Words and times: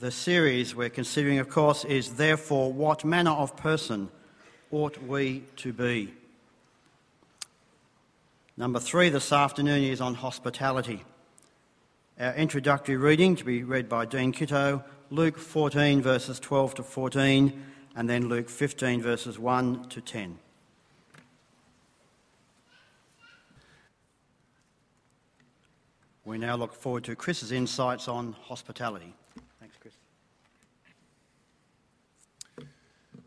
The 0.00 0.10
series 0.10 0.74
we're 0.74 0.88
considering, 0.88 1.40
of 1.40 1.50
course, 1.50 1.84
is 1.84 2.14
Therefore, 2.14 2.72
What 2.72 3.04
Manner 3.04 3.32
of 3.32 3.54
Person 3.54 4.08
Ought 4.70 4.96
We 5.02 5.44
to 5.56 5.74
Be? 5.74 6.14
Number 8.56 8.80
three 8.80 9.10
this 9.10 9.30
afternoon 9.30 9.84
is 9.84 10.00
on 10.00 10.14
hospitality. 10.14 11.04
Our 12.18 12.32
introductory 12.32 12.96
reading 12.96 13.36
to 13.36 13.44
be 13.44 13.62
read 13.62 13.90
by 13.90 14.06
Dean 14.06 14.32
Kitto, 14.32 14.82
Luke 15.10 15.36
14, 15.36 16.00
verses 16.00 16.40
12 16.40 16.76
to 16.76 16.82
14, 16.82 17.62
and 17.94 18.08
then 18.08 18.30
Luke 18.30 18.48
15, 18.48 19.02
verses 19.02 19.38
1 19.38 19.90
to 19.90 20.00
10. 20.00 20.38
We 26.24 26.38
now 26.38 26.56
look 26.56 26.72
forward 26.72 27.04
to 27.04 27.14
Chris's 27.14 27.52
insights 27.52 28.08
on 28.08 28.32
hospitality. 28.44 29.14
Thanks, 29.60 29.76
Chris. 29.78 29.92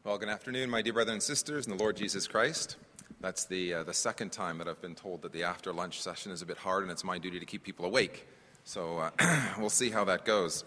Well, 0.05 0.17
good 0.17 0.27
afternoon, 0.27 0.69
my 0.69 0.81
dear 0.81 0.91
brothers 0.91 1.13
and 1.13 1.23
sisters 1.23 1.65
in 1.65 1.77
the 1.77 1.81
Lord 1.81 1.95
Jesus 1.95 2.27
Christ. 2.27 2.75
That's 3.21 3.45
the, 3.45 3.73
uh, 3.73 3.83
the 3.83 3.93
second 3.93 4.33
time 4.33 4.57
that 4.57 4.67
I've 4.67 4.81
been 4.81 4.95
told 4.95 5.21
that 5.21 5.31
the 5.31 5.43
after 5.43 5.71
lunch 5.71 6.01
session 6.01 6.33
is 6.33 6.41
a 6.41 6.45
bit 6.45 6.57
hard 6.57 6.83
and 6.83 6.91
it's 6.91 7.05
my 7.05 7.17
duty 7.17 7.39
to 7.39 7.45
keep 7.45 7.63
people 7.63 7.85
awake. 7.85 8.27
So 8.65 8.97
uh, 8.97 9.45
we'll 9.57 9.69
see 9.69 9.89
how 9.89 10.03
that 10.03 10.25
goes. 10.25 10.65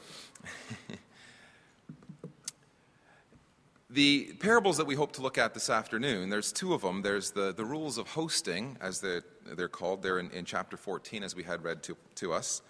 the 3.90 4.32
parables 4.40 4.78
that 4.78 4.86
we 4.86 4.94
hope 4.94 5.12
to 5.12 5.20
look 5.20 5.36
at 5.36 5.52
this 5.52 5.68
afternoon, 5.68 6.30
there's 6.30 6.50
two 6.50 6.72
of 6.72 6.80
them. 6.80 7.02
There's 7.02 7.32
the, 7.32 7.52
the 7.52 7.66
rules 7.66 7.98
of 7.98 8.08
hosting, 8.08 8.78
as 8.80 9.02
they're, 9.02 9.22
they're 9.54 9.68
called, 9.68 10.02
they're 10.02 10.18
in, 10.18 10.30
in 10.30 10.46
chapter 10.46 10.78
14, 10.78 11.22
as 11.22 11.36
we 11.36 11.42
had 11.42 11.62
read 11.62 11.82
to, 11.82 11.96
to 12.14 12.32
us. 12.32 12.62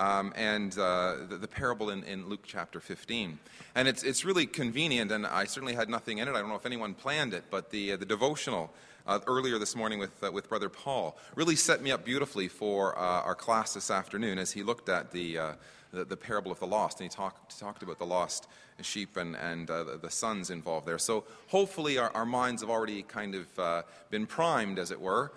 Um, 0.00 0.32
and 0.34 0.72
uh, 0.78 1.16
the, 1.28 1.36
the, 1.36 1.46
parable 1.46 1.90
in, 1.90 2.04
in, 2.04 2.26
Luke 2.26 2.40
chapter 2.46 2.80
15. 2.80 3.38
And 3.74 3.86
it's, 3.86 4.02
it's 4.02 4.24
really 4.24 4.46
convenient, 4.46 5.12
and 5.12 5.26
I 5.26 5.44
certainly 5.44 5.74
had 5.74 5.90
nothing 5.90 6.16
in 6.16 6.26
it. 6.26 6.30
I 6.30 6.40
don't 6.40 6.48
know 6.48 6.54
if 6.54 6.64
anyone 6.64 6.94
planned 6.94 7.34
it, 7.34 7.44
but 7.50 7.70
the, 7.70 7.92
uh, 7.92 7.96
the 7.98 8.06
devotional 8.06 8.72
uh, 9.06 9.18
earlier 9.26 9.58
this 9.58 9.76
morning 9.76 9.98
with, 9.98 10.24
uh, 10.24 10.32
with 10.32 10.48
Brother 10.48 10.70
Paul 10.70 11.18
really 11.34 11.54
set 11.54 11.82
me 11.82 11.90
up 11.90 12.02
beautifully 12.02 12.48
for 12.48 12.98
uh, 12.98 13.02
our 13.02 13.34
class 13.34 13.74
this 13.74 13.90
afternoon 13.90 14.38
as 14.38 14.52
he 14.52 14.62
looked 14.62 14.88
at 14.88 15.12
the, 15.12 15.36
uh, 15.36 15.52
the, 15.92 16.06
the, 16.06 16.16
parable 16.16 16.50
of 16.50 16.58
the 16.60 16.66
lost, 16.66 16.98
and 16.98 17.10
he 17.10 17.14
talked, 17.14 17.60
talked 17.60 17.82
about 17.82 17.98
the 17.98 18.06
lost 18.06 18.46
sheep 18.80 19.18
and, 19.18 19.36
and 19.36 19.66
the, 19.66 19.98
the, 20.00 20.10
sons 20.10 20.48
involved 20.48 20.86
there. 20.86 20.98
So 20.98 21.24
hopefully 21.48 21.98
our, 21.98 22.10
our 22.14 22.24
minds 22.24 22.62
have 22.62 22.70
already 22.70 23.02
kind 23.02 23.34
of 23.34 23.84
been 24.08 24.24
primed, 24.24 24.78
as 24.78 24.92
it 24.92 24.98
were, 24.98 25.30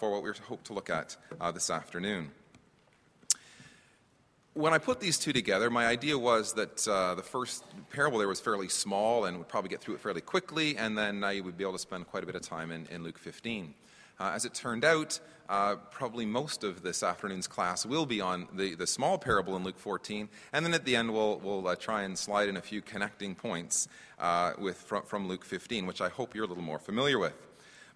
for 0.00 0.10
what 0.10 0.24
we 0.24 0.32
hope 0.48 0.64
to 0.64 0.72
look 0.72 0.90
at 0.90 1.14
this 1.54 1.70
afternoon 1.70 2.32
when 4.58 4.74
I 4.74 4.78
put 4.78 4.98
these 4.98 5.18
two 5.18 5.32
together, 5.32 5.70
my 5.70 5.86
idea 5.86 6.18
was 6.18 6.52
that 6.54 6.88
uh, 6.88 7.14
the 7.14 7.22
first 7.22 7.62
parable 7.92 8.18
there 8.18 8.26
was 8.26 8.40
fairly 8.40 8.68
small 8.68 9.26
and 9.26 9.38
would 9.38 9.46
probably 9.46 9.70
get 9.70 9.80
through 9.80 9.94
it 9.94 10.00
fairly 10.00 10.20
quickly, 10.20 10.76
and 10.76 10.98
then 10.98 11.22
uh, 11.22 11.28
you 11.28 11.44
would 11.44 11.56
be 11.56 11.62
able 11.62 11.74
to 11.74 11.78
spend 11.78 12.08
quite 12.08 12.24
a 12.24 12.26
bit 12.26 12.34
of 12.34 12.42
time 12.42 12.72
in, 12.72 12.84
in 12.90 13.04
Luke 13.04 13.18
15. 13.18 13.72
Uh, 14.18 14.32
as 14.34 14.44
it 14.44 14.54
turned 14.54 14.84
out, 14.84 15.20
uh, 15.48 15.76
probably 15.92 16.26
most 16.26 16.64
of 16.64 16.82
this 16.82 17.04
afternoon's 17.04 17.46
class 17.46 17.86
will 17.86 18.04
be 18.04 18.20
on 18.20 18.48
the, 18.52 18.74
the 18.74 18.86
small 18.86 19.16
parable 19.16 19.54
in 19.54 19.62
Luke 19.62 19.78
14, 19.78 20.28
and 20.52 20.66
then 20.66 20.74
at 20.74 20.84
the 20.84 20.96
end 20.96 21.12
we'll, 21.12 21.38
we'll 21.38 21.68
uh, 21.68 21.76
try 21.76 22.02
and 22.02 22.18
slide 22.18 22.48
in 22.48 22.56
a 22.56 22.60
few 22.60 22.82
connecting 22.82 23.36
points 23.36 23.86
uh, 24.18 24.54
with, 24.58 24.78
from, 24.78 25.04
from 25.04 25.28
Luke 25.28 25.44
15, 25.44 25.86
which 25.86 26.00
I 26.00 26.08
hope 26.08 26.34
you're 26.34 26.46
a 26.46 26.48
little 26.48 26.64
more 26.64 26.80
familiar 26.80 27.20
with. 27.20 27.46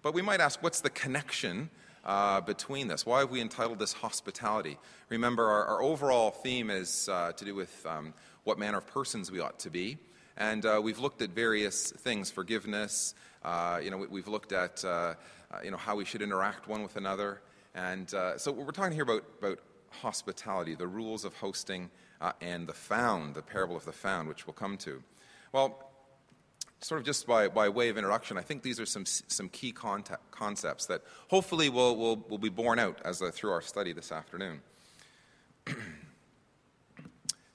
But 0.01 0.13
we 0.13 0.21
might 0.21 0.39
ask, 0.39 0.63
what's 0.63 0.79
the 0.79 0.89
connection 0.89 1.69
uh, 2.05 2.41
between 2.41 2.87
this. 2.87 3.05
Why 3.05 3.19
have 3.19 3.31
we 3.31 3.41
entitled 3.41 3.79
this 3.79 3.93
hospitality? 3.93 4.77
Remember, 5.09 5.47
our, 5.47 5.65
our 5.65 5.81
overall 5.81 6.31
theme 6.31 6.69
is 6.69 7.09
uh, 7.09 7.31
to 7.33 7.45
do 7.45 7.55
with 7.55 7.85
um, 7.85 8.13
what 8.43 8.59
manner 8.59 8.79
of 8.79 8.87
persons 8.87 9.31
we 9.31 9.39
ought 9.39 9.59
to 9.59 9.69
be. 9.69 9.97
And 10.37 10.65
uh, 10.65 10.81
we've 10.83 10.99
looked 10.99 11.21
at 11.21 11.29
various 11.29 11.91
things 11.91 12.31
forgiveness, 12.31 13.13
uh, 13.43 13.79
you 13.83 13.91
know, 13.91 13.97
we, 13.97 14.19
have 14.19 14.27
looked 14.27 14.51
at 14.51 14.83
uh, 14.83 14.87
uh, 14.87 15.13
you 15.63 15.71
know, 15.71 15.77
how 15.77 15.95
we 15.95 16.05
should 16.05 16.21
interact 16.21 16.67
one 16.67 16.81
with 16.81 16.95
another. 16.95 17.41
And 17.75 18.09
so 18.09 18.51
we're 18.51 18.71
talking 18.71 18.93
here 18.93 19.03
about, 19.03 19.23
about 19.39 19.59
hospitality, 19.89 20.75
the 20.75 20.87
rules 20.87 21.25
of 21.25 21.33
hosting, 21.35 21.89
and 22.41 22.67
the 22.67 22.73
found, 22.73 23.35
the 23.35 23.41
parable 23.41 23.75
of 23.75 23.85
the 23.85 23.91
found, 23.91 24.27
which 24.27 24.47
we'll 24.47 24.53
come 24.53 24.77
to. 24.77 25.03
Well, 25.51 25.92
sort 26.83 26.99
of 26.99 27.05
just 27.05 27.25
by, 27.25 27.47
by 27.47 27.69
way 27.69 27.89
of 27.89 27.97
introduction, 27.97 28.37
I 28.37 28.41
think 28.41 28.61
these 28.61 28.79
are 28.79 28.85
some, 28.85 29.05
some 29.05 29.49
key 29.49 29.71
concept, 29.71 30.31
concepts 30.31 30.85
that 30.87 31.01
hopefully 31.29 31.69
will, 31.69 31.95
will, 31.95 32.17
will 32.29 32.37
be 32.37 32.49
borne 32.49 32.79
out 32.79 32.99
as 33.05 33.21
uh, 33.21 33.31
through 33.31 33.51
our 33.51 33.61
study 33.61 33.93
this 33.93 34.11
afternoon. 34.11 34.61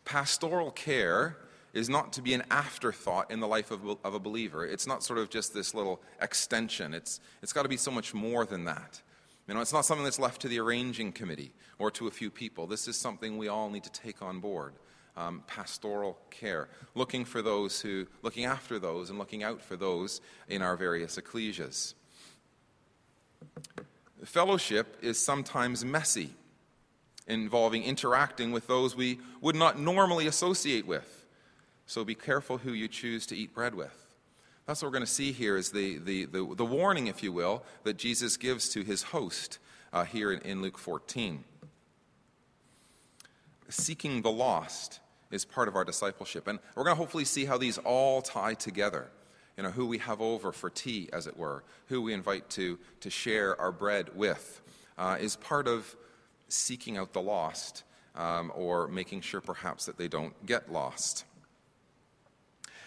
Pastoral 0.04 0.70
care 0.70 1.36
is 1.74 1.90
not 1.90 2.14
to 2.14 2.22
be 2.22 2.32
an 2.32 2.42
afterthought 2.50 3.30
in 3.30 3.40
the 3.40 3.46
life 3.46 3.70
of, 3.70 3.80
of 4.02 4.14
a 4.14 4.18
believer. 4.18 4.64
It's 4.64 4.86
not 4.86 5.04
sort 5.04 5.18
of 5.18 5.28
just 5.28 5.52
this 5.52 5.74
little 5.74 6.00
extension. 6.22 6.94
It's, 6.94 7.20
it's 7.42 7.52
got 7.52 7.64
to 7.64 7.68
be 7.68 7.76
so 7.76 7.90
much 7.90 8.14
more 8.14 8.46
than 8.46 8.64
that. 8.64 9.02
You 9.46 9.54
know, 9.54 9.60
it's 9.60 9.72
not 9.72 9.84
something 9.84 10.04
that's 10.04 10.18
left 10.18 10.40
to 10.42 10.48
the 10.48 10.58
arranging 10.58 11.12
committee 11.12 11.52
or 11.78 11.90
to 11.92 12.06
a 12.06 12.10
few 12.10 12.30
people. 12.30 12.66
This 12.66 12.88
is 12.88 12.96
something 12.96 13.36
we 13.36 13.48
all 13.48 13.68
need 13.68 13.84
to 13.84 13.92
take 13.92 14.22
on 14.22 14.40
board 14.40 14.74
um, 15.18 15.42
pastoral 15.48 16.16
care, 16.30 16.68
looking 16.94 17.24
for 17.24 17.42
those 17.42 17.80
who, 17.80 18.06
looking 18.22 18.44
after 18.44 18.78
those 18.78 19.10
and 19.10 19.18
looking 19.18 19.42
out 19.42 19.60
for 19.60 19.76
those 19.76 20.20
in 20.48 20.62
our 20.62 20.76
various 20.76 21.18
ecclesias. 21.18 21.94
Fellowship 24.24 24.96
is 25.02 25.18
sometimes 25.18 25.84
messy, 25.84 26.30
involving 27.26 27.82
interacting 27.82 28.52
with 28.52 28.68
those 28.68 28.94
we 28.94 29.18
would 29.40 29.56
not 29.56 29.78
normally 29.78 30.28
associate 30.28 30.86
with. 30.86 31.26
So 31.86 32.04
be 32.04 32.14
careful 32.14 32.58
who 32.58 32.72
you 32.72 32.86
choose 32.86 33.26
to 33.26 33.36
eat 33.36 33.52
bread 33.52 33.74
with. 33.74 34.06
That's 34.66 34.82
what 34.82 34.88
we're 34.88 34.98
going 34.98 35.06
to 35.06 35.10
see 35.10 35.32
here 35.32 35.56
is 35.56 35.70
the, 35.72 35.98
the, 35.98 36.26
the, 36.26 36.54
the 36.54 36.64
warning, 36.64 37.06
if 37.06 37.22
you 37.22 37.32
will, 37.32 37.64
that 37.84 37.96
Jesus 37.96 38.36
gives 38.36 38.68
to 38.70 38.82
his 38.82 39.04
host 39.04 39.58
uh, 39.92 40.04
here 40.04 40.30
in, 40.30 40.40
in 40.42 40.62
Luke 40.62 40.78
14. 40.78 41.42
Seeking 43.70 44.22
the 44.22 44.30
lost 44.30 45.00
is 45.30 45.44
part 45.44 45.68
of 45.68 45.76
our 45.76 45.84
discipleship. 45.84 46.48
And 46.48 46.58
we're 46.74 46.84
going 46.84 46.96
to 46.96 46.98
hopefully 46.98 47.24
see 47.24 47.44
how 47.44 47.58
these 47.58 47.78
all 47.78 48.22
tie 48.22 48.54
together. 48.54 49.08
You 49.56 49.64
know, 49.64 49.70
who 49.70 49.86
we 49.86 49.98
have 49.98 50.20
over 50.20 50.52
for 50.52 50.70
tea, 50.70 51.08
as 51.12 51.26
it 51.26 51.36
were, 51.36 51.64
who 51.86 52.00
we 52.00 52.12
invite 52.12 52.48
to, 52.50 52.78
to 53.00 53.10
share 53.10 53.60
our 53.60 53.72
bread 53.72 54.10
with, 54.14 54.60
uh, 54.96 55.16
is 55.20 55.34
part 55.34 55.66
of 55.66 55.96
seeking 56.46 56.96
out 56.96 57.12
the 57.12 57.20
lost 57.20 57.82
um, 58.14 58.52
or 58.54 58.86
making 58.88 59.20
sure 59.20 59.40
perhaps 59.40 59.86
that 59.86 59.98
they 59.98 60.08
don't 60.08 60.46
get 60.46 60.72
lost. 60.72 61.24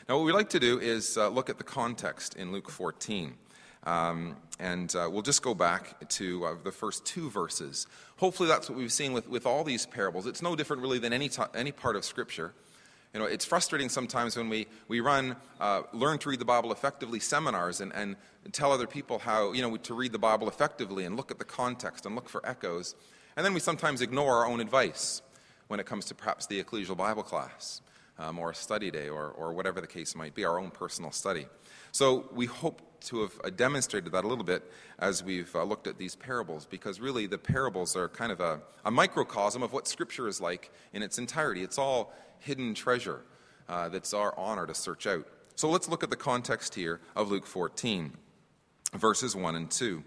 Now, 0.07 0.17
what 0.17 0.25
we 0.25 0.31
like 0.31 0.49
to 0.49 0.59
do 0.59 0.79
is 0.79 1.17
uh, 1.17 1.29
look 1.29 1.49
at 1.49 1.57
the 1.57 1.63
context 1.63 2.35
in 2.35 2.51
Luke 2.51 2.69
14. 2.69 3.35
Um, 3.83 4.35
and 4.59 4.95
uh, 4.95 5.09
we'll 5.11 5.23
just 5.23 5.41
go 5.41 5.55
back 5.55 6.07
to 6.09 6.45
uh, 6.45 6.55
the 6.63 6.71
first 6.71 7.05
two 7.05 7.29
verses. 7.29 7.87
Hopefully, 8.17 8.47
that's 8.47 8.69
what 8.69 8.77
we've 8.77 8.91
seen 8.91 9.13
with, 9.13 9.27
with 9.27 9.45
all 9.45 9.63
these 9.63 9.85
parables. 9.85 10.27
It's 10.27 10.41
no 10.41 10.55
different, 10.55 10.83
really, 10.83 10.99
than 10.99 11.13
any, 11.13 11.29
t- 11.29 11.41
any 11.55 11.71
part 11.71 11.95
of 11.95 12.05
Scripture. 12.05 12.53
You 13.13 13.19
know, 13.19 13.25
it's 13.25 13.43
frustrating 13.43 13.89
sometimes 13.89 14.37
when 14.37 14.47
we, 14.47 14.67
we 14.87 15.01
run 15.01 15.35
uh, 15.59 15.81
learn 15.91 16.17
to 16.19 16.29
read 16.29 16.39
the 16.39 16.45
Bible 16.45 16.71
effectively 16.71 17.19
seminars 17.19 17.81
and, 17.81 17.91
and 17.93 18.15
tell 18.53 18.71
other 18.71 18.87
people 18.87 19.19
how, 19.19 19.51
you 19.51 19.61
know, 19.61 19.75
to 19.75 19.93
read 19.93 20.13
the 20.13 20.19
Bible 20.19 20.47
effectively 20.47 21.03
and 21.03 21.17
look 21.17 21.29
at 21.29 21.37
the 21.37 21.43
context 21.45 22.05
and 22.05 22.15
look 22.15 22.29
for 22.29 22.45
echoes. 22.47 22.95
And 23.35 23.45
then 23.45 23.53
we 23.53 23.59
sometimes 23.59 24.01
ignore 24.01 24.37
our 24.37 24.47
own 24.47 24.61
advice 24.61 25.21
when 25.67 25.79
it 25.79 25.85
comes 25.85 26.05
to 26.05 26.15
perhaps 26.15 26.47
the 26.47 26.63
ecclesial 26.63 26.95
Bible 26.95 27.23
class 27.23 27.81
um, 28.17 28.39
or 28.39 28.51
a 28.51 28.55
study 28.55 28.91
day 28.91 29.09
or, 29.09 29.29
or 29.29 29.51
whatever 29.53 29.81
the 29.81 29.87
case 29.87 30.15
might 30.15 30.35
be, 30.35 30.45
our 30.45 30.59
own 30.59 30.69
personal 30.69 31.11
study. 31.11 31.47
So 31.91 32.29
we 32.33 32.45
hope 32.45 32.81
to 33.01 33.21
have 33.21 33.33
uh, 33.43 33.49
demonstrated 33.49 34.11
that 34.11 34.23
a 34.23 34.27
little 34.27 34.43
bit 34.43 34.69
as 34.99 35.23
we've 35.23 35.53
uh, 35.55 35.63
looked 35.63 35.87
at 35.87 35.97
these 35.97 36.15
parables, 36.15 36.65
because 36.65 36.99
really 36.99 37.27
the 37.27 37.37
parables 37.37 37.95
are 37.95 38.07
kind 38.09 38.31
of 38.31 38.39
a, 38.39 38.61
a, 38.85 38.91
microcosm 38.91 39.63
of 39.63 39.73
what 39.73 39.87
Scripture 39.87 40.27
is 40.27 40.39
like 40.39 40.71
in 40.93 41.01
its 41.03 41.17
entirety. 41.17 41.63
It's 41.63 41.77
all 41.77 42.13
hidden 42.39 42.73
treasure 42.73 43.21
uh, 43.67 43.89
that's 43.89 44.13
our 44.13 44.37
honor 44.37 44.65
to 44.67 44.73
search 44.73 45.07
out. 45.07 45.25
So 45.55 45.69
let's 45.69 45.89
look 45.89 46.03
at 46.03 46.09
the 46.09 46.15
context 46.15 46.75
here 46.75 46.99
of 47.15 47.31
Luke 47.31 47.45
14, 47.45 48.13
verses 48.93 49.35
1 49.35 49.55
and 49.55 49.69
2. 49.69 50.03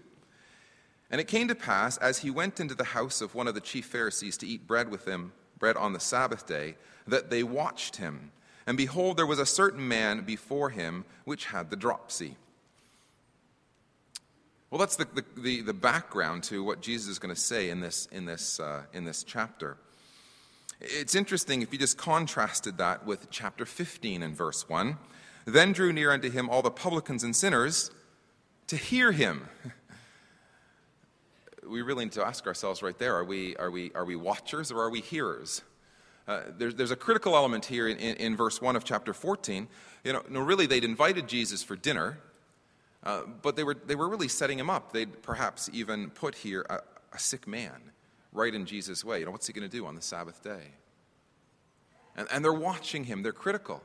And 1.11 1.21
it 1.21 1.27
came 1.27 1.47
to 1.47 1.55
pass, 1.55 1.97
as 1.97 2.19
he 2.19 2.31
went 2.31 2.59
into 2.59 2.75
the 2.75 2.83
house 2.83 3.21
of 3.21 3.35
one 3.35 3.47
of 3.47 3.55
the 3.55 3.61
chief 3.61 3.85
Pharisees 3.85 4.37
to 4.37 4.47
eat 4.47 4.67
bread 4.67 4.89
with 4.89 5.07
him, 5.07 5.33
bread 5.59 5.77
on 5.77 5.93
the 5.93 5.99
Sabbath 5.99 6.45
day, 6.45 6.75
that 7.07 7.29
they 7.29 7.43
watched 7.43 7.97
him. 7.97 8.31
And 8.67 8.77
behold, 8.77 9.17
there 9.17 9.27
was 9.27 9.39
a 9.39 9.45
certain 9.45 9.87
man 9.87 10.21
before 10.21 10.71
him 10.71 11.05
which 11.23 11.45
had 11.45 11.69
the 11.69 11.75
dropsy. 11.75 12.37
Well, 14.75 14.81
that's 14.81 14.97
the, 14.97 15.05
the, 15.05 15.23
the, 15.37 15.61
the 15.61 15.73
background 15.73 16.43
to 16.43 16.61
what 16.61 16.81
Jesus 16.81 17.07
is 17.07 17.17
going 17.17 17.33
to 17.33 17.39
say 17.39 17.69
in 17.69 17.79
this, 17.79 18.09
in, 18.11 18.25
this, 18.25 18.59
uh, 18.59 18.81
in 18.91 19.05
this 19.05 19.23
chapter. 19.23 19.77
It's 20.81 21.15
interesting 21.15 21.61
if 21.61 21.71
you 21.71 21.79
just 21.79 21.97
contrasted 21.97 22.77
that 22.79 23.05
with 23.05 23.29
chapter 23.29 23.65
15 23.65 24.21
and 24.21 24.35
verse 24.35 24.67
1. 24.67 24.97
Then 25.45 25.71
drew 25.71 25.93
near 25.93 26.11
unto 26.11 26.29
him 26.29 26.49
all 26.49 26.61
the 26.61 26.71
publicans 26.71 27.23
and 27.23 27.33
sinners 27.33 27.89
to 28.67 28.75
hear 28.75 29.13
him. 29.13 29.47
we 31.65 31.81
really 31.81 32.03
need 32.03 32.11
to 32.11 32.27
ask 32.27 32.45
ourselves 32.45 32.83
right 32.83 32.99
there 32.99 33.15
are 33.15 33.23
we, 33.23 33.55
are 33.55 33.71
we, 33.71 33.93
are 33.95 34.03
we 34.03 34.17
watchers 34.17 34.73
or 34.73 34.81
are 34.81 34.89
we 34.89 34.99
hearers? 34.99 35.61
Uh, 36.27 36.41
there's, 36.57 36.75
there's 36.75 36.91
a 36.91 36.97
critical 36.97 37.37
element 37.37 37.63
here 37.63 37.87
in, 37.87 37.95
in, 37.95 38.17
in, 38.17 38.35
verse 38.35 38.61
1 38.61 38.75
of 38.75 38.83
chapter 38.83 39.13
14. 39.13 39.69
You 40.03 40.11
know, 40.11 40.23
no, 40.27 40.41
really, 40.41 40.65
they'd 40.65 40.83
invited 40.83 41.29
Jesus 41.29 41.63
for 41.63 41.77
dinner, 41.77 42.17
uh, 43.05 43.21
but 43.41 43.55
they 43.55 43.63
were, 43.63 43.75
they 43.75 43.95
were 43.95 44.09
really 44.09 44.27
setting 44.27 44.57
him 44.57 44.69
up. 44.69 44.91
They'd 44.91 45.21
perhaps 45.21 45.69
even 45.71 46.09
put 46.09 46.35
here 46.35 46.65
a, 46.69 46.79
a 47.13 47.19
sick 47.19 47.47
man 47.47 47.91
right 48.33 48.53
in 48.53 48.65
Jesus' 48.65 49.05
way. 49.05 49.19
You 49.19 49.25
know, 49.25 49.31
what's 49.31 49.47
he 49.47 49.53
going 49.53 49.69
to 49.69 49.77
do 49.77 49.85
on 49.85 49.95
the 49.95 50.01
Sabbath 50.01 50.43
day? 50.43 50.71
And, 52.17 52.27
and 52.31 52.43
they're 52.43 52.53
watching 52.53 53.03
him, 53.03 53.23
they're 53.23 53.31
critical 53.31 53.83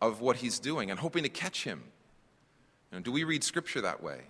of 0.00 0.20
what 0.20 0.36
he's 0.36 0.58
doing 0.58 0.90
and 0.90 0.98
hoping 0.98 1.22
to 1.22 1.28
catch 1.28 1.64
him. 1.64 1.82
You 2.90 2.98
know, 2.98 3.02
do 3.02 3.12
we 3.12 3.24
read 3.24 3.44
Scripture 3.44 3.80
that 3.82 4.02
way? 4.02 4.22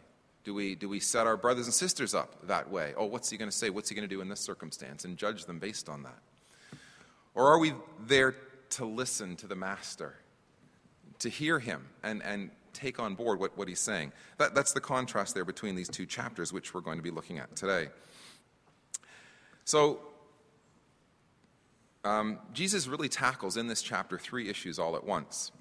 Do 0.44 0.54
we, 0.54 0.74
do 0.74 0.88
we 0.88 1.00
set 1.00 1.26
our 1.26 1.36
brothers 1.36 1.66
and 1.66 1.74
sisters 1.74 2.14
up 2.14 2.46
that 2.48 2.70
way? 2.70 2.94
Oh, 2.96 3.06
what's 3.06 3.30
he 3.30 3.36
going 3.36 3.50
to 3.50 3.56
say? 3.56 3.70
What's 3.70 3.88
he 3.88 3.94
going 3.94 4.08
to 4.08 4.14
do 4.14 4.20
in 4.20 4.28
this 4.28 4.40
circumstance? 4.40 5.04
And 5.04 5.16
judge 5.16 5.44
them 5.44 5.58
based 5.58 5.88
on 5.88 6.02
that. 6.02 6.18
Or 7.34 7.46
are 7.46 7.58
we 7.58 7.72
there 8.06 8.34
to 8.70 8.84
listen 8.84 9.36
to 9.36 9.46
the 9.46 9.54
Master, 9.54 10.16
to 11.20 11.28
hear 11.28 11.58
him 11.58 11.86
and, 12.02 12.22
and 12.22 12.50
take 12.72 12.98
on 12.98 13.14
board 13.14 13.38
what, 13.38 13.56
what 13.56 13.68
he's 13.68 13.80
saying? 13.80 14.12
That, 14.38 14.54
that's 14.54 14.72
the 14.72 14.80
contrast 14.80 15.34
there 15.34 15.44
between 15.44 15.74
these 15.74 15.88
two 15.88 16.06
chapters, 16.06 16.52
which 16.52 16.74
we're 16.74 16.80
going 16.80 16.98
to 16.98 17.02
be 17.02 17.10
looking 17.10 17.38
at 17.38 17.54
today. 17.56 17.88
So, 19.64 20.00
um, 22.04 22.38
Jesus 22.52 22.88
really 22.88 23.08
tackles 23.08 23.56
in 23.56 23.68
this 23.68 23.80
chapter 23.80 24.18
three 24.18 24.48
issues 24.48 24.78
all 24.78 24.96
at 24.96 25.04
once. 25.04 25.52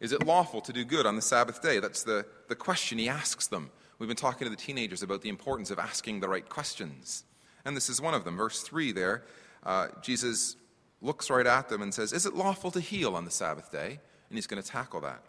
Is 0.00 0.12
it 0.12 0.24
lawful 0.24 0.62
to 0.62 0.72
do 0.72 0.84
good 0.84 1.04
on 1.04 1.14
the 1.14 1.22
Sabbath 1.22 1.60
day? 1.60 1.78
That's 1.78 2.02
the, 2.02 2.24
the 2.48 2.54
question 2.54 2.98
he 2.98 3.08
asks 3.08 3.48
them. 3.48 3.70
We've 3.98 4.08
been 4.08 4.16
talking 4.16 4.46
to 4.46 4.50
the 4.50 4.56
teenagers 4.56 5.02
about 5.02 5.20
the 5.20 5.28
importance 5.28 5.70
of 5.70 5.78
asking 5.78 6.20
the 6.20 6.28
right 6.28 6.48
questions. 6.48 7.24
And 7.66 7.76
this 7.76 7.90
is 7.90 8.00
one 8.00 8.14
of 8.14 8.24
them. 8.24 8.36
Verse 8.36 8.62
3 8.62 8.92
there, 8.92 9.24
uh, 9.62 9.88
Jesus 10.00 10.56
looks 11.02 11.28
right 11.28 11.46
at 11.46 11.68
them 11.68 11.82
and 11.82 11.92
says, 11.92 12.14
Is 12.14 12.24
it 12.24 12.34
lawful 12.34 12.70
to 12.70 12.80
heal 12.80 13.14
on 13.14 13.26
the 13.26 13.30
Sabbath 13.30 13.70
day? 13.70 14.00
And 14.30 14.38
he's 14.38 14.46
going 14.46 14.62
to 14.62 14.66
tackle 14.66 15.00
that. 15.02 15.22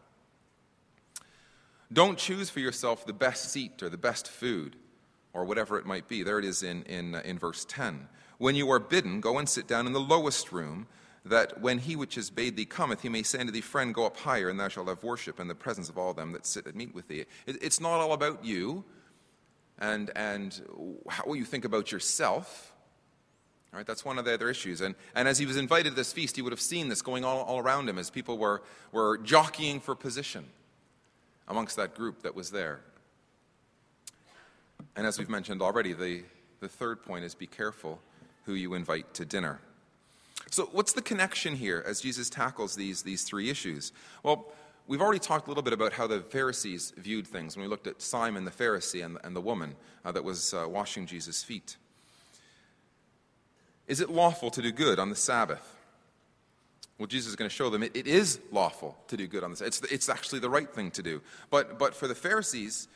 Don't 1.91 2.17
choose 2.17 2.49
for 2.49 2.59
yourself 2.59 3.05
the 3.05 3.13
best 3.13 3.51
seat 3.51 3.83
or 3.83 3.89
the 3.89 3.97
best 3.97 4.27
food 4.27 4.75
or 5.33 5.45
whatever 5.45 5.77
it 5.77 5.85
might 5.85 6.07
be. 6.07 6.23
There 6.23 6.39
it 6.39 6.45
is 6.45 6.63
in, 6.63 6.83
in, 6.83 7.15
uh, 7.15 7.21
in 7.23 7.37
verse 7.37 7.65
10. 7.65 8.07
When 8.37 8.55
you 8.55 8.69
are 8.71 8.79
bidden, 8.79 9.21
go 9.21 9.37
and 9.37 9.47
sit 9.47 9.67
down 9.67 9.87
in 9.87 9.93
the 9.93 9.99
lowest 9.99 10.51
room, 10.51 10.87
that 11.23 11.61
when 11.61 11.79
he 11.79 11.95
which 11.95 12.15
has 12.15 12.29
bade 12.29 12.55
thee 12.55 12.65
cometh, 12.65 13.01
he 13.01 13.09
may 13.09 13.23
say 13.23 13.39
unto 13.39 13.51
thee, 13.51 13.61
Friend, 13.61 13.93
go 13.93 14.05
up 14.05 14.17
higher, 14.17 14.49
and 14.49 14.59
thou 14.59 14.67
shalt 14.67 14.87
have 14.87 15.03
worship 15.03 15.39
in 15.39 15.47
the 15.47 15.55
presence 15.55 15.89
of 15.89 15.97
all 15.97 16.13
them 16.13 16.31
that 16.31 16.45
sit 16.45 16.65
at 16.65 16.75
meat 16.75 16.95
with 16.95 17.07
thee. 17.07 17.25
It, 17.45 17.61
it's 17.61 17.79
not 17.79 17.99
all 17.99 18.13
about 18.13 18.43
you 18.43 18.83
and, 19.77 20.09
and 20.15 20.59
how 21.07 21.33
you 21.33 21.45
think 21.45 21.65
about 21.65 21.91
yourself 21.91 22.71
all 23.73 23.77
right, 23.77 23.87
that's 23.87 24.03
one 24.03 24.19
of 24.19 24.25
the 24.25 24.33
other 24.33 24.49
issues. 24.49 24.81
And, 24.81 24.95
and 25.15 25.29
as 25.29 25.37
he 25.37 25.45
was 25.45 25.55
invited 25.55 25.91
to 25.91 25.95
this 25.95 26.11
feast, 26.11 26.35
he 26.35 26.41
would 26.41 26.51
have 26.51 26.59
seen 26.59 26.89
this 26.89 27.01
going 27.01 27.23
all, 27.23 27.39
all 27.43 27.59
around 27.59 27.87
him 27.87 27.97
as 27.97 28.09
people 28.09 28.37
were, 28.37 28.61
were 28.91 29.17
jockeying 29.17 29.79
for 29.79 29.95
position 29.95 30.45
amongst 31.51 31.75
that 31.75 31.93
group 31.93 32.23
that 32.23 32.33
was 32.33 32.49
there. 32.49 32.79
And 34.95 35.05
as 35.05 35.19
we've 35.19 35.29
mentioned 35.29 35.61
already, 35.61 35.93
the, 35.93 36.23
the 36.61 36.69
third 36.69 37.03
point 37.03 37.25
is 37.25 37.35
be 37.35 37.45
careful 37.45 37.99
who 38.45 38.53
you 38.53 38.73
invite 38.73 39.13
to 39.15 39.25
dinner. 39.25 39.59
So, 40.49 40.69
what's 40.71 40.93
the 40.93 41.01
connection 41.01 41.55
here 41.55 41.83
as 41.85 42.01
Jesus 42.01 42.29
tackles 42.29 42.75
these, 42.75 43.03
these 43.03 43.23
three 43.23 43.49
issues? 43.49 43.91
Well, 44.23 44.47
we've 44.87 45.01
already 45.01 45.19
talked 45.19 45.47
a 45.47 45.49
little 45.49 45.61
bit 45.61 45.73
about 45.73 45.93
how 45.93 46.07
the 46.07 46.21
Pharisees 46.21 46.93
viewed 46.97 47.27
things 47.27 47.55
when 47.55 47.63
we 47.63 47.69
looked 47.69 47.85
at 47.85 48.01
Simon 48.01 48.45
the 48.45 48.51
Pharisee 48.51 49.03
and, 49.05 49.17
and 49.23 49.35
the 49.35 49.41
woman 49.41 49.75
uh, 50.03 50.11
that 50.13 50.23
was 50.23 50.53
uh, 50.53 50.65
washing 50.67 51.05
Jesus' 51.05 51.43
feet. 51.43 51.75
Is 53.87 53.99
it 53.99 54.09
lawful 54.09 54.49
to 54.51 54.61
do 54.61 54.71
good 54.71 54.99
on 54.99 55.09
the 55.09 55.15
Sabbath? 55.15 55.80
Well, 57.01 57.07
Jesus 57.07 57.31
is 57.31 57.35
going 57.35 57.49
to 57.49 57.55
show 57.55 57.71
them 57.71 57.81
it, 57.81 57.97
it 57.97 58.05
is 58.05 58.39
lawful 58.51 58.95
to 59.07 59.17
do 59.17 59.25
good 59.25 59.43
on 59.43 59.55
Sabbath. 59.55 59.81
It's, 59.81 59.91
it's 59.91 60.07
actually 60.07 60.37
the 60.37 60.51
right 60.51 60.71
thing 60.71 60.91
to 60.91 61.01
do. 61.01 61.23
But, 61.49 61.79
but 61.79 61.95
for 61.95 62.07
the 62.07 62.13
Pharisees, 62.13 62.87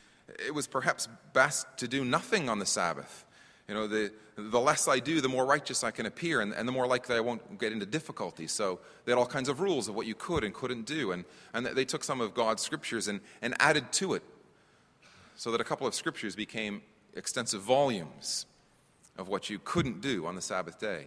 it 0.46 0.54
was 0.54 0.68
perhaps 0.68 1.08
best 1.32 1.66
to 1.78 1.88
do 1.88 2.04
nothing 2.04 2.48
on 2.48 2.60
the 2.60 2.66
Sabbath. 2.66 3.24
You 3.66 3.74
know, 3.74 3.88
the, 3.88 4.12
the 4.36 4.60
less 4.60 4.86
I 4.86 5.00
do, 5.00 5.20
the 5.20 5.28
more 5.28 5.44
righteous 5.44 5.82
I 5.82 5.90
can 5.90 6.06
appear, 6.06 6.40
and, 6.40 6.52
and 6.52 6.68
the 6.68 6.72
more 6.72 6.86
likely 6.86 7.16
I 7.16 7.20
won't 7.20 7.58
get 7.58 7.72
into 7.72 7.84
difficulty. 7.84 8.46
So 8.46 8.78
they 9.06 9.10
had 9.10 9.18
all 9.18 9.26
kinds 9.26 9.48
of 9.48 9.58
rules 9.58 9.88
of 9.88 9.96
what 9.96 10.06
you 10.06 10.14
could 10.14 10.44
and 10.44 10.54
couldn't 10.54 10.86
do. 10.86 11.10
And, 11.10 11.24
and 11.52 11.66
they 11.66 11.84
took 11.84 12.04
some 12.04 12.20
of 12.20 12.32
God's 12.32 12.62
scriptures 12.62 13.08
and, 13.08 13.18
and 13.42 13.56
added 13.58 13.90
to 13.94 14.14
it 14.14 14.22
so 15.34 15.50
that 15.50 15.60
a 15.60 15.64
couple 15.64 15.84
of 15.84 15.96
scriptures 15.96 16.36
became 16.36 16.82
extensive 17.14 17.62
volumes 17.62 18.46
of 19.18 19.26
what 19.26 19.50
you 19.50 19.58
couldn't 19.64 20.00
do 20.00 20.26
on 20.26 20.36
the 20.36 20.42
Sabbath 20.42 20.78
day. 20.78 21.06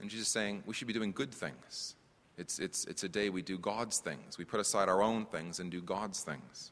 And 0.00 0.10
Jesus 0.10 0.26
is 0.26 0.32
saying 0.32 0.62
we 0.66 0.74
should 0.74 0.86
be 0.86 0.92
doing 0.92 1.12
good 1.12 1.32
things. 1.32 1.94
It's, 2.38 2.58
it's, 2.58 2.84
it's 2.84 3.02
a 3.02 3.08
day 3.08 3.30
we 3.30 3.42
do 3.42 3.56
God's 3.56 3.98
things. 3.98 4.36
We 4.36 4.44
put 4.44 4.60
aside 4.60 4.88
our 4.88 5.02
own 5.02 5.24
things 5.26 5.58
and 5.58 5.70
do 5.70 5.80
God's 5.80 6.20
things. 6.20 6.70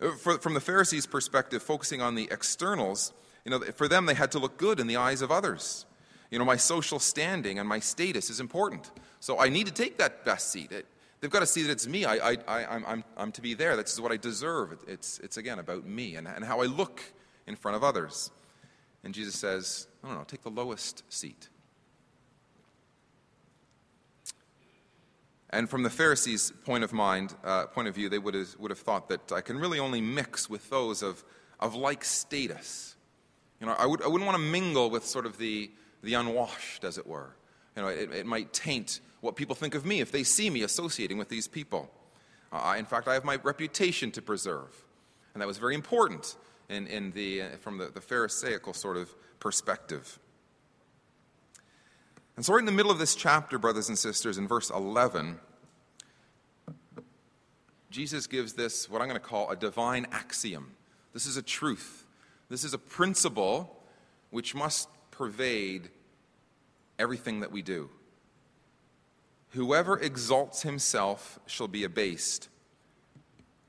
Uh, 0.00 0.12
for, 0.12 0.38
from 0.38 0.54
the 0.54 0.60
Pharisees' 0.60 1.06
perspective, 1.06 1.62
focusing 1.62 2.00
on 2.00 2.14
the 2.14 2.28
externals, 2.30 3.12
you 3.44 3.50
know, 3.50 3.60
for 3.60 3.88
them 3.88 4.06
they 4.06 4.14
had 4.14 4.30
to 4.32 4.38
look 4.38 4.56
good 4.56 4.78
in 4.78 4.86
the 4.86 4.96
eyes 4.96 5.20
of 5.20 5.32
others. 5.32 5.84
You 6.30 6.38
know, 6.38 6.44
my 6.44 6.56
social 6.56 6.98
standing 6.98 7.58
and 7.58 7.68
my 7.68 7.80
status 7.80 8.30
is 8.30 8.40
important. 8.40 8.90
So 9.20 9.38
I 9.38 9.48
need 9.48 9.66
to 9.66 9.72
take 9.72 9.98
that 9.98 10.24
best 10.24 10.50
seat. 10.50 10.70
It, 10.72 10.86
they've 11.20 11.30
got 11.30 11.40
to 11.40 11.46
see 11.46 11.62
that 11.62 11.70
it's 11.70 11.86
me. 11.86 12.04
I, 12.04 12.14
I, 12.14 12.36
I, 12.46 12.74
I'm, 12.74 12.84
I'm, 12.86 13.04
I'm 13.16 13.32
to 13.32 13.40
be 13.40 13.54
there. 13.54 13.76
This 13.76 13.92
is 13.92 14.00
what 14.00 14.12
I 14.12 14.16
deserve. 14.16 14.72
It, 14.72 14.78
it's, 14.86 15.18
it's, 15.20 15.36
again, 15.36 15.58
about 15.58 15.86
me 15.86 16.16
and, 16.16 16.26
and 16.28 16.44
how 16.44 16.60
I 16.60 16.66
look 16.66 17.02
in 17.46 17.56
front 17.56 17.76
of 17.76 17.84
others. 17.84 18.30
And 19.02 19.12
Jesus 19.12 19.34
says, 19.34 19.86
no, 20.04 20.10
no, 20.10 20.18
no, 20.18 20.24
take 20.24 20.42
the 20.42 20.50
lowest 20.50 21.02
seat. 21.08 21.48
And 25.50 25.70
from 25.70 25.82
the 25.82 25.90
Pharisees' 25.90 26.52
point 26.64 26.84
of 26.84 26.92
mind, 26.92 27.34
uh, 27.44 27.66
point 27.66 27.88
of 27.88 27.94
view, 27.94 28.08
they 28.08 28.18
would 28.18 28.34
have, 28.34 28.56
would 28.58 28.70
have 28.70 28.80
thought 28.80 29.08
that 29.08 29.32
I 29.32 29.40
can 29.40 29.58
really 29.58 29.78
only 29.78 30.00
mix 30.00 30.50
with 30.50 30.68
those 30.68 31.02
of, 31.02 31.24
of 31.60 31.74
like 31.74 32.04
status. 32.04 32.96
You 33.60 33.68
know, 33.68 33.74
I, 33.78 33.86
would, 33.86 34.02
I 34.02 34.08
wouldn't 34.08 34.26
want 34.26 34.36
to 34.36 34.42
mingle 34.42 34.90
with 34.90 35.06
sort 35.06 35.26
of 35.26 35.38
the, 35.38 35.70
the 36.02 36.14
unwashed, 36.14 36.84
as 36.84 36.98
it 36.98 37.06
were. 37.06 37.36
You 37.76 37.82
know, 37.82 37.88
it, 37.88 38.12
it 38.12 38.26
might 38.26 38.52
taint 38.52 39.00
what 39.20 39.36
people 39.36 39.54
think 39.54 39.74
of 39.74 39.86
me 39.86 40.00
if 40.00 40.10
they 40.10 40.24
see 40.24 40.50
me 40.50 40.62
associating 40.62 41.18
with 41.18 41.28
these 41.28 41.48
people. 41.48 41.90
Uh, 42.52 42.74
in 42.76 42.84
fact, 42.84 43.08
I 43.08 43.14
have 43.14 43.24
my 43.24 43.36
reputation 43.36 44.10
to 44.10 44.22
preserve. 44.22 44.84
And 45.32 45.40
that 45.40 45.46
was 45.46 45.58
very 45.58 45.74
important 45.74 46.36
in, 46.68 46.86
in 46.86 47.10
the, 47.12 47.42
uh, 47.42 47.48
from 47.60 47.78
the, 47.78 47.86
the 47.86 48.00
Pharisaical 48.00 48.72
sort 48.72 48.96
of 48.96 49.14
perspective. 49.40 50.18
And 52.36 52.44
so, 52.44 52.52
right 52.52 52.60
in 52.60 52.66
the 52.66 52.72
middle 52.72 52.90
of 52.90 52.98
this 52.98 53.14
chapter, 53.14 53.58
brothers 53.58 53.88
and 53.88 53.98
sisters, 53.98 54.38
in 54.38 54.48
verse 54.48 54.70
11, 54.70 55.38
Jesus 57.90 58.26
gives 58.26 58.54
this, 58.54 58.90
what 58.90 59.00
I'm 59.00 59.08
going 59.08 59.20
to 59.20 59.26
call 59.26 59.50
a 59.50 59.56
divine 59.56 60.06
axiom. 60.10 60.72
This 61.12 61.26
is 61.26 61.36
a 61.36 61.42
truth. 61.42 62.06
This 62.48 62.64
is 62.64 62.74
a 62.74 62.78
principle 62.78 63.80
which 64.30 64.54
must 64.54 64.88
pervade 65.12 65.90
everything 66.98 67.40
that 67.40 67.52
we 67.52 67.62
do. 67.62 67.88
Whoever 69.50 69.96
exalts 69.96 70.62
himself 70.62 71.38
shall 71.46 71.68
be 71.68 71.84
abased, 71.84 72.48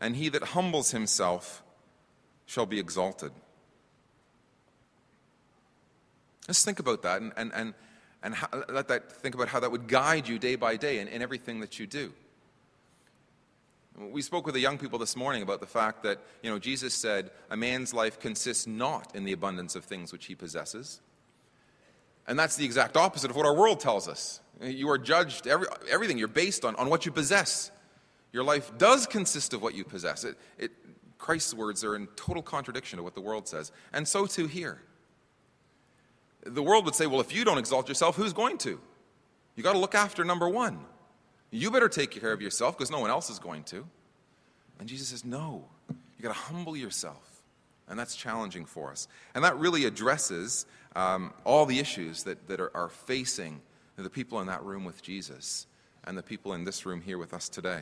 and 0.02 0.16
he 0.16 0.30
that 0.30 0.42
humbles 0.44 0.90
himself 0.90 1.62
shall 2.46 2.66
be 2.66 2.80
exalted. 2.80 3.32
Let's 6.48 6.64
think 6.64 6.80
about 6.80 7.02
that 7.02 7.22
and, 7.22 7.34
and, 7.38 7.52
and, 7.54 7.74
and 8.22 8.36
how, 8.36 8.48
let 8.70 8.88
that, 8.88 9.12
think 9.12 9.36
about 9.36 9.48
how 9.48 9.60
that 9.60 9.72
would 9.72 9.88
guide 9.88 10.28
you 10.28 10.38
day 10.38 10.56
by 10.56 10.78
day 10.78 11.00
in, 11.00 11.08
in 11.08 11.22
everything 11.22 11.60
that 11.62 11.80
you 11.80 11.88
do. 11.88 12.14
We 13.98 14.22
spoke 14.22 14.46
with 14.46 14.56
the 14.56 14.62
young 14.62 14.78
people 14.78 15.00
this 15.00 15.16
morning 15.16 15.42
about 15.42 15.62
the 15.62 15.66
fact 15.68 16.04
that, 16.04 16.20
you 16.44 16.50
know, 16.50 16.60
Jesus 16.60 16.94
said, 16.94 17.32
a 17.50 17.56
man's 17.56 17.94
life 17.94 18.20
consists 18.20 18.68
not 18.68 19.16
in 19.16 19.24
the 19.24 19.32
abundance 19.32 19.75
of 19.75 19.86
things 19.86 20.12
which 20.12 20.25
he 20.25 20.36
possesses. 20.36 21.00
And 22.28 22.38
that's 22.38 22.58
the 22.58 22.66
exact 22.66 22.98
opposite 22.98 23.30
of 23.30 23.38
what 23.38 23.46
our 23.46 23.56
world 23.56 23.80
tells 23.80 24.08
us. 24.08 24.42
You 24.62 24.90
are 24.90 24.98
judged, 24.98 25.48
every, 25.48 25.68
everything, 25.90 26.18
you're 26.18 26.28
based 26.28 26.66
on, 26.66 26.75
on 26.75 26.90
what 26.90 27.06
you 27.06 27.12
possess. 27.12 27.72
Your 28.34 28.44
life 28.44 28.78
does 28.78 29.08
consist 29.08 29.54
of 29.54 29.62
what 29.62 29.75
you 29.75 29.86
possess. 29.86 30.25
It, 30.25 30.36
it, 30.58 30.72
Christ's 31.18 31.54
words 31.54 31.84
are 31.84 31.96
in 31.96 32.08
total 32.16 32.44
contradiction 32.44 32.98
to 32.98 33.04
what 33.04 33.16
the 33.16 33.22
world 33.22 33.48
says. 33.48 33.72
And 33.94 34.08
so 34.08 34.26
too 34.26 34.48
here. 34.48 34.82
The 36.46 36.62
world 36.62 36.86
would 36.86 36.96
say, 36.96 37.08
well, 37.08 37.22
if 37.22 37.34
you 37.34 37.44
don't 37.44 37.58
exalt 37.58 37.88
yourself, 37.88 38.16
who's 38.16 38.34
going 38.34 38.58
to? 38.60 38.80
You 39.56 39.64
got 39.64 39.74
to 39.74 39.80
look 39.80 39.96
after 39.96 40.24
number 40.24 40.48
one. 40.48 40.80
You 41.50 41.72
better 41.72 41.90
take 41.90 42.12
care 42.12 42.32
of 42.32 42.42
yourself 42.42 42.78
because 42.78 42.92
no 42.92 43.00
one 43.00 43.10
else 43.10 43.30
is 43.30 43.40
going 43.40 43.64
to. 43.66 43.86
And 44.80 44.90
Jesus 44.90 45.08
says, 45.08 45.24
no, 45.24 45.66
you 45.90 46.22
got 46.22 46.34
to 46.34 46.40
humble 46.40 46.76
yourself. 46.76 47.44
And 47.88 47.98
that's 47.98 48.16
challenging 48.16 48.66
for 48.66 48.92
us. 48.92 49.08
And 49.34 49.44
that 49.44 49.58
really 49.58 49.86
addresses 49.86 50.66
um, 50.96 51.34
all 51.44 51.66
the 51.66 51.80
issues 51.80 52.24
that, 52.24 52.48
that 52.48 52.60
are, 52.60 52.76
are 52.76 52.90
facing 52.90 53.62
the 53.96 54.10
people 54.10 54.42
in 54.42 54.48
that 54.48 54.64
room 54.64 54.84
with 54.84 55.02
Jesus 55.02 55.68
and 56.04 56.18
the 56.18 56.24
people 56.24 56.54
in 56.54 56.64
this 56.64 56.86
room 56.86 57.02
here 57.02 57.18
with 57.18 57.34
us 57.34 57.48
today. 57.48 57.82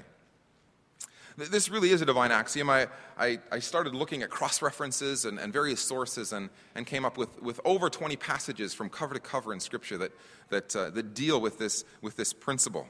This 1.36 1.70
really 1.70 1.90
is 1.90 2.02
a 2.02 2.06
divine 2.06 2.32
axiom. 2.32 2.70
I, 2.70 2.88
I, 3.18 3.40
I 3.52 3.60
started 3.60 3.96
looking 3.96 4.22
at 4.22 4.30
cross 4.30 4.62
references 4.62 5.26
and, 5.26 5.40
and, 5.40 5.52
various 5.52 5.82
sources 5.82 6.32
and, 6.32 6.50
and 6.76 6.86
came 6.86 7.06
up 7.06 7.18
with, 7.18 7.42
with 7.42 7.60
over 7.66 7.90
20 7.90 8.16
passages 8.18 8.74
from 8.74 8.90
cover 8.90 9.16
to 9.16 9.20
cover 9.20 9.52
in 9.52 9.60
Scripture 9.60 9.98
that, 9.98 10.12
that, 10.50 10.76
uh, 10.76 10.90
that 10.92 11.16
deal 11.16 11.42
with 11.42 11.58
this, 11.58 11.86
with 12.02 12.16
this 12.18 12.34
principle. 12.34 12.88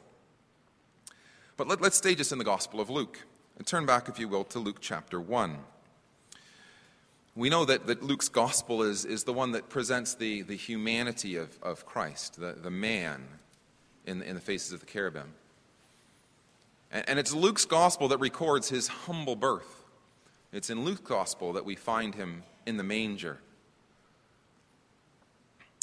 But 1.56 1.68
let, 1.68 1.82
let's 1.82 1.96
stay 1.96 2.16
just 2.16 2.34
in 2.34 2.38
the 2.38 2.44
Gospel 2.44 2.82
of 2.82 2.90
Luke 2.90 3.20
and 3.58 3.66
turn 3.66 3.86
back, 3.86 4.10
if 4.10 4.20
you 4.20 4.28
will, 4.28 4.44
to 4.46 4.60
Luke 4.60 4.80
chapter 4.82 5.22
1. 5.22 5.58
We 7.36 7.50
know 7.50 7.64
that, 7.66 7.88
that 7.88 8.04
Luke's 8.04 8.30
Gospel 8.30 8.84
is, 8.84 9.06
is 9.06 9.24
the 9.24 9.34
one 9.34 9.54
that 9.54 9.70
presents 9.70 10.16
the, 10.16 10.42
the 10.42 10.56
humanity 10.56 11.38
of, 11.38 11.58
of 11.64 11.86
Christ, 11.86 12.40
the, 12.40 12.54
the 12.62 12.70
man 12.70 13.26
in, 14.06 14.22
in 14.22 14.36
the 14.36 14.42
faces 14.42 14.74
of 14.74 14.82
the 14.82 14.86
cherubim. 14.86 15.34
And, 16.94 17.18
it's 17.18 17.34
Luke's 17.34 17.66
gospel 17.66 18.08
that 18.10 18.20
records 18.20 18.70
his 18.70 18.88
humble 18.88 19.36
birth. 19.36 19.84
It's 20.52 20.70
in 20.70 20.86
Luke's 20.86 21.02
gospel 21.02 21.54
that 21.54 21.66
we 21.66 21.76
find 21.76 22.14
him 22.14 22.44
in 22.68 22.78
the 22.78 22.84
manger. 22.84 23.40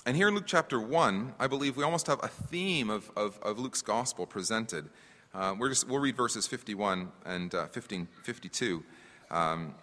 And 0.07 0.17
here 0.17 0.29
in 0.29 0.35
Luke 0.35 0.47
chapter 0.47 0.81
1, 0.81 1.35
I 1.41 1.49
believe 1.49 1.77
we 1.77 1.83
almost 1.83 2.07
have 2.07 2.23
a 2.23 2.29
theme 2.29 2.91
of, 2.91 3.11
of, 3.17 3.41
of 3.43 3.59
Luke's 3.59 3.83
gospel 3.83 4.25
presented. 4.25 4.89
Uh, 5.35 5.57
just, 5.69 5.89
we'll 5.89 5.99
read 5.99 6.17
verses 6.17 6.47
51 6.47 7.11
and 7.27 7.55
uh, 7.55 7.67
15, 7.67 8.07
52 8.23 8.85
um, 9.33 9.75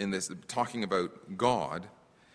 in 0.00 0.10
this, 0.10 0.28
talking 0.48 0.82
about 0.82 1.38
God. 1.38 1.86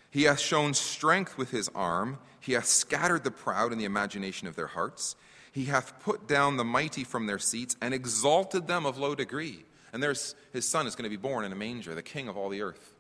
He 0.10 0.24
hath 0.24 0.40
shown 0.40 0.74
strength 0.74 1.38
with 1.38 1.52
his 1.52 1.70
arm. 1.76 2.20
He 2.40 2.54
hath 2.54 2.66
scattered 2.66 3.26
the 3.26 3.32
proud 3.32 3.74
in 3.74 3.78
the 3.78 3.86
imagination 3.86 4.48
of 4.48 4.56
their 4.56 4.68
hearts. 4.68 5.18
He 5.52 5.66
hath 5.66 6.00
put 6.00 6.28
down 6.28 6.58
the 6.58 6.64
mighty 6.64 7.04
from 7.04 7.28
their 7.28 7.40
seats 7.40 7.76
and 7.82 7.94
exalted 7.94 8.68
them 8.68 8.86
of 8.86 8.98
low 8.98 9.16
degree. 9.16 9.64
And 9.94 10.04
there's 10.04 10.36
his 10.54 10.68
son 10.68 10.88
is 10.88 10.96
going 10.96 11.10
to 11.10 11.10
be 11.10 11.22
born 11.22 11.46
in 11.46 11.52
a 11.52 11.56
manger, 11.56 11.96
the 11.96 12.04
king 12.04 12.28
of 12.28 12.38
all 12.38 12.50
the 12.50 12.62
earth. 12.62 12.94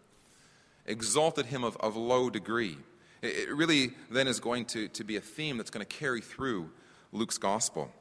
Exalted 0.85 1.47
him 1.47 1.63
of, 1.63 1.77
of 1.77 1.95
low 1.95 2.29
degree. 2.29 2.77
It, 3.21 3.49
it 3.49 3.55
really 3.55 3.91
then 4.09 4.27
is 4.27 4.39
going 4.39 4.65
to, 4.65 4.87
to 4.89 5.03
be 5.03 5.17
a 5.17 5.21
theme 5.21 5.57
that's 5.57 5.69
going 5.69 5.85
to 5.85 5.97
carry 5.97 6.21
through 6.21 6.69
Luke's 7.11 7.37
gospel. 7.37 7.91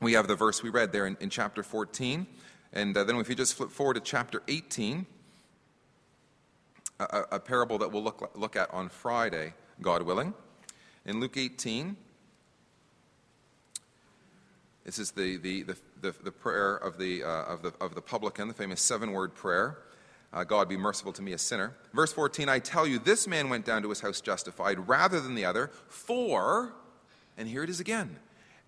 We 0.00 0.14
have 0.14 0.28
the 0.28 0.34
verse 0.34 0.62
we 0.62 0.70
read 0.70 0.92
there 0.92 1.06
in, 1.06 1.16
in 1.20 1.30
chapter 1.30 1.62
14. 1.62 2.26
And 2.72 2.96
uh, 2.96 3.04
then 3.04 3.16
if 3.16 3.28
you 3.28 3.34
just 3.34 3.54
flip 3.54 3.70
forward 3.70 3.94
to 3.94 4.00
chapter 4.00 4.42
18, 4.48 5.06
a, 7.00 7.22
a 7.32 7.40
parable 7.40 7.78
that 7.78 7.92
we'll 7.92 8.02
look, 8.02 8.30
look 8.34 8.56
at 8.56 8.72
on 8.72 8.88
Friday, 8.88 9.54
God 9.80 10.02
willing. 10.02 10.34
In 11.04 11.20
Luke 11.20 11.36
18, 11.36 11.96
this 14.90 14.98
is 14.98 15.12
the, 15.12 15.36
the, 15.36 15.62
the, 15.62 15.76
the, 16.00 16.14
the 16.24 16.32
prayer 16.32 16.74
of 16.74 16.98
the, 16.98 17.22
uh, 17.22 17.44
of, 17.44 17.62
the, 17.62 17.72
of 17.80 17.94
the 17.94 18.02
publican, 18.02 18.48
the 18.48 18.54
famous 18.54 18.80
seven 18.80 19.12
word 19.12 19.36
prayer 19.36 19.78
uh, 20.32 20.42
God 20.42 20.68
be 20.68 20.76
merciful 20.76 21.12
to 21.12 21.22
me, 21.22 21.32
a 21.32 21.38
sinner. 21.38 21.76
Verse 21.94 22.12
14 22.12 22.48
I 22.48 22.58
tell 22.58 22.88
you, 22.88 22.98
this 22.98 23.28
man 23.28 23.48
went 23.48 23.64
down 23.64 23.82
to 23.82 23.88
his 23.88 24.00
house 24.00 24.20
justified 24.20 24.88
rather 24.88 25.20
than 25.20 25.36
the 25.36 25.44
other, 25.44 25.70
for, 25.86 26.72
and 27.38 27.48
here 27.48 27.62
it 27.62 27.70
is 27.70 27.78
again, 27.78 28.16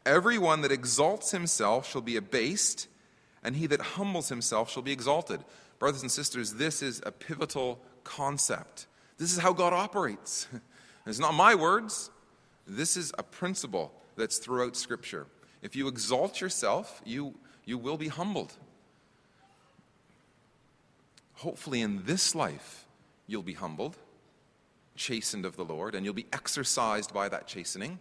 everyone 0.07 0.61
that 0.61 0.71
exalts 0.71 1.33
himself 1.33 1.91
shall 1.91 2.01
be 2.01 2.17
abased, 2.17 2.87
and 3.43 3.57
he 3.57 3.67
that 3.67 3.81
humbles 3.81 4.29
himself 4.29 4.71
shall 4.71 4.83
be 4.83 4.93
exalted. 4.93 5.41
Brothers 5.81 6.03
and 6.03 6.11
sisters, 6.11 6.55
this 6.55 6.83
is 6.83 7.03
a 7.05 7.11
pivotal 7.11 7.81
concept. 8.05 8.87
This 9.19 9.33
is 9.33 9.41
how 9.41 9.53
God 9.53 9.73
operates. 9.73 10.47
It's 11.05 11.19
not 11.19 11.35
my 11.35 11.57
words, 11.57 12.13
this 12.65 12.97
is 12.97 13.13
a 13.19 13.25
principle 13.25 13.93
that's 14.15 14.39
throughout 14.39 14.77
Scripture. 14.77 15.27
If 15.63 15.77
you 15.77 15.87
exalt 15.87 16.41
yourself, 16.41 17.01
you, 17.05 17.35
you 17.65 17.79
will 17.79 17.97
be 17.97 18.09
humbled. 18.09 18.53
Hopefully, 21.35 21.81
in 21.81 22.05
this 22.05 22.35
life, 22.35 22.87
you'll 23.27 23.43
be 23.43 23.55
humbled, 23.55 23.97
chastened 24.97 25.45
of 25.45 25.57
the 25.57 25.65
Lord, 25.65 25.95
and 25.95 26.05
you'll 26.05 26.15
be 26.15 26.27
exercised 26.33 27.15
by 27.15 27.29
that 27.29 27.47
chastening. 27.47 27.99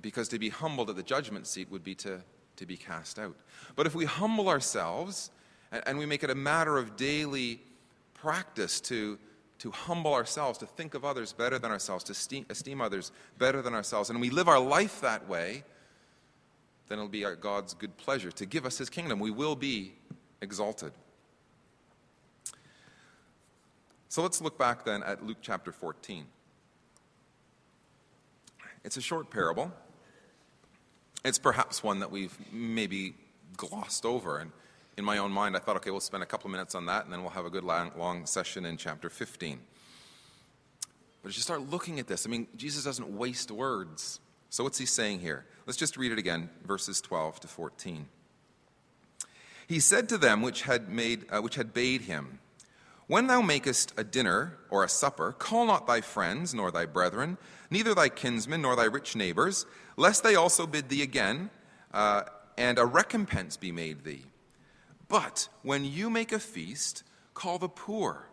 Because 0.00 0.28
to 0.28 0.38
be 0.38 0.48
humbled 0.48 0.90
at 0.90 0.96
the 0.96 1.02
judgment 1.02 1.46
seat 1.46 1.70
would 1.70 1.84
be 1.84 1.94
to, 1.96 2.20
to 2.56 2.66
be 2.66 2.76
cast 2.76 3.18
out. 3.18 3.34
But 3.74 3.86
if 3.86 3.94
we 3.94 4.04
humble 4.04 4.48
ourselves 4.48 5.30
and, 5.72 5.82
and 5.86 5.98
we 5.98 6.06
make 6.06 6.22
it 6.22 6.30
a 6.30 6.34
matter 6.34 6.78
of 6.78 6.96
daily 6.96 7.60
practice 8.14 8.80
to, 8.82 9.18
to 9.58 9.70
humble 9.70 10.14
ourselves, 10.14 10.58
to 10.58 10.66
think 10.66 10.94
of 10.94 11.04
others 11.04 11.32
better 11.32 11.58
than 11.58 11.70
ourselves, 11.70 12.04
to 12.04 12.12
esteem, 12.12 12.46
esteem 12.50 12.80
others 12.80 13.12
better 13.38 13.62
than 13.62 13.74
ourselves, 13.74 14.10
and 14.10 14.20
we 14.20 14.30
live 14.30 14.48
our 14.48 14.60
life 14.60 15.00
that 15.00 15.28
way, 15.28 15.64
then 16.88 16.98
it'll 16.98 17.08
be 17.08 17.24
God's 17.40 17.74
good 17.74 17.96
pleasure 17.96 18.30
to 18.32 18.46
give 18.46 18.64
us 18.64 18.78
his 18.78 18.88
kingdom. 18.88 19.18
We 19.18 19.30
will 19.30 19.56
be 19.56 19.94
exalted. 20.40 20.92
So 24.08 24.22
let's 24.22 24.40
look 24.40 24.56
back 24.56 24.84
then 24.84 25.02
at 25.02 25.26
Luke 25.26 25.38
chapter 25.42 25.72
14. 25.72 26.26
It's 28.84 28.96
a 28.96 29.00
short 29.00 29.30
parable. 29.30 29.72
It's 31.24 31.38
perhaps 31.38 31.82
one 31.82 32.00
that 32.00 32.10
we've 32.10 32.36
maybe 32.52 33.14
glossed 33.56 34.06
over. 34.06 34.38
And 34.38 34.52
in 34.96 35.04
my 35.04 35.18
own 35.18 35.30
mind, 35.30 35.56
I 35.56 35.58
thought, 35.58 35.76
okay, 35.76 35.90
we'll 35.90 36.00
spend 36.00 36.22
a 36.22 36.26
couple 36.26 36.48
of 36.48 36.52
minutes 36.52 36.74
on 36.74 36.86
that, 36.86 37.04
and 37.04 37.12
then 37.12 37.20
we'll 37.20 37.30
have 37.30 37.44
a 37.44 37.50
good 37.50 37.64
long, 37.64 37.92
long 37.98 38.24
session 38.24 38.64
in 38.64 38.76
chapter 38.76 39.10
15. 39.10 39.60
But 41.22 41.28
as 41.28 41.36
you 41.36 41.42
start 41.42 41.68
looking 41.68 41.98
at 41.98 42.06
this, 42.06 42.26
I 42.26 42.30
mean, 42.30 42.46
Jesus 42.56 42.84
doesn't 42.84 43.08
waste 43.08 43.50
words. 43.50 44.20
So 44.48 44.64
what's 44.64 44.78
he 44.78 44.86
saying 44.86 45.20
here? 45.20 45.44
Let's 45.66 45.76
just 45.76 45.96
read 45.96 46.12
it 46.12 46.18
again, 46.18 46.48
verses 46.64 47.00
12 47.00 47.40
to 47.40 47.48
14. 47.48 48.06
He 49.66 49.80
said 49.80 50.08
to 50.08 50.18
them 50.18 50.40
which 50.40 50.62
had, 50.62 50.88
made, 50.88 51.26
uh, 51.30 51.40
which 51.40 51.56
had 51.56 51.74
bade 51.74 52.02
him, 52.02 52.38
When 53.06 53.26
thou 53.26 53.42
makest 53.42 53.92
a 53.98 54.04
dinner 54.04 54.56
or 54.70 54.82
a 54.82 54.88
supper, 54.88 55.32
call 55.32 55.66
not 55.66 55.86
thy 55.86 56.00
friends, 56.00 56.54
nor 56.54 56.70
thy 56.70 56.86
brethren, 56.86 57.36
neither 57.70 57.94
thy 57.94 58.08
kinsmen, 58.08 58.62
nor 58.62 58.76
thy 58.76 58.84
rich 58.84 59.14
neighbors, 59.14 59.66
lest 59.96 60.22
they 60.22 60.36
also 60.36 60.66
bid 60.66 60.88
thee 60.88 61.02
again, 61.02 61.50
uh, 61.92 62.22
and 62.56 62.78
a 62.78 62.86
recompense 62.86 63.56
be 63.56 63.72
made 63.72 64.04
thee. 64.04 64.24
But 65.08 65.48
when 65.62 65.84
you 65.84 66.10
make 66.10 66.32
a 66.32 66.38
feast, 66.38 67.02
call 67.34 67.58
the 67.58 67.68
poor, 67.68 68.28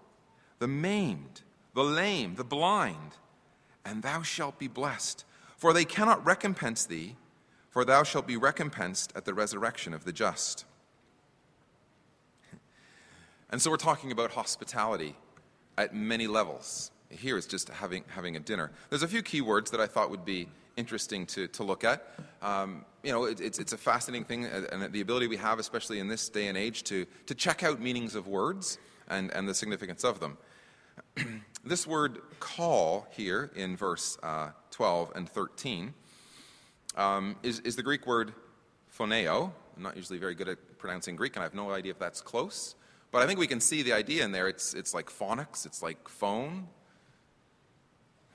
the 0.59 0.67
maimed, 0.67 1.41
the 1.73 1.83
lame, 1.83 2.35
the 2.35 2.43
blind, 2.43 3.17
and 3.85 4.01
thou 4.01 4.21
shalt 4.21 4.59
be 4.59 4.67
blessed. 4.67 5.25
For 5.57 5.73
they 5.73 5.85
cannot 5.85 6.25
recompense 6.25 6.85
thee, 6.85 7.15
for 7.69 7.85
thou 7.85 8.03
shalt 8.03 8.27
be 8.27 8.37
recompensed 8.37 9.13
at 9.15 9.25
the 9.25 9.33
resurrection 9.33 9.93
of 9.93 10.05
the 10.05 10.13
just. 10.13 10.65
And 13.49 13.61
so 13.61 13.69
we're 13.69 13.77
talking 13.77 14.11
about 14.11 14.31
hospitality 14.31 15.15
at 15.77 15.93
many 15.93 16.25
levels. 16.25 16.89
Here 17.09 17.37
is 17.37 17.45
just 17.45 17.69
having, 17.69 18.03
having 18.07 18.35
a 18.35 18.39
dinner. 18.39 18.71
There's 18.89 19.03
a 19.03 19.07
few 19.07 19.21
key 19.21 19.41
words 19.41 19.69
that 19.71 19.79
I 19.79 19.85
thought 19.85 20.09
would 20.09 20.25
be 20.25 20.47
interesting 20.75 21.25
to, 21.27 21.47
to 21.49 21.63
look 21.63 21.83
at. 21.83 22.07
Um, 22.41 22.85
you 23.03 23.11
know, 23.11 23.25
it, 23.25 23.41
it's, 23.41 23.59
it's 23.59 23.73
a 23.73 23.77
fascinating 23.77 24.25
thing, 24.25 24.45
uh, 24.45 24.65
and 24.71 24.91
the 24.93 25.01
ability 25.01 25.27
we 25.27 25.37
have, 25.37 25.59
especially 25.59 25.99
in 25.99 26.07
this 26.07 26.29
day 26.29 26.47
and 26.47 26.57
age, 26.57 26.83
to, 26.83 27.05
to 27.27 27.35
check 27.35 27.63
out 27.63 27.79
meanings 27.79 28.15
of 28.15 28.27
words 28.27 28.77
and, 29.09 29.31
and 29.31 29.47
the 29.47 29.53
significance 29.53 30.03
of 30.03 30.19
them. 30.19 30.37
this 31.65 31.85
word 31.85 32.19
call 32.39 33.07
here 33.11 33.51
in 33.55 33.75
verse 33.75 34.17
uh, 34.23 34.49
12 34.71 35.11
and 35.15 35.29
13 35.29 35.93
um, 36.95 37.35
is, 37.43 37.59
is 37.61 37.75
the 37.75 37.83
Greek 37.83 38.05
word 38.07 38.33
phoneo. 38.97 39.51
I'm 39.75 39.83
not 39.83 39.95
usually 39.95 40.19
very 40.19 40.35
good 40.35 40.47
at 40.47 40.77
pronouncing 40.77 41.15
Greek, 41.15 41.35
and 41.35 41.41
I 41.41 41.45
have 41.45 41.53
no 41.53 41.71
idea 41.71 41.91
if 41.91 41.99
that's 41.99 42.21
close. 42.21 42.75
But 43.11 43.21
I 43.21 43.27
think 43.27 43.39
we 43.39 43.47
can 43.47 43.59
see 43.59 43.83
the 43.83 43.93
idea 43.93 44.23
in 44.23 44.31
there. 44.31 44.47
It's, 44.47 44.73
it's 44.73 44.93
like 44.93 45.09
phonics, 45.09 45.65
it's 45.65 45.83
like 45.83 46.07
phone. 46.07 46.67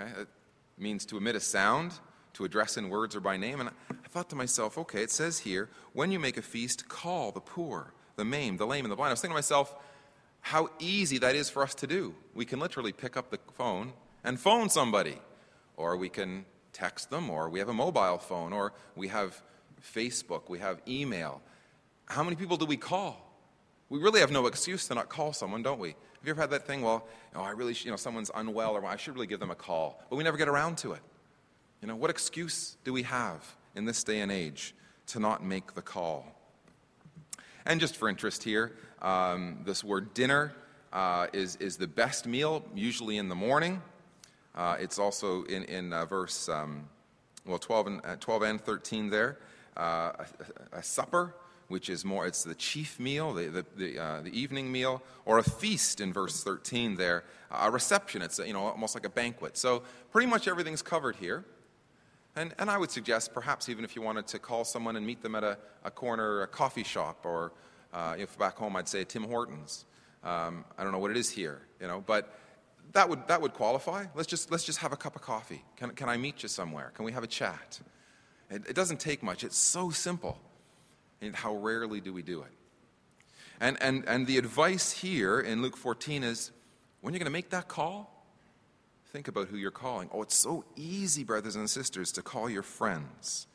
Okay? 0.00 0.10
It 0.20 0.28
means 0.76 1.04
to 1.06 1.16
emit 1.16 1.36
a 1.36 1.40
sound 1.40 1.92
to 2.38 2.44
address 2.44 2.76
in 2.76 2.88
words 2.88 3.16
or 3.16 3.20
by 3.20 3.36
name. 3.36 3.58
And 3.58 3.68
I 3.90 4.08
thought 4.08 4.30
to 4.30 4.36
myself, 4.36 4.78
okay, 4.78 5.02
it 5.02 5.10
says 5.10 5.40
here, 5.40 5.68
when 5.92 6.12
you 6.12 6.20
make 6.20 6.36
a 6.36 6.42
feast, 6.42 6.88
call 6.88 7.32
the 7.32 7.40
poor, 7.40 7.92
the 8.14 8.24
maimed, 8.24 8.60
the 8.60 8.66
lame, 8.66 8.84
and 8.84 8.92
the 8.92 8.96
blind. 8.96 9.08
I 9.08 9.12
was 9.14 9.20
thinking 9.20 9.34
to 9.34 9.38
myself, 9.38 9.74
how 10.40 10.70
easy 10.78 11.18
that 11.18 11.34
is 11.34 11.50
for 11.50 11.64
us 11.64 11.74
to 11.74 11.88
do. 11.88 12.14
We 12.34 12.44
can 12.44 12.60
literally 12.60 12.92
pick 12.92 13.16
up 13.16 13.30
the 13.32 13.40
phone 13.54 13.92
and 14.22 14.38
phone 14.38 14.70
somebody, 14.70 15.18
or 15.76 15.96
we 15.96 16.08
can 16.08 16.44
text 16.72 17.10
them, 17.10 17.28
or 17.28 17.48
we 17.48 17.58
have 17.58 17.68
a 17.68 17.74
mobile 17.74 18.18
phone, 18.18 18.52
or 18.52 18.72
we 18.94 19.08
have 19.08 19.42
Facebook, 19.82 20.48
we 20.48 20.60
have 20.60 20.80
email. 20.86 21.42
How 22.06 22.22
many 22.22 22.36
people 22.36 22.56
do 22.56 22.66
we 22.66 22.76
call? 22.76 23.34
We 23.88 23.98
really 23.98 24.20
have 24.20 24.30
no 24.30 24.46
excuse 24.46 24.86
to 24.88 24.94
not 24.94 25.08
call 25.08 25.32
someone, 25.32 25.64
don't 25.64 25.80
we? 25.80 25.88
Have 25.88 26.24
you 26.24 26.30
ever 26.30 26.40
had 26.40 26.50
that 26.50 26.68
thing? 26.68 26.82
Well, 26.82 27.04
oh, 27.34 27.42
I 27.42 27.50
really, 27.50 27.74
you 27.80 27.90
know, 27.90 27.96
someone's 27.96 28.30
unwell, 28.32 28.74
or 28.74 28.86
I 28.86 28.96
should 28.96 29.14
really 29.14 29.26
give 29.26 29.40
them 29.40 29.50
a 29.50 29.56
call, 29.56 30.00
but 30.08 30.14
we 30.14 30.22
never 30.22 30.36
get 30.36 30.46
around 30.46 30.78
to 30.78 30.92
it. 30.92 31.00
You 31.80 31.86
know, 31.86 31.94
what 31.94 32.10
excuse 32.10 32.76
do 32.82 32.92
we 32.92 33.04
have 33.04 33.54
in 33.76 33.84
this 33.84 34.02
day 34.02 34.20
and 34.20 34.32
age 34.32 34.74
to 35.08 35.20
not 35.20 35.44
make 35.44 35.74
the 35.74 35.82
call? 35.82 36.26
And 37.64 37.78
just 37.78 37.96
for 37.96 38.08
interest 38.08 38.42
here, 38.42 38.72
um, 39.00 39.60
this 39.64 39.84
word 39.84 40.12
dinner 40.12 40.54
uh, 40.92 41.28
is, 41.32 41.54
is 41.56 41.76
the 41.76 41.86
best 41.86 42.26
meal, 42.26 42.64
usually 42.74 43.16
in 43.16 43.28
the 43.28 43.36
morning. 43.36 43.80
Uh, 44.56 44.76
it's 44.80 44.98
also 44.98 45.44
in, 45.44 45.64
in 45.64 45.92
uh, 45.92 46.04
verse 46.04 46.48
um, 46.48 46.88
well, 47.46 47.58
12 47.58 47.86
and, 47.86 48.00
uh, 48.04 48.16
12 48.16 48.42
and 48.42 48.60
13 48.60 49.10
there. 49.10 49.38
Uh, 49.76 50.12
a, 50.72 50.78
a, 50.78 50.82
supper 50.82 51.32
which 51.68 51.88
is 51.88 52.04
more, 52.04 52.26
it's 52.26 52.42
the 52.42 52.54
chief 52.56 52.98
meal, 52.98 53.32
the, 53.32 53.46
the, 53.46 53.66
the, 53.76 53.98
uh, 53.98 54.20
the 54.22 54.36
evening 54.36 54.72
meal, 54.72 55.00
or 55.24 55.38
a 55.38 55.42
feast 55.42 56.00
in 56.00 56.12
verse 56.12 56.42
13 56.42 56.96
there, 56.96 57.22
a 57.52 57.70
reception. 57.70 58.20
It's, 58.22 58.40
you 58.40 58.52
know, 58.52 58.64
almost 58.64 58.96
like 58.96 59.06
a 59.06 59.10
banquet. 59.10 59.56
So 59.56 59.84
pretty 60.10 60.26
much 60.26 60.48
everything's 60.48 60.82
covered 60.82 61.14
here. 61.16 61.44
And, 62.38 62.54
and 62.60 62.70
I 62.70 62.78
would 62.78 62.92
suggest 62.92 63.34
perhaps 63.34 63.68
even 63.68 63.84
if 63.84 63.96
you 63.96 64.02
wanted 64.02 64.28
to 64.28 64.38
call 64.38 64.64
someone 64.64 64.94
and 64.94 65.04
meet 65.04 65.22
them 65.22 65.34
at 65.34 65.42
a, 65.42 65.58
a 65.82 65.90
corner, 65.90 66.42
a 66.42 66.46
coffee 66.46 66.84
shop, 66.84 67.26
or 67.26 67.52
uh, 67.92 68.14
if 68.16 68.38
back 68.38 68.56
home 68.56 68.76
I'd 68.76 68.88
say 68.88 69.02
Tim 69.02 69.24
Hortons. 69.24 69.84
Um, 70.22 70.64
I 70.78 70.84
don't 70.84 70.92
know 70.92 71.00
what 71.00 71.10
it 71.10 71.16
is 71.16 71.28
here, 71.28 71.62
you 71.80 71.88
know, 71.88 72.02
but 72.06 72.38
that 72.92 73.08
would, 73.08 73.26
that 73.26 73.42
would 73.42 73.54
qualify. 73.54 74.06
Let's 74.14 74.28
just, 74.28 74.52
let's 74.52 74.62
just 74.62 74.78
have 74.78 74.92
a 74.92 74.96
cup 74.96 75.16
of 75.16 75.22
coffee. 75.22 75.64
Can, 75.76 75.90
can 75.90 76.08
I 76.08 76.16
meet 76.16 76.44
you 76.44 76.48
somewhere? 76.48 76.92
Can 76.94 77.04
we 77.04 77.10
have 77.10 77.24
a 77.24 77.28
chat? 77.28 77.80
It, 78.50 78.68
it 78.68 78.74
doesn't 78.76 79.00
take 79.00 79.20
much. 79.20 79.42
It's 79.42 79.58
so 79.58 79.90
simple. 79.90 80.38
And 81.20 81.34
how 81.34 81.56
rarely 81.56 82.00
do 82.00 82.12
we 82.12 82.22
do 82.22 82.42
it? 82.42 82.52
And, 83.60 83.76
and, 83.80 84.04
and 84.06 84.28
the 84.28 84.38
advice 84.38 84.92
here 84.92 85.40
in 85.40 85.60
Luke 85.60 85.76
14 85.76 86.22
is 86.22 86.52
when 87.00 87.14
you're 87.14 87.18
going 87.18 87.26
to 87.26 87.32
make 87.32 87.50
that 87.50 87.66
call, 87.66 88.17
think 89.12 89.28
about 89.28 89.48
who 89.48 89.56
you're 89.56 89.70
calling. 89.70 90.08
Oh, 90.12 90.22
it's 90.22 90.34
so 90.34 90.64
easy, 90.76 91.24
brothers 91.24 91.56
and 91.56 91.68
sisters, 91.68 92.12
to 92.12 92.22
call 92.22 92.48
your 92.50 92.62
friends, 92.62 93.46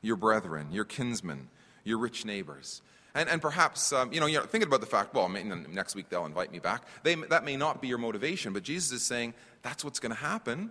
your 0.00 0.16
brethren, 0.16 0.68
your 0.72 0.84
kinsmen, 0.84 1.48
your 1.84 1.98
rich 1.98 2.24
neighbors. 2.24 2.82
And, 3.14 3.28
and 3.28 3.42
perhaps, 3.42 3.92
um, 3.92 4.12
you 4.12 4.20
know, 4.20 4.26
you're 4.26 4.42
thinking 4.42 4.68
about 4.68 4.80
the 4.80 4.86
fact, 4.86 5.14
well, 5.14 5.28
next 5.28 5.94
week 5.94 6.08
they'll 6.08 6.24
invite 6.24 6.50
me 6.50 6.58
back. 6.58 6.84
They, 7.02 7.14
that 7.14 7.44
may 7.44 7.56
not 7.56 7.82
be 7.82 7.88
your 7.88 7.98
motivation, 7.98 8.54
but 8.54 8.62
Jesus 8.62 8.90
is 8.92 9.02
saying 9.02 9.34
that's 9.60 9.84
what's 9.84 10.00
going 10.00 10.14
to 10.14 10.18
happen. 10.18 10.70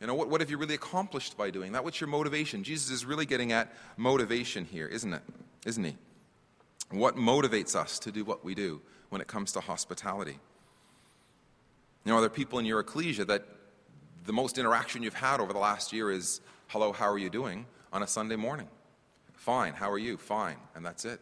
You 0.00 0.06
know, 0.06 0.14
what, 0.14 0.30
what 0.30 0.40
have 0.40 0.50
you 0.50 0.56
really 0.56 0.76
accomplished 0.76 1.36
by 1.36 1.50
doing 1.50 1.72
that? 1.72 1.84
What's 1.84 2.00
your 2.00 2.08
motivation? 2.08 2.64
Jesus 2.64 2.90
is 2.90 3.04
really 3.04 3.26
getting 3.26 3.52
at 3.52 3.70
motivation 3.96 4.64
here, 4.64 4.86
isn't 4.86 5.12
it? 5.12 5.22
Isn't 5.66 5.84
he? 5.84 5.96
What 6.90 7.16
motivates 7.16 7.76
us 7.76 7.98
to 7.98 8.12
do 8.12 8.24
what 8.24 8.44
we 8.44 8.54
do 8.54 8.80
when 9.10 9.20
it 9.20 9.26
comes 9.26 9.52
to 9.52 9.60
hospitality? 9.60 10.38
You 12.04 12.12
know, 12.12 12.18
are 12.18 12.20
there 12.22 12.30
people 12.30 12.58
in 12.58 12.64
your 12.64 12.80
ecclesia 12.80 13.26
that 13.26 13.44
the 14.28 14.32
most 14.34 14.58
interaction 14.58 15.02
you've 15.02 15.14
had 15.14 15.40
over 15.40 15.54
the 15.54 15.58
last 15.58 15.90
year 15.90 16.12
is, 16.12 16.42
hello, 16.66 16.92
how 16.92 17.10
are 17.10 17.16
you 17.16 17.30
doing 17.30 17.64
on 17.94 18.02
a 18.02 18.06
Sunday 18.06 18.36
morning? 18.36 18.68
Fine, 19.32 19.72
how 19.72 19.90
are 19.90 19.98
you? 19.98 20.18
Fine, 20.18 20.58
and 20.74 20.84
that's 20.84 21.06
it. 21.06 21.18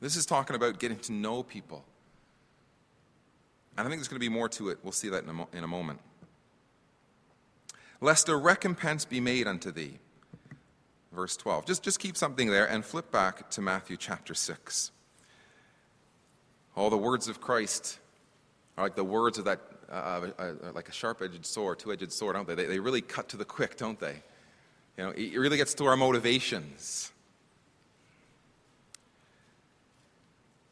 This 0.00 0.16
is 0.16 0.26
talking 0.26 0.56
about 0.56 0.80
getting 0.80 0.98
to 0.98 1.12
know 1.12 1.44
people. 1.44 1.84
And 3.78 3.86
I 3.86 3.88
think 3.88 4.00
there's 4.00 4.08
going 4.08 4.20
to 4.20 4.28
be 4.28 4.28
more 4.28 4.48
to 4.48 4.70
it. 4.70 4.78
We'll 4.82 4.90
see 4.90 5.08
that 5.08 5.22
in 5.22 5.30
a, 5.30 5.32
mo- 5.32 5.48
in 5.52 5.62
a 5.62 5.68
moment. 5.68 6.00
Lest 8.00 8.28
a 8.28 8.34
recompense 8.34 9.04
be 9.04 9.20
made 9.20 9.46
unto 9.46 9.70
thee. 9.70 10.00
Verse 11.12 11.36
12. 11.36 11.64
Just, 11.64 11.84
just 11.84 12.00
keep 12.00 12.16
something 12.16 12.50
there 12.50 12.68
and 12.68 12.84
flip 12.84 13.12
back 13.12 13.50
to 13.50 13.60
Matthew 13.60 13.96
chapter 13.96 14.34
6. 14.34 14.90
All 16.74 16.90
the 16.90 16.98
words 16.98 17.28
of 17.28 17.40
Christ 17.40 18.00
are 18.76 18.82
like 18.82 18.96
the 18.96 19.04
words 19.04 19.38
of 19.38 19.44
that, 19.44 19.60
uh, 19.90 19.94
uh, 19.94 20.30
uh 20.38 20.72
like 20.72 20.88
a 20.88 20.92
sharp 20.92 21.22
edged 21.22 21.44
sword, 21.46 21.78
two 21.78 21.92
edged 21.92 22.12
sword, 22.12 22.36
don't 22.36 22.46
they? 22.46 22.54
they? 22.54 22.66
They 22.66 22.80
really 22.80 23.00
cut 23.00 23.28
to 23.30 23.36
the 23.36 23.44
quick, 23.44 23.76
don't 23.76 23.98
they? 23.98 24.22
You 24.96 25.04
know, 25.04 25.10
it 25.10 25.36
really 25.36 25.56
gets 25.56 25.74
to 25.74 25.84
our 25.84 25.96
motivations. 25.96 27.12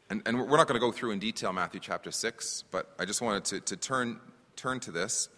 And, 0.09 0.21
and 0.25 0.37
we're 0.37 0.57
not 0.57 0.67
going 0.67 0.79
to 0.79 0.85
go 0.85 0.91
through 0.91 1.11
in 1.11 1.19
detail 1.19 1.51
Matthew 1.51 1.79
chapter 1.79 2.11
6, 2.11 2.63
but 2.71 2.93
I 2.99 3.05
just 3.05 3.21
wanted 3.21 3.45
to, 3.45 3.59
to 3.61 3.77
turn, 3.77 4.19
turn 4.55 4.79
to 4.81 4.91
this. 4.91 5.29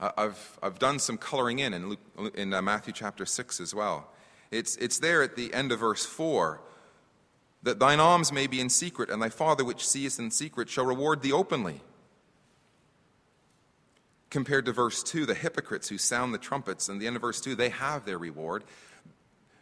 Uh, 0.00 0.10
I've, 0.16 0.58
I've 0.62 0.78
done 0.78 0.98
some 0.98 1.16
coloring 1.16 1.60
in 1.60 1.74
in, 1.74 1.88
Luke, 1.88 2.34
in 2.34 2.50
Matthew 2.50 2.92
chapter 2.92 3.26
6 3.26 3.60
as 3.60 3.74
well. 3.74 4.08
It's, 4.50 4.76
it's 4.76 4.98
there 4.98 5.22
at 5.22 5.36
the 5.36 5.52
end 5.54 5.70
of 5.72 5.80
verse 5.80 6.04
4 6.04 6.60
that 7.62 7.78
thine 7.78 8.00
alms 8.00 8.32
may 8.32 8.46
be 8.46 8.60
in 8.60 8.68
secret, 8.68 9.10
and 9.10 9.20
thy 9.20 9.28
Father 9.28 9.64
which 9.64 9.86
seest 9.86 10.18
in 10.18 10.30
secret 10.30 10.68
shall 10.68 10.86
reward 10.86 11.22
thee 11.22 11.32
openly. 11.32 11.82
Compared 14.30 14.64
to 14.66 14.72
verse 14.72 15.02
2, 15.02 15.26
the 15.26 15.34
hypocrites 15.34 15.88
who 15.88 15.98
sound 15.98 16.32
the 16.32 16.38
trumpets, 16.38 16.88
and 16.88 17.00
the 17.00 17.06
end 17.06 17.16
of 17.16 17.22
verse 17.22 17.40
2, 17.40 17.56
they 17.56 17.68
have 17.68 18.04
their 18.04 18.18
reward. 18.18 18.62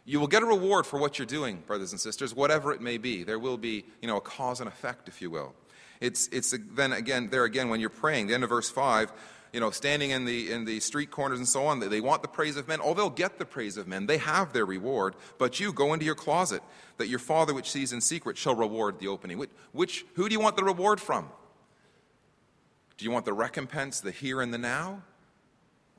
You 0.05 0.19
will 0.19 0.27
get 0.27 0.43
a 0.43 0.45
reward 0.45 0.85
for 0.85 0.99
what 0.99 1.17
you're 1.17 1.25
doing, 1.25 1.63
brothers 1.65 1.91
and 1.91 1.99
sisters, 1.99 2.35
whatever 2.35 2.71
it 2.71 2.81
may 2.81 2.97
be. 2.97 3.23
There 3.23 3.39
will 3.39 3.57
be, 3.57 3.85
you 4.01 4.07
know, 4.07 4.17
a 4.17 4.21
cause 4.21 4.59
and 4.59 4.67
effect, 4.67 5.07
if 5.07 5.21
you 5.21 5.31
will. 5.31 5.53
It's, 5.99 6.27
it's 6.27 6.55
then 6.71 6.93
again, 6.93 7.29
there 7.29 7.43
again, 7.43 7.69
when 7.69 7.79
you're 7.79 7.89
praying, 7.89 8.27
the 8.27 8.33
end 8.33 8.43
of 8.43 8.49
verse 8.49 8.69
5, 8.69 9.11
you 9.53 9.59
know, 9.59 9.71
standing 9.71 10.11
in 10.11 10.25
the, 10.25 10.51
in 10.51 10.65
the 10.65 10.79
street 10.79 11.09
corners 11.09 11.39
and 11.39 11.47
so 11.47 11.65
on, 11.65 11.79
they 11.79 12.01
want 12.01 12.21
the 12.21 12.27
praise 12.27 12.55
of 12.55 12.67
men. 12.67 12.79
Oh, 12.83 12.93
they'll 12.93 13.09
get 13.09 13.39
the 13.39 13.45
praise 13.45 13.77
of 13.77 13.87
men. 13.87 14.05
They 14.05 14.17
have 14.17 14.53
their 14.53 14.65
reward. 14.65 15.15
But 15.39 15.59
you 15.59 15.73
go 15.73 15.93
into 15.93 16.05
your 16.05 16.15
closet, 16.15 16.61
that 16.97 17.07
your 17.07 17.19
Father 17.19 17.53
which 17.53 17.71
sees 17.71 17.91
in 17.91 18.01
secret 18.01 18.37
shall 18.37 18.55
reward 18.55 18.99
the 18.99 19.07
opening. 19.07 19.39
Which, 19.39 19.49
which, 19.71 20.05
who 20.13 20.29
do 20.29 20.33
you 20.33 20.39
want 20.39 20.55
the 20.55 20.63
reward 20.63 21.01
from? 21.01 21.29
Do 22.99 23.05
you 23.05 23.11
want 23.11 23.23
the 23.23 23.33
recompense, 23.33 24.01
the 24.01 24.11
here 24.11 24.41
and 24.41 24.53
the 24.53 24.57
now? 24.57 25.01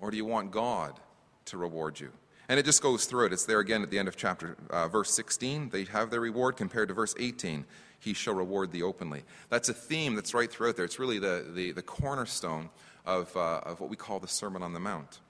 Or 0.02 0.10
do 0.10 0.18
you 0.18 0.26
want 0.26 0.50
God 0.50 1.00
to 1.46 1.56
reward 1.56 1.98
you? 1.98 2.12
And 2.46 2.60
it 2.60 2.66
just 2.66 2.82
goes 2.82 3.06
through 3.06 3.26
it. 3.26 3.32
It's 3.32 3.46
there 3.46 3.60
again 3.60 3.82
at 3.82 3.90
the 3.90 3.98
end 3.98 4.06
of 4.06 4.18
chapter, 4.18 4.58
uh, 4.68 4.86
verse 4.86 5.10
16. 5.14 5.70
They 5.70 5.84
have 5.84 6.10
their 6.10 6.20
reward 6.20 6.58
compared 6.58 6.88
to 6.88 6.94
verse 6.94 7.14
18. 7.18 7.64
He 8.00 8.12
shall 8.12 8.34
reward 8.34 8.70
thee 8.70 8.82
openly. 8.82 9.22
That's 9.48 9.70
a 9.70 9.74
theme 9.74 10.14
that's 10.14 10.34
right 10.34 10.50
throughout 10.50 10.76
there. 10.76 10.84
It's 10.84 10.98
really 10.98 11.18
the, 11.18 11.46
the, 11.54 11.72
the 11.72 11.80
cornerstone 11.80 12.68
of, 13.06 13.34
uh, 13.34 13.60
of 13.64 13.80
what 13.80 13.88
we 13.88 13.96
call 13.96 14.20
the 14.20 14.28
Sermon 14.28 14.62
on 14.62 14.74
the 14.74 14.80
Mount. 14.80 15.20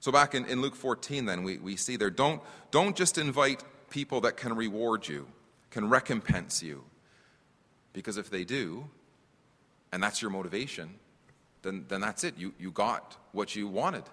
So 0.00 0.10
back 0.10 0.34
in, 0.34 0.44
in 0.46 0.60
Luke 0.60 0.74
14, 0.74 1.24
then, 1.24 1.44
we, 1.44 1.58
we 1.58 1.76
see 1.76 1.94
there 1.94 2.10
don't, 2.10 2.42
don't 2.72 2.96
just 2.96 3.16
invite 3.16 3.62
people 3.90 4.20
that 4.22 4.36
can 4.36 4.56
reward 4.56 5.06
you, 5.06 5.28
can 5.70 5.88
recompense 5.88 6.64
you. 6.64 6.82
Because 7.92 8.16
if 8.16 8.28
they 8.28 8.42
do, 8.42 8.88
and 9.92 10.02
that's 10.02 10.22
your 10.22 10.30
motivation, 10.30 10.94
then, 11.62 11.84
then 11.88 12.00
that's 12.00 12.24
it. 12.24 12.34
You, 12.36 12.52
you 12.58 12.70
got 12.70 13.16
what 13.32 13.54
you 13.54 13.68
wanted. 13.68 14.04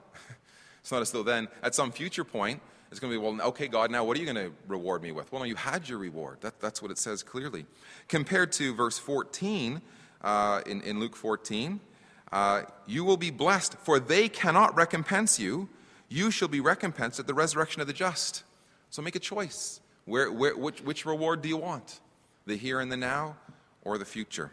It's 0.82 0.94
not 0.94 1.02
as 1.02 1.12
though 1.12 1.24
then, 1.24 1.50
at 1.62 1.76
some 1.76 1.92
future 1.92 2.24
point, 2.24 2.62
it's 2.90 3.00
going 3.00 3.14
to 3.14 3.20
be, 3.20 3.24
well, 3.24 3.40
okay, 3.50 3.68
God, 3.68 3.92
now 3.92 4.04
what 4.04 4.18
are 4.18 4.20
you 4.20 4.26
going 4.26 4.50
to 4.50 4.52
reward 4.68 5.04
me 5.04 5.12
with? 5.12 5.32
Well, 5.32 5.42
no, 5.42 5.46
you 5.46 5.56
had 5.56 5.88
your 5.88 6.00
reward. 6.00 6.38
That, 6.42 6.60
that's 6.60 6.82
what 6.82 6.90
it 6.90 6.98
says 6.98 7.22
clearly. 7.22 7.66
Compared 8.08 8.52
to 8.54 8.74
verse 8.74 8.98
14 8.98 9.82
uh, 10.22 10.62
in, 10.66 10.82
in 10.82 11.00
Luke 11.00 11.16
14, 11.16 11.80
uh, 12.32 12.64
you 12.88 13.04
will 13.04 13.18
be 13.18 13.30
blessed, 13.30 13.76
for 13.76 14.00
they 14.00 14.30
cannot 14.30 14.76
recompense 14.76 15.40
you. 15.40 15.70
You 16.08 16.32
shall 16.32 16.48
be 16.48 16.62
recompensed 16.62 17.20
at 17.20 17.28
the 17.28 17.34
resurrection 17.34 17.82
of 17.82 17.88
the 17.88 17.94
just. 17.94 18.44
So 18.90 19.02
make 19.02 19.16
a 19.16 19.20
choice. 19.20 19.82
Where, 20.06 20.32
where, 20.32 20.58
which, 20.58 20.82
which 20.82 21.06
reward 21.06 21.42
do 21.44 21.50
you 21.50 21.58
want? 21.58 22.00
The 22.48 22.56
here 22.56 22.80
and 22.80 22.92
the 22.92 22.98
now 22.98 23.36
or 23.84 24.00
the 24.00 24.06
future? 24.06 24.52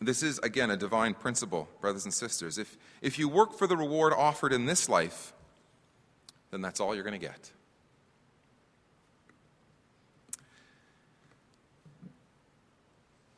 This 0.00 0.22
is, 0.22 0.38
again, 0.38 0.70
a 0.70 0.76
divine 0.76 1.12
principle, 1.12 1.68
brothers 1.80 2.04
and 2.04 2.14
sisters. 2.14 2.56
If, 2.56 2.78
if 3.02 3.18
you 3.18 3.28
work 3.28 3.52
for 3.52 3.66
the 3.66 3.76
reward 3.76 4.14
offered 4.14 4.52
in 4.52 4.64
this 4.64 4.88
life, 4.88 5.34
then 6.50 6.62
that's 6.62 6.80
all 6.80 6.94
you're 6.94 7.04
going 7.04 7.20
to 7.20 7.26
get. 7.26 7.50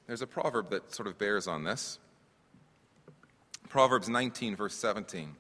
There's 0.07 0.23
a 0.23 0.27
proverb 0.27 0.71
that 0.71 0.95
sort 0.95 1.09
of 1.09 1.19
bears 1.19 1.49
on 1.49 1.65
this. 1.65 1.99
Proverbs 3.69 4.09
19, 4.09 4.55
verse 4.55 4.75
17. 4.75 5.35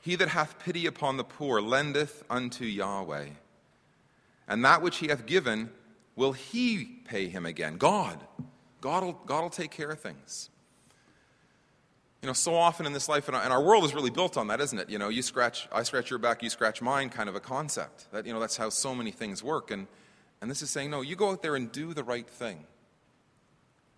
He 0.00 0.14
that 0.16 0.28
hath 0.28 0.58
pity 0.60 0.86
upon 0.86 1.16
the 1.16 1.24
poor 1.24 1.60
lendeth 1.60 2.22
unto 2.28 2.66
Yahweh, 2.66 3.28
and 4.46 4.64
that 4.64 4.82
which 4.82 4.98
he 4.98 5.08
hath 5.08 5.24
given 5.24 5.70
will 6.14 6.32
he 6.32 7.00
pay 7.06 7.28
him 7.28 7.46
again. 7.46 7.78
God 7.78 8.20
God 8.84 9.02
will, 9.02 9.12
God 9.14 9.40
will 9.40 9.48
take 9.48 9.70
care 9.70 9.88
of 9.88 9.98
things. 9.98 10.50
You 12.20 12.26
know, 12.26 12.34
so 12.34 12.54
often 12.54 12.84
in 12.84 12.92
this 12.92 13.08
life, 13.08 13.28
and 13.28 13.34
our 13.34 13.62
world 13.62 13.82
is 13.84 13.94
really 13.94 14.10
built 14.10 14.36
on 14.36 14.48
that, 14.48 14.60
isn't 14.60 14.78
it? 14.78 14.90
You 14.90 14.98
know, 14.98 15.08
you 15.08 15.22
scratch, 15.22 15.66
I 15.72 15.84
scratch 15.84 16.10
your 16.10 16.18
back, 16.18 16.42
you 16.42 16.50
scratch 16.50 16.82
mine, 16.82 17.08
kind 17.08 17.30
of 17.30 17.34
a 17.34 17.40
concept. 17.40 18.12
That, 18.12 18.26
you 18.26 18.34
know, 18.34 18.40
that's 18.40 18.58
how 18.58 18.68
so 18.68 18.94
many 18.94 19.10
things 19.10 19.42
work. 19.42 19.70
And, 19.70 19.86
and 20.42 20.50
this 20.50 20.60
is 20.60 20.68
saying, 20.68 20.90
no, 20.90 21.00
you 21.00 21.16
go 21.16 21.30
out 21.30 21.40
there 21.40 21.56
and 21.56 21.72
do 21.72 21.94
the 21.94 22.04
right 22.04 22.28
thing 22.28 22.66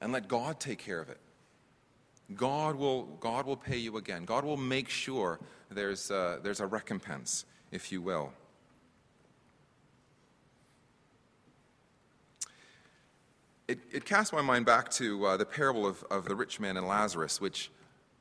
and 0.01 0.12
let 0.12 0.29
God 0.29 0.61
take 0.61 0.79
care 0.79 1.01
of 1.01 1.09
it. 1.09 1.18
God 2.37 2.77
will, 2.77 3.07
God 3.18 3.44
will 3.44 3.57
pay 3.57 3.79
you 3.79 3.96
again. 3.96 4.25
God 4.25 4.44
will 4.44 4.57
make 4.57 4.88
sure 4.88 5.40
there's 5.68 6.12
a, 6.12 6.38
there's 6.44 6.61
a 6.61 6.66
recompense, 6.66 7.44
if 7.72 7.90
you 7.90 8.01
will. 8.01 8.33
It, 13.77 13.97
it 13.97 14.05
cast 14.05 14.33
my 14.33 14.43
mind 14.43 14.67
back 14.67 14.91
to 14.93 15.27
uh, 15.27 15.37
the 15.37 15.47
parable 15.47 15.87
of, 15.87 16.03
of 16.11 16.25
the 16.27 16.35
rich 16.35 16.61
man 16.61 16.77
and 16.77 16.87
Lazarus, 16.87 17.41
which 17.41 17.71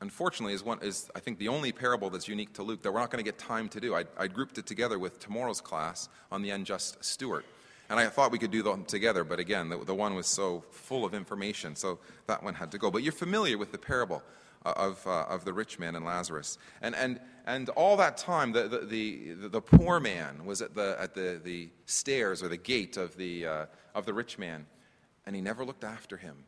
unfortunately 0.00 0.54
is, 0.54 0.62
one, 0.62 0.78
is, 0.82 1.10
I 1.14 1.20
think, 1.20 1.38
the 1.38 1.48
only 1.48 1.72
parable 1.72 2.10
that's 2.10 2.28
unique 2.28 2.52
to 2.54 2.62
Luke 2.62 2.82
that 2.82 2.92
we're 2.92 3.00
not 3.00 3.10
going 3.10 3.24
to 3.24 3.28
get 3.28 3.38
time 3.38 3.68
to 3.70 3.80
do. 3.80 3.94
I, 3.94 4.04
I 4.18 4.26
grouped 4.26 4.58
it 4.58 4.66
together 4.66 4.98
with 4.98 5.18
tomorrow's 5.18 5.60
class 5.60 6.08
on 6.30 6.42
the 6.42 6.50
unjust 6.50 7.02
steward. 7.04 7.44
And 7.88 8.00
I 8.00 8.08
thought 8.08 8.32
we 8.32 8.38
could 8.38 8.50
do 8.50 8.62
them 8.62 8.84
together, 8.84 9.22
but 9.22 9.38
again, 9.38 9.68
the, 9.68 9.78
the 9.78 9.94
one 9.94 10.14
was 10.14 10.26
so 10.26 10.64
full 10.70 11.04
of 11.04 11.14
information, 11.14 11.76
so 11.76 12.00
that 12.26 12.42
one 12.42 12.54
had 12.54 12.72
to 12.72 12.78
go. 12.78 12.90
But 12.90 13.04
you're 13.04 13.12
familiar 13.12 13.58
with 13.58 13.70
the 13.70 13.78
parable 13.78 14.22
of, 14.64 15.06
uh, 15.06 15.26
of 15.28 15.44
the 15.44 15.52
rich 15.52 15.78
man 15.78 15.94
and 15.94 16.04
Lazarus. 16.04 16.58
And, 16.82 16.96
and, 16.96 17.20
and 17.46 17.68
all 17.70 17.96
that 17.98 18.16
time, 18.16 18.50
the, 18.50 18.66
the, 18.66 18.78
the, 18.78 19.48
the 19.48 19.60
poor 19.60 20.00
man 20.00 20.44
was 20.44 20.60
at, 20.62 20.74
the, 20.74 20.96
at 20.98 21.14
the, 21.14 21.40
the 21.42 21.68
stairs 21.86 22.42
or 22.42 22.48
the 22.48 22.56
gate 22.56 22.96
of 22.96 23.16
the, 23.16 23.46
uh, 23.46 23.66
of 23.94 24.04
the 24.04 24.12
rich 24.12 24.36
man, 24.36 24.66
and 25.26 25.34
he 25.34 25.42
never 25.42 25.64
looked 25.64 25.84
after 25.84 26.16
him. 26.16 26.44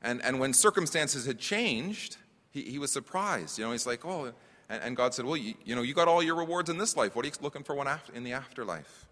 And, 0.00 0.22
and 0.24 0.38
when 0.38 0.52
circumstances 0.52 1.26
had 1.26 1.38
changed, 1.38 2.16
he, 2.50 2.62
he 2.62 2.78
was 2.78 2.92
surprised. 2.92 3.58
You 3.58 3.64
know, 3.64 3.72
he's 3.72 3.86
like, 3.86 4.04
oh, 4.04 4.32
and, 4.68 4.82
and 4.82 4.96
God 4.96 5.14
said, 5.14 5.24
well, 5.24 5.36
you, 5.36 5.54
you, 5.64 5.74
know, 5.74 5.82
you 5.82 5.94
got 5.94 6.08
all 6.08 6.22
your 6.22 6.36
rewards 6.36 6.70
in 6.70 6.78
this 6.78 6.96
life. 6.96 7.16
What 7.16 7.24
are 7.24 7.28
you 7.28 7.34
looking 7.40 7.64
for 7.64 7.74
one 7.74 7.88
after, 7.88 8.12
in 8.12 8.24
the 8.24 8.32
afterlife? 8.32 9.06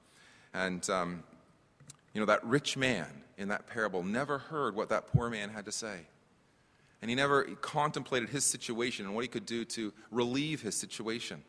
And, 0.55 0.89
um, 0.89 1.25
you 2.15 2.21
know, 2.21 2.27
that 2.27 2.45
rich 2.45 2.77
man 2.77 3.09
in 3.37 3.49
that 3.49 3.67
parable 3.67 4.03
never 4.03 4.39
heard 4.39 4.75
what 4.75 4.89
that 4.89 5.09
poor 5.09 5.29
man 5.29 5.51
had 5.51 5.65
to 5.67 5.73
say. 5.73 6.01
And 7.03 7.11
he 7.11 7.15
never 7.15 7.45
contemplated 7.45 8.31
his 8.31 8.45
situation 8.45 9.05
and 9.05 9.15
what 9.15 9.23
he 9.23 9.29
could 9.29 9.45
do 9.45 9.65
to 9.67 9.93
relieve 10.11 10.63
his 10.63 10.75
situation. 10.75 11.43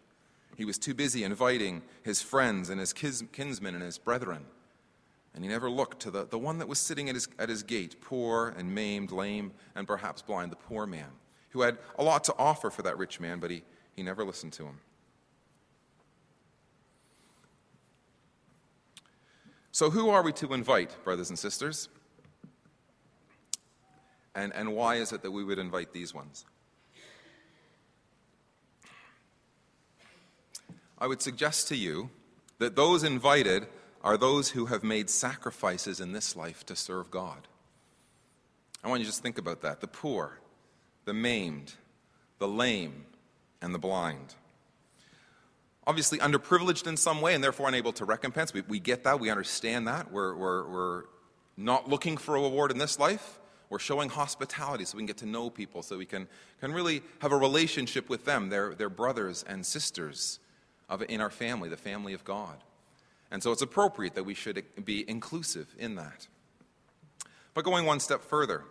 He 0.58 0.66
was 0.66 0.78
too 0.78 0.94
busy 0.94 1.24
inviting 1.24 1.84
his 2.04 2.22
friends 2.22 2.70
and 2.70 2.80
his 2.80 2.92
kinsmen 2.92 3.76
and 3.76 3.84
his 3.84 3.98
brethren. 3.98 4.46
And 5.34 5.44
he 5.44 5.50
never 5.50 5.70
looked 5.70 6.00
to 6.02 6.12
the, 6.12 6.26
the 6.26 6.40
one 6.40 6.58
that 6.58 6.68
was 6.68 6.80
sitting 6.80 7.10
at 7.10 7.16
his, 7.16 7.28
at 7.38 7.50
his 7.50 7.62
gate, 7.62 8.02
poor 8.02 8.56
and 8.58 8.74
maimed, 8.74 9.12
lame, 9.12 9.52
and 9.76 9.86
perhaps 9.86 10.22
blind, 10.22 10.52
the 10.52 10.56
poor 10.56 10.88
man, 10.88 11.10
who 11.50 11.62
had 11.62 11.78
a 12.00 12.04
lot 12.04 12.24
to 12.26 12.36
offer 12.38 12.70
for 12.70 12.82
that 12.82 12.98
rich 12.98 13.20
man, 13.20 13.40
but 13.40 13.52
he, 13.52 13.64
he 13.96 14.02
never 14.02 14.24
listened 14.24 14.54
to 14.54 14.64
him. 14.64 14.80
So, 19.72 19.92
who 19.92 20.10
are 20.10 20.24
we 20.24 20.34
to 20.34 20.56
invite, 20.56 20.96
brothers 21.04 21.30
and 21.30 21.38
sisters? 21.38 21.88
And, 24.34 24.52
and 24.56 24.76
why 24.76 24.96
is 24.96 25.12
it 25.12 25.22
that 25.22 25.30
we 25.30 25.44
would 25.44 25.60
invite 25.60 25.94
these 25.94 26.16
ones? 26.16 26.46
I 30.98 31.06
would 31.06 31.22
suggest 31.22 31.68
to 31.68 31.76
you 31.76 32.10
that 32.58 32.76
those 32.76 33.04
invited 33.04 33.68
are 34.08 34.16
those 34.16 34.52
who 34.52 34.68
have 34.68 34.86
made 34.86 35.10
sacrifices 35.10 36.00
in 36.00 36.14
this 36.14 36.34
life 36.34 36.66
to 36.66 36.78
serve 36.78 37.12
God. 37.12 37.46
I 38.82 38.88
want 38.88 39.02
you 39.02 39.04
to 39.04 39.12
just 39.12 39.22
think 39.22 39.38
about 39.38 39.64
that. 39.64 39.82
The 39.82 39.88
poor, 39.88 40.40
the 41.04 41.14
maimed, 41.14 41.74
the 42.40 42.48
lame, 42.48 43.06
and 43.62 43.76
the 43.76 43.80
blind. 43.80 44.36
Obviously, 45.86 46.20
underprivileged 46.20 46.88
in 46.88 46.96
some 46.96 47.20
way 47.20 47.36
and 47.36 47.44
therefore 47.44 47.68
unable 47.68 47.92
to 47.92 48.06
recompense. 48.06 48.54
We, 48.54 48.62
we 48.62 48.80
get 48.80 49.04
that. 49.04 49.20
We 49.20 49.30
understand 49.30 49.90
that. 49.90 50.10
We're, 50.10 50.36
we're, 50.36 50.70
we're 50.70 51.04
not 51.58 51.90
looking 51.90 52.16
for 52.16 52.38
a 52.38 52.42
reward 52.42 52.72
in 52.72 52.78
this 52.78 52.98
life. 52.98 53.40
We're 53.70 53.78
showing 53.78 54.08
hospitality 54.08 54.86
so 54.86 54.96
we 54.96 55.02
can 55.02 55.08
get 55.08 55.18
to 55.18 55.26
know 55.26 55.50
people, 55.50 55.84
so 55.84 55.98
we 55.98 56.06
can, 56.06 56.30
can 56.62 56.72
really 56.72 57.02
have 57.20 57.34
a 57.34 57.38
relationship 57.38 58.08
with 58.08 58.24
them, 58.24 58.48
their, 58.48 58.74
their 58.74 58.90
brothers 58.90 59.44
and 59.46 59.66
sisters 59.66 60.40
of, 60.88 61.04
in 61.10 61.20
our 61.20 61.30
family, 61.30 61.68
the 61.68 61.76
family 61.76 62.14
of 62.14 62.24
God. 62.24 62.64
And 63.32 63.44
so 63.44 63.52
it's 63.52 63.62
appropriate 63.62 64.16
that 64.16 64.24
we 64.24 64.34
should 64.34 64.64
be 64.84 65.08
inclusive 65.10 65.74
in 65.78 65.96
that. 65.96 66.28
But 67.54 67.66
going 67.66 67.86
one 67.86 68.00
step 68.00 68.22
further, 68.22 68.64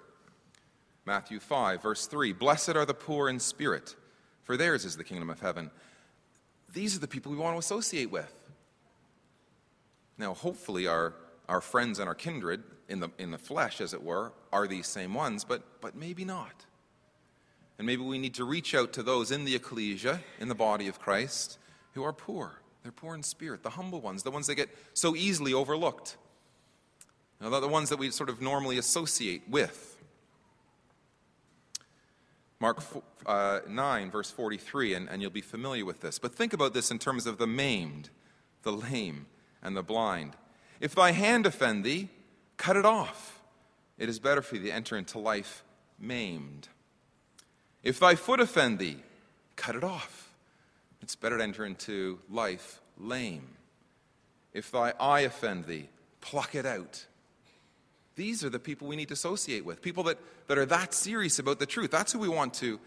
Matthew 1.05 1.41
5, 1.41 1.83
verse 1.83 2.07
3 2.07 2.33
Blessed 2.33 2.77
are 2.77 2.87
the 2.87 2.95
poor 2.95 3.29
in 3.29 3.39
spirit, 3.39 3.95
for 4.43 4.57
theirs 4.57 4.85
is 4.85 4.97
the 4.97 5.05
kingdom 5.05 5.31
of 5.31 5.41
heaven. 5.41 5.71
These 6.73 6.97
are 6.97 7.01
the 7.01 7.09
people 7.09 7.33
we 7.33 7.39
want 7.39 7.55
to 7.55 7.59
associate 7.59 8.11
with. 8.11 8.33
Now, 10.19 10.35
hopefully, 10.35 10.87
our, 10.87 11.15
our 11.49 11.61
friends 11.61 11.99
and 11.99 12.09
our 12.09 12.15
kindred 12.15 12.63
in 12.89 13.01
the, 13.01 13.11
in 13.19 13.31
the 13.31 13.39
flesh, 13.39 13.81
as 13.81 13.93
it 13.93 14.03
were, 14.03 14.33
are 14.53 14.67
these 14.67 14.87
same 14.87 15.15
ones, 15.15 15.45
but, 15.45 15.63
but 15.81 15.95
maybe 15.95 16.25
not. 16.25 16.65
And 17.79 17.87
maybe 17.87 18.03
we 18.03 18.19
need 18.19 18.35
to 18.35 18.45
reach 18.45 18.75
out 18.75 18.93
to 18.95 19.03
those 19.03 19.31
in 19.31 19.45
the 19.45 19.55
ecclesia, 19.55 20.21
in 20.41 20.49
the 20.49 20.55
body 20.55 20.89
of 20.89 20.99
Christ, 20.99 21.59
who 21.93 22.03
are 22.03 22.13
poor. 22.13 22.61
They're 22.87 22.93
poor 22.93 23.15
in 23.15 23.23
spirit, 23.23 23.63
the 23.63 23.71
humble 23.71 24.01
ones, 24.01 24.23
the 24.23 24.31
ones 24.31 24.47
that 24.47 24.55
get 24.55 24.69
so 24.95 25.17
easily 25.17 25.53
overlooked. 25.53 26.17
You 27.41 27.51
know, 27.51 27.61
the 27.61 27.69
ones 27.69 27.89
that 27.89 27.99
we 27.99 28.11
sort 28.11 28.31
of 28.31 28.41
normally 28.41 28.79
associate 28.79 29.43
with. 29.49 30.01
Mark 32.61 32.83
uh, 33.27 33.61
9, 33.69 34.11
verse 34.11 34.31
43, 34.31 34.95
and, 34.95 35.09
and 35.09 35.21
you'll 35.21 35.31
be 35.33 35.41
familiar 35.41 35.85
with 35.85 36.01
this. 36.01 36.19
But 36.19 36.35
think 36.35 36.53
about 36.53 36.75
this 36.75 36.91
in 36.91 36.99
terms 36.99 37.27
of 37.27 37.39
the 37.39 37.47
maimed, 37.47 38.09
the 38.63 38.73
lame, 38.73 39.27
and 39.63 39.77
the 39.77 39.83
blind. 39.83 40.35
If 40.81 40.95
thy 40.95 41.11
hand 41.11 41.45
offend 41.45 41.85
thee, 41.85 42.09
Cut 42.57 42.77
it 42.77 42.87
off. 42.87 43.41
It 43.99 44.09
is 44.09 44.19
better 44.19 44.43
for 44.43 44.57
thee 44.57 44.69
to 44.69 44.75
enter 44.75 44.97
into 44.97 45.19
life 45.19 45.63
maimed. 45.99 46.69
If 47.83 48.01
thy 48.01 48.15
foot 48.15 48.41
offend 48.41 48.79
thee, 48.79 48.99
cut 49.55 49.77
it 49.77 49.85
off. 49.85 50.26
It's 51.03 51.17
better 51.17 51.39
to 51.39 51.43
enter 51.43 51.65
into 51.65 52.19
life 52.31 52.81
lame. 52.99 53.49
If 54.53 54.71
thy 54.71 54.95
eye 54.99 55.21
offend 55.21 55.67
thee, 55.67 55.89
pluck 56.21 56.55
it 56.55 56.67
out. 56.67 57.07
These 58.15 58.45
are 58.45 58.49
the 58.49 58.59
people 58.59 58.89
we 58.89 58.97
need 58.97 59.09
to 59.09 59.15
associate 59.15 59.65
with. 59.65 59.83
People 59.83 60.05
that, 60.05 60.19
that 60.47 60.57
are 60.57 60.67
that 60.67 60.95
serious 60.95 61.39
about 61.39 61.59
the 61.59 61.67
truth. 61.67 61.91
That's 61.91 62.13
who 62.13 62.19
we 62.19 62.29
want 62.29 62.55
to 62.55 62.81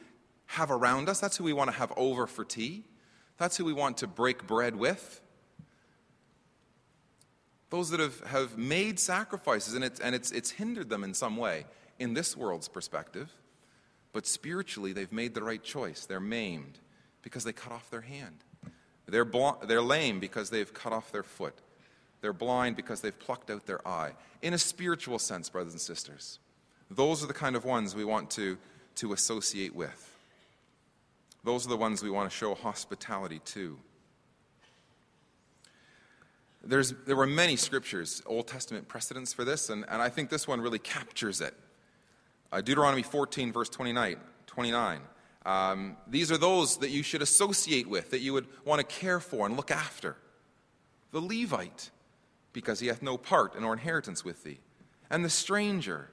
have 0.48 0.72
around 0.72 1.08
us. 1.08 1.20
That's 1.20 1.38
who 1.38 1.44
we 1.44 1.54
want 1.54 1.70
to 1.70 1.78
have 1.78 1.94
over 1.96 2.26
for 2.26 2.44
tea. 2.44 2.84
That's 3.38 3.56
who 3.56 3.66
we 3.66 3.74
want 3.74 3.98
to 3.98 4.08
break 4.08 4.48
bread 4.48 4.76
with 4.76 5.22
those 7.70 7.92
that 7.92 8.00
have, 8.00 8.20
have 8.22 8.58
made 8.58 9.00
sacrifices, 9.00 9.74
and, 9.74 9.84
it's, 9.84 10.00
and 10.00 10.16
it's, 10.16 10.32
it's 10.32 10.52
hindered 10.52 10.90
them 10.90 11.04
in 11.04 11.14
some 11.14 11.38
way 11.38 11.66
in 12.00 12.14
this 12.14 12.36
world's 12.36 12.68
perspective, 12.68 13.32
but 14.12 14.26
spiritually 14.26 14.94
they've 14.94 15.12
made 15.12 15.36
the 15.36 15.44
right 15.44 15.64
choice. 15.64 16.06
They're 16.06 16.20
maimed 16.20 16.80
because 17.22 17.44
they 17.44 17.54
cut 17.54 17.72
off 17.72 17.90
their 17.90 18.02
hand. 18.02 18.44
They're, 19.08 19.26
bl- 19.26 19.64
they're 19.66 19.82
lame 19.82 20.20
because 20.20 20.50
they've 20.50 20.72
cut 20.74 20.94
off 20.94 21.12
their 21.12 21.24
foot. 21.24 21.56
They're 22.22 22.34
blind 22.34 22.76
because 22.76 23.02
they've 23.02 23.18
plucked 23.18 23.50
out 23.50 23.66
their 23.66 23.86
eye. 23.88 24.12
In 24.42 24.54
a 24.54 24.58
spiritual 24.58 25.20
sense, 25.20 25.50
brothers 25.50 25.74
and 25.74 25.82
sisters, 25.82 26.40
those 26.92 27.24
are 27.24 27.28
the 27.28 27.34
kind 27.34 27.56
of 27.56 27.66
ones 27.66 27.96
we 27.96 28.06
want 28.06 28.30
to, 28.32 28.58
to 28.96 29.14
associate 29.14 29.76
with. 29.76 30.06
Those 31.44 31.66
are 31.66 31.70
the 31.70 31.78
ones 31.78 32.04
we 32.04 32.10
want 32.10 32.30
to 32.30 32.36
show 32.36 32.54
hospitality 32.54 33.40
to. 33.46 33.78
There's, 36.62 36.94
there 37.08 37.16
were 37.16 37.26
many 37.26 37.56
scriptures, 37.56 38.22
Old 38.26 38.48
Testament 38.48 38.90
precedents 38.90 39.32
for 39.32 39.46
this, 39.46 39.70
and, 39.70 39.86
and 39.88 40.02
I 40.02 40.10
think 40.10 40.30
this 40.30 40.48
one 40.48 40.60
really 40.60 40.80
captures 40.80 41.40
it. 41.40 41.54
Uh, 42.52 42.60
Deuteronomy 42.60 43.04
14, 43.04 43.54
verse 43.54 43.70
29. 43.70 44.18
29. 44.48 45.00
Um, 45.50 45.98
these 46.06 46.32
are 46.32 46.38
those 46.38 46.78
that 46.78 46.92
you 46.92 47.02
should 47.02 47.24
associate 47.24 47.90
with, 47.90 48.12
that 48.12 48.20
you 48.20 48.34
would 48.34 48.46
want 48.66 48.82
to 48.82 48.86
care 48.86 49.20
for 49.20 49.48
and 49.48 49.58
look 49.58 49.72
after. 49.72 50.16
The 51.12 51.20
Levite, 51.20 51.90
because 52.54 52.80
he 52.80 52.86
hath 52.86 53.02
no 53.02 53.18
part 53.18 53.60
nor 53.60 53.74
inheritance 53.74 54.24
with 54.24 54.44
thee, 54.44 54.60
and 55.10 55.26
the 55.26 55.30
stranger, 55.30 56.12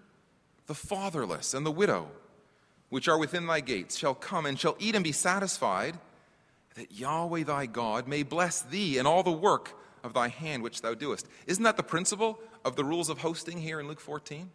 the 0.68 0.74
fatherless, 0.74 1.52
and 1.52 1.66
the 1.66 1.70
widow, 1.70 2.08
which 2.88 3.08
are 3.08 3.18
within 3.18 3.46
thy 3.46 3.60
gates, 3.60 3.98
shall 3.98 4.14
come 4.14 4.46
and 4.46 4.58
shall 4.58 4.74
eat 4.78 4.94
and 4.94 5.04
be 5.04 5.12
satisfied, 5.12 5.98
that 6.74 6.92
Yahweh 6.92 7.44
thy 7.44 7.66
God 7.66 8.08
may 8.08 8.22
bless 8.22 8.62
thee 8.62 8.96
in 8.96 9.04
all 9.04 9.22
the 9.22 9.30
work 9.30 9.78
of 10.02 10.14
thy 10.14 10.28
hand 10.28 10.62
which 10.62 10.80
thou 10.80 10.94
doest. 10.94 11.28
Isn't 11.46 11.64
that 11.64 11.76
the 11.76 11.82
principle 11.82 12.38
of 12.64 12.74
the 12.74 12.84
rules 12.84 13.10
of 13.10 13.18
hosting 13.18 13.58
here 13.58 13.80
in 13.80 13.86
Luke 13.86 14.00
14? 14.00 14.48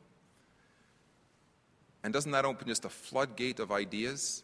And 2.03 2.11
doesn't 2.11 2.31
that 2.31 2.45
open 2.45 2.67
just 2.67 2.83
a 2.83 2.89
floodgate 2.89 3.59
of 3.59 3.71
ideas? 3.71 4.41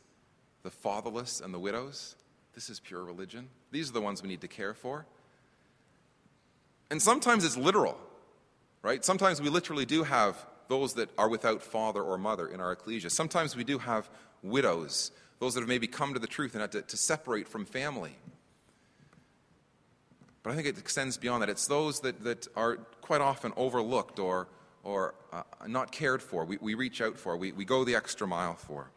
The 0.68 0.72
fatherless 0.72 1.40
and 1.40 1.54
the 1.54 1.60
widows? 1.60 2.18
This 2.54 2.70
is 2.70 2.82
pure 2.82 3.02
religion. 3.02 3.48
These 3.72 3.90
are 3.90 3.94
the 3.94 4.02
ones 4.02 4.22
we 4.22 4.28
need 4.28 4.42
to 4.42 4.50
care 4.50 4.74
for. 4.74 5.06
And 6.92 7.02
sometimes 7.02 7.46
it's 7.46 7.56
literal, 7.56 7.98
right? 8.82 9.06
Sometimes 9.06 9.42
we 9.42 9.48
literally 9.48 9.86
do 9.86 10.04
have 10.04 10.46
those 10.68 10.96
that 10.96 11.10
are 11.18 11.30
without 11.30 11.62
father 11.62 12.02
or 12.02 12.18
mother 12.18 12.50
in 12.50 12.60
our 12.60 12.74
ecclesia. 12.74 13.10
Sometimes 13.10 13.56
we 13.56 13.64
do 13.64 13.78
have 13.78 14.10
widows, 14.44 15.14
those 15.40 15.54
that 15.54 15.62
have 15.62 15.70
maybe 15.70 15.88
come 15.88 16.14
to 16.14 16.20
the 16.20 16.28
truth 16.28 16.52
and 16.52 16.60
had 16.60 16.74
to, 16.74 16.82
to 16.82 16.98
separate 16.98 17.48
from 17.48 17.64
family. 17.64 18.18
But 20.44 20.52
I 20.52 20.56
think 20.56 20.68
it 20.68 20.78
extends 20.78 21.16
beyond 21.16 21.44
that. 21.44 21.50
It's 21.50 21.68
those 21.68 22.02
that, 22.02 22.26
that 22.26 22.46
are 22.58 22.76
quite 23.00 23.22
often 23.22 23.54
overlooked 23.56 24.20
or, 24.20 24.50
or 24.84 25.16
uh, 25.32 25.44
not 25.66 25.94
cared 25.94 26.22
for, 26.22 26.44
we, 26.44 26.58
we 26.58 26.74
reach 26.74 27.00
out 27.00 27.18
for, 27.18 27.38
we, 27.38 27.54
we 27.54 27.64
go 27.64 27.86
the 27.86 27.96
extra 27.96 28.28
mile 28.28 28.56
for. 28.56 28.92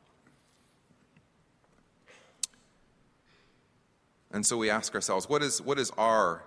And 4.30 4.44
so 4.46 4.56
we 4.56 4.70
ask 4.70 4.94
ourselves 4.94 5.28
what 5.28 5.42
is, 5.42 5.60
what 5.60 5.78
is 5.78 5.90
our 5.98 6.44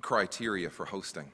criteria 0.00 0.70
for 0.70 0.84
hosting? 0.86 1.30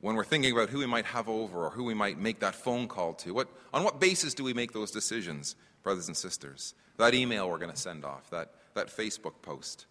When 0.00 0.14
we're 0.14 0.24
thinking 0.24 0.52
about 0.52 0.68
who 0.68 0.78
we 0.78 0.86
might 0.86 1.06
have 1.06 1.28
over 1.28 1.64
or 1.64 1.70
who 1.70 1.84
we 1.84 1.94
might 1.94 2.18
make 2.18 2.40
that 2.40 2.54
phone 2.54 2.86
call 2.86 3.14
to, 3.14 3.34
what, 3.34 3.48
on 3.74 3.82
what 3.82 3.98
basis 3.98 4.32
do 4.32 4.44
we 4.44 4.54
make 4.54 4.72
those 4.72 4.92
decisions, 4.92 5.56
brothers 5.82 6.06
and 6.06 6.16
sisters? 6.16 6.74
That 6.98 7.14
email 7.14 7.48
we're 7.48 7.58
going 7.58 7.72
to 7.72 7.76
send 7.76 8.04
off, 8.04 8.30
that, 8.30 8.52
that 8.74 8.88
Facebook 8.88 9.42
post. 9.42 9.86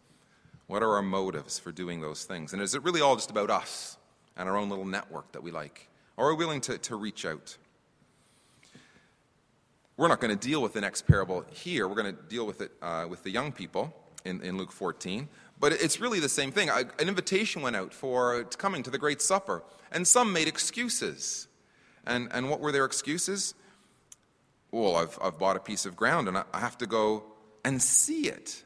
What 0.67 0.83
are 0.83 0.95
our 0.95 1.01
motives 1.01 1.59
for 1.59 1.71
doing 1.71 1.99
those 1.99 2.23
things? 2.23 2.53
And 2.53 2.61
is 2.61 2.73
it 2.73 2.83
really 2.83 3.01
all 3.01 3.15
just 3.15 3.31
about 3.31 3.49
us 3.49 3.97
and 4.37 4.47
our 4.47 4.55
own 4.55 4.69
little 4.69 4.85
network 4.85 5.31
that 5.33 5.43
we 5.43 5.51
like? 5.51 5.89
Or 6.15 6.29
are 6.29 6.35
we 6.35 6.45
willing 6.45 6.61
to, 6.61 6.77
to 6.77 6.95
reach 6.95 7.25
out? 7.25 7.57
We're 9.97 10.07
not 10.07 10.19
going 10.19 10.37
to 10.37 10.47
deal 10.47 10.61
with 10.61 10.73
the 10.73 10.81
next 10.81 11.07
parable 11.07 11.43
here. 11.51 11.87
We're 11.87 11.95
going 11.95 12.15
to 12.15 12.21
deal 12.29 12.45
with 12.45 12.61
it 12.61 12.71
uh, 12.81 13.07
with 13.09 13.23
the 13.23 13.31
young 13.31 13.51
people 13.51 13.93
in, 14.23 14.41
in 14.41 14.57
Luke 14.57 14.71
14. 14.71 15.27
But 15.59 15.73
it's 15.73 15.99
really 15.99 16.19
the 16.19 16.29
same 16.29 16.51
thing. 16.51 16.69
An 16.69 16.91
invitation 16.99 17.63
went 17.63 17.75
out 17.75 17.93
for 17.93 18.43
coming 18.43 18.83
to 18.83 18.91
the 18.91 18.99
Great 18.99 19.21
Supper, 19.21 19.63
and 19.91 20.07
some 20.07 20.31
made 20.31 20.47
excuses. 20.47 21.47
And, 22.05 22.29
and 22.31 22.49
what 22.49 22.59
were 22.59 22.71
their 22.71 22.85
excuses? 22.85 23.55
Well, 24.71 24.95
I've, 24.95 25.17
I've 25.21 25.39
bought 25.39 25.55
a 25.55 25.59
piece 25.59 25.85
of 25.85 25.95
ground 25.95 26.27
and 26.27 26.37
I 26.37 26.59
have 26.59 26.77
to 26.79 26.87
go 26.87 27.23
and 27.65 27.81
see 27.81 28.27
it. 28.27 28.63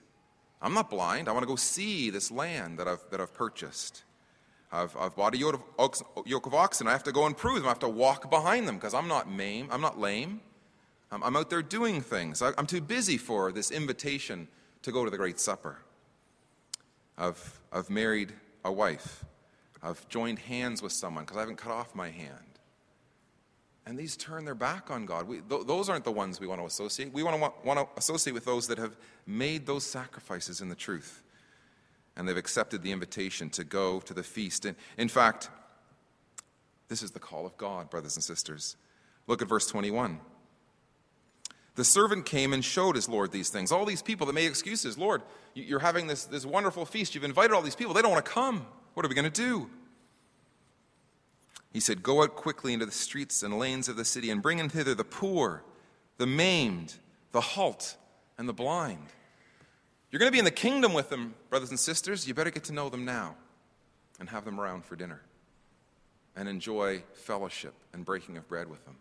I'm 0.61 0.73
not 0.73 0.89
blind. 0.89 1.27
I 1.27 1.31
want 1.31 1.43
to 1.43 1.47
go 1.47 1.55
see 1.55 2.09
this 2.09 2.29
land 2.29 2.77
that 2.77 2.87
I've, 2.87 3.03
that 3.09 3.21
I've 3.21 3.33
purchased. 3.33 4.03
I've, 4.71 4.95
I've 4.97 5.15
bought 5.15 5.33
a 5.33 5.37
yoke 5.37 5.67
of, 5.77 6.53
oxen. 6.53 6.87
I 6.87 6.91
have 6.91 7.03
to 7.03 7.11
go 7.11 7.25
and 7.25 7.35
prove 7.35 7.55
them. 7.55 7.65
I 7.65 7.69
have 7.69 7.79
to 7.79 7.89
walk 7.89 8.29
behind 8.29 8.67
them 8.67 8.75
because 8.75 8.93
I'm 8.93 9.07
not 9.07 9.31
lame. 9.31 9.67
I'm 9.71 9.81
not 9.81 9.99
lame. 9.99 10.41
I'm, 11.11 11.35
out 11.35 11.49
there 11.49 11.61
doing 11.61 12.01
things. 12.01 12.41
I'm 12.41 12.67
too 12.67 12.81
busy 12.81 13.17
for 13.17 13.51
this 13.51 13.69
invitation 13.69 14.47
to 14.83 14.91
go 14.91 15.03
to 15.03 15.11
the 15.11 15.17
Great 15.17 15.39
Supper. 15.39 15.77
I've, 17.17 17.59
I've 17.71 17.89
married 17.89 18.33
a 18.63 18.71
wife. 18.71 19.25
I've 19.83 20.07
joined 20.09 20.39
hands 20.39 20.81
with 20.81 20.91
someone 20.91 21.23
because 21.25 21.37
I 21.37 21.41
haven't 21.41 21.57
cut 21.57 21.71
off 21.71 21.93
my 21.93 22.09
hand. 22.09 22.51
And 23.85 23.97
these 23.97 24.15
turn 24.15 24.45
their 24.45 24.55
back 24.55 24.91
on 24.91 25.05
God. 25.05 25.27
We, 25.27 25.41
th- 25.41 25.65
those 25.65 25.89
aren't 25.89 26.05
the 26.05 26.11
ones 26.11 26.39
we 26.39 26.47
want 26.47 26.61
to 26.61 26.65
associate. 26.65 27.11
We 27.11 27.23
want 27.23 27.41
to, 27.41 27.51
want 27.67 27.79
to 27.79 27.87
associate 27.97 28.33
with 28.33 28.45
those 28.45 28.67
that 28.67 28.77
have 28.77 28.95
made 29.25 29.65
those 29.65 29.83
sacrifices 29.83 30.61
in 30.61 30.69
the 30.69 30.75
truth. 30.75 31.23
And 32.15 32.27
they've 32.27 32.37
accepted 32.37 32.83
the 32.83 32.91
invitation 32.91 33.49
to 33.51 33.63
go 33.63 33.99
to 34.01 34.13
the 34.13 34.23
feast. 34.23 34.65
And 34.65 34.77
in 34.97 35.07
fact, 35.07 35.49
this 36.89 37.01
is 37.01 37.11
the 37.11 37.19
call 37.19 37.45
of 37.45 37.57
God, 37.57 37.89
brothers 37.89 38.15
and 38.15 38.23
sisters. 38.23 38.75
Look 39.25 39.41
at 39.41 39.47
verse 39.47 39.65
21. 39.67 40.19
The 41.75 41.85
servant 41.85 42.25
came 42.25 42.53
and 42.53 42.63
showed 42.63 42.95
his 42.95 43.07
Lord 43.07 43.31
these 43.31 43.49
things. 43.49 43.71
All 43.71 43.85
these 43.85 44.01
people 44.01 44.27
that 44.27 44.33
made 44.33 44.47
excuses 44.47 44.97
Lord, 44.97 45.21
you're 45.53 45.79
having 45.79 46.07
this, 46.07 46.25
this 46.25 46.45
wonderful 46.45 46.85
feast. 46.85 47.15
You've 47.15 47.23
invited 47.23 47.53
all 47.53 47.61
these 47.61 47.75
people. 47.75 47.93
They 47.93 48.01
don't 48.01 48.11
want 48.11 48.25
to 48.25 48.31
come. 48.31 48.65
What 48.93 49.05
are 49.05 49.09
we 49.09 49.15
going 49.15 49.31
to 49.31 49.41
do? 49.41 49.69
He 51.71 51.79
said, 51.79 52.03
Go 52.03 52.23
out 52.23 52.35
quickly 52.35 52.73
into 52.73 52.85
the 52.85 52.91
streets 52.91 53.43
and 53.43 53.57
lanes 53.57 53.87
of 53.87 53.95
the 53.95 54.05
city 54.05 54.29
and 54.29 54.41
bring 54.41 54.59
in 54.59 54.69
hither 54.69 54.93
the 54.93 55.05
poor, 55.05 55.63
the 56.17 56.27
maimed, 56.27 56.95
the 57.31 57.41
halt, 57.41 57.95
and 58.37 58.49
the 58.49 58.53
blind. 58.53 59.07
You're 60.09 60.19
going 60.19 60.27
to 60.27 60.33
be 60.33 60.39
in 60.39 60.45
the 60.45 60.51
kingdom 60.51 60.93
with 60.93 61.09
them, 61.09 61.35
brothers 61.49 61.69
and 61.69 61.79
sisters. 61.79 62.27
You 62.27 62.33
better 62.33 62.51
get 62.51 62.65
to 62.65 62.73
know 62.73 62.89
them 62.89 63.05
now 63.05 63.35
and 64.19 64.29
have 64.29 64.43
them 64.43 64.59
around 64.59 64.83
for 64.83 64.97
dinner 64.97 65.21
and 66.35 66.49
enjoy 66.49 67.03
fellowship 67.13 67.73
and 67.93 68.03
breaking 68.03 68.35
of 68.35 68.47
bread 68.47 68.69
with 68.69 68.83
them. 68.83 68.97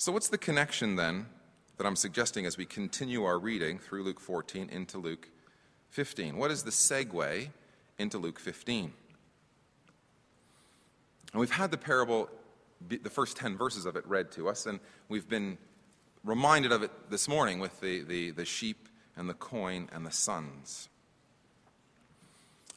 So, 0.00 0.12
what's 0.12 0.28
the 0.28 0.38
connection 0.38 0.94
then 0.94 1.26
that 1.76 1.84
I'm 1.84 1.96
suggesting 1.96 2.46
as 2.46 2.56
we 2.56 2.64
continue 2.64 3.24
our 3.24 3.36
reading 3.36 3.80
through 3.80 4.04
Luke 4.04 4.20
14 4.20 4.68
into 4.70 4.96
Luke 4.96 5.28
15? 5.90 6.36
What 6.36 6.52
is 6.52 6.62
the 6.62 6.70
segue 6.70 7.48
into 7.98 8.16
Luke 8.16 8.38
15? 8.38 8.92
And 11.32 11.40
we've 11.40 11.50
had 11.50 11.72
the 11.72 11.76
parable, 11.76 12.30
the 12.86 13.10
first 13.10 13.36
10 13.38 13.56
verses 13.56 13.86
of 13.86 13.96
it 13.96 14.06
read 14.06 14.30
to 14.32 14.48
us, 14.48 14.66
and 14.66 14.78
we've 15.08 15.28
been 15.28 15.58
reminded 16.22 16.70
of 16.70 16.84
it 16.84 16.92
this 17.10 17.26
morning 17.26 17.58
with 17.58 17.80
the, 17.80 18.02
the, 18.02 18.30
the 18.30 18.44
sheep 18.44 18.88
and 19.16 19.28
the 19.28 19.34
coin 19.34 19.88
and 19.92 20.06
the 20.06 20.12
sons. 20.12 20.88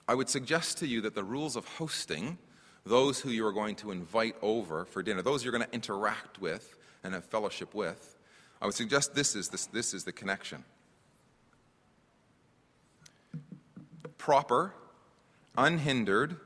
I 0.08 0.16
would 0.16 0.28
suggest 0.28 0.80
to 0.80 0.88
you 0.88 1.02
that 1.02 1.14
the 1.14 1.24
rules 1.24 1.56
of 1.56 1.66
hosting, 1.66 2.40
those 2.84 3.20
who 3.20 3.30
you 3.30 3.46
are 3.46 3.54
going 3.54 3.76
to 3.76 3.92
invite 3.92 4.38
over 4.42 4.86
for 4.86 5.04
dinner, 5.04 5.22
those 5.22 5.44
you're 5.44 5.52
going 5.54 5.66
to 5.66 5.74
interact 5.74 6.42
with, 6.42 6.80
and 7.04 7.14
have 7.14 7.26
fellowship 7.26 7.74
with, 7.74 8.18
I 8.62 8.66
would 8.66 8.76
suggest 8.76 9.16
this 9.16 9.36
is, 9.36 9.50
this, 9.50 9.66
this 9.68 9.94
is 9.94 10.04
the 10.04 10.12
connection. 10.12 10.64
Proper, 14.18 14.74
unhindered, 15.58 16.38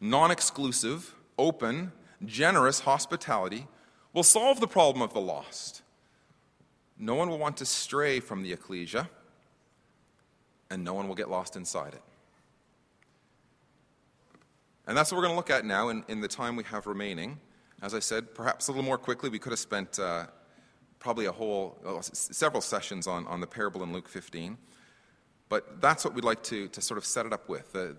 non 0.00 0.30
exclusive, 0.30 1.14
open, 1.38 1.92
generous 2.24 2.80
hospitality 2.80 3.66
will 4.12 4.22
solve 4.22 4.60
the 4.60 4.68
problem 4.68 5.02
of 5.02 5.12
the 5.12 5.20
lost. 5.20 5.82
No 6.98 7.14
one 7.14 7.30
will 7.30 7.38
want 7.38 7.56
to 7.58 7.66
stray 7.66 8.20
from 8.20 8.42
the 8.42 8.52
ecclesia, 8.52 9.08
and 10.70 10.84
no 10.84 10.94
one 10.94 11.08
will 11.08 11.14
get 11.14 11.30
lost 11.30 11.56
inside 11.56 11.94
it. 11.94 12.02
And 14.86 14.96
that's 14.96 15.10
what 15.10 15.18
we're 15.18 15.24
going 15.24 15.34
to 15.34 15.36
look 15.36 15.50
at 15.50 15.64
now 15.64 15.88
in, 15.88 16.04
in 16.08 16.20
the 16.20 16.28
time 16.28 16.56
we 16.56 16.64
have 16.64 16.86
remaining. 16.86 17.38
As 17.82 17.94
I 17.94 17.98
said, 17.98 18.34
perhaps 18.34 18.68
a 18.68 18.72
little 18.72 18.84
more 18.84 18.98
quickly, 18.98 19.30
we 19.30 19.38
could 19.38 19.52
have 19.52 19.58
spent 19.58 19.98
uh, 19.98 20.26
probably 20.98 21.26
a 21.26 21.32
whole, 21.32 21.78
uh, 21.84 22.00
several 22.02 22.60
sessions 22.60 23.06
on, 23.06 23.26
on 23.26 23.40
the 23.40 23.46
parable 23.46 23.82
in 23.82 23.92
Luke 23.92 24.08
15. 24.08 24.58
But 25.48 25.80
that's 25.80 26.04
what 26.04 26.14
we'd 26.14 26.24
like 26.24 26.42
to, 26.44 26.68
to 26.68 26.80
sort 26.80 26.98
of 26.98 27.04
set 27.04 27.26
it 27.26 27.32
up 27.32 27.48
with 27.48 27.72
the, 27.72 27.96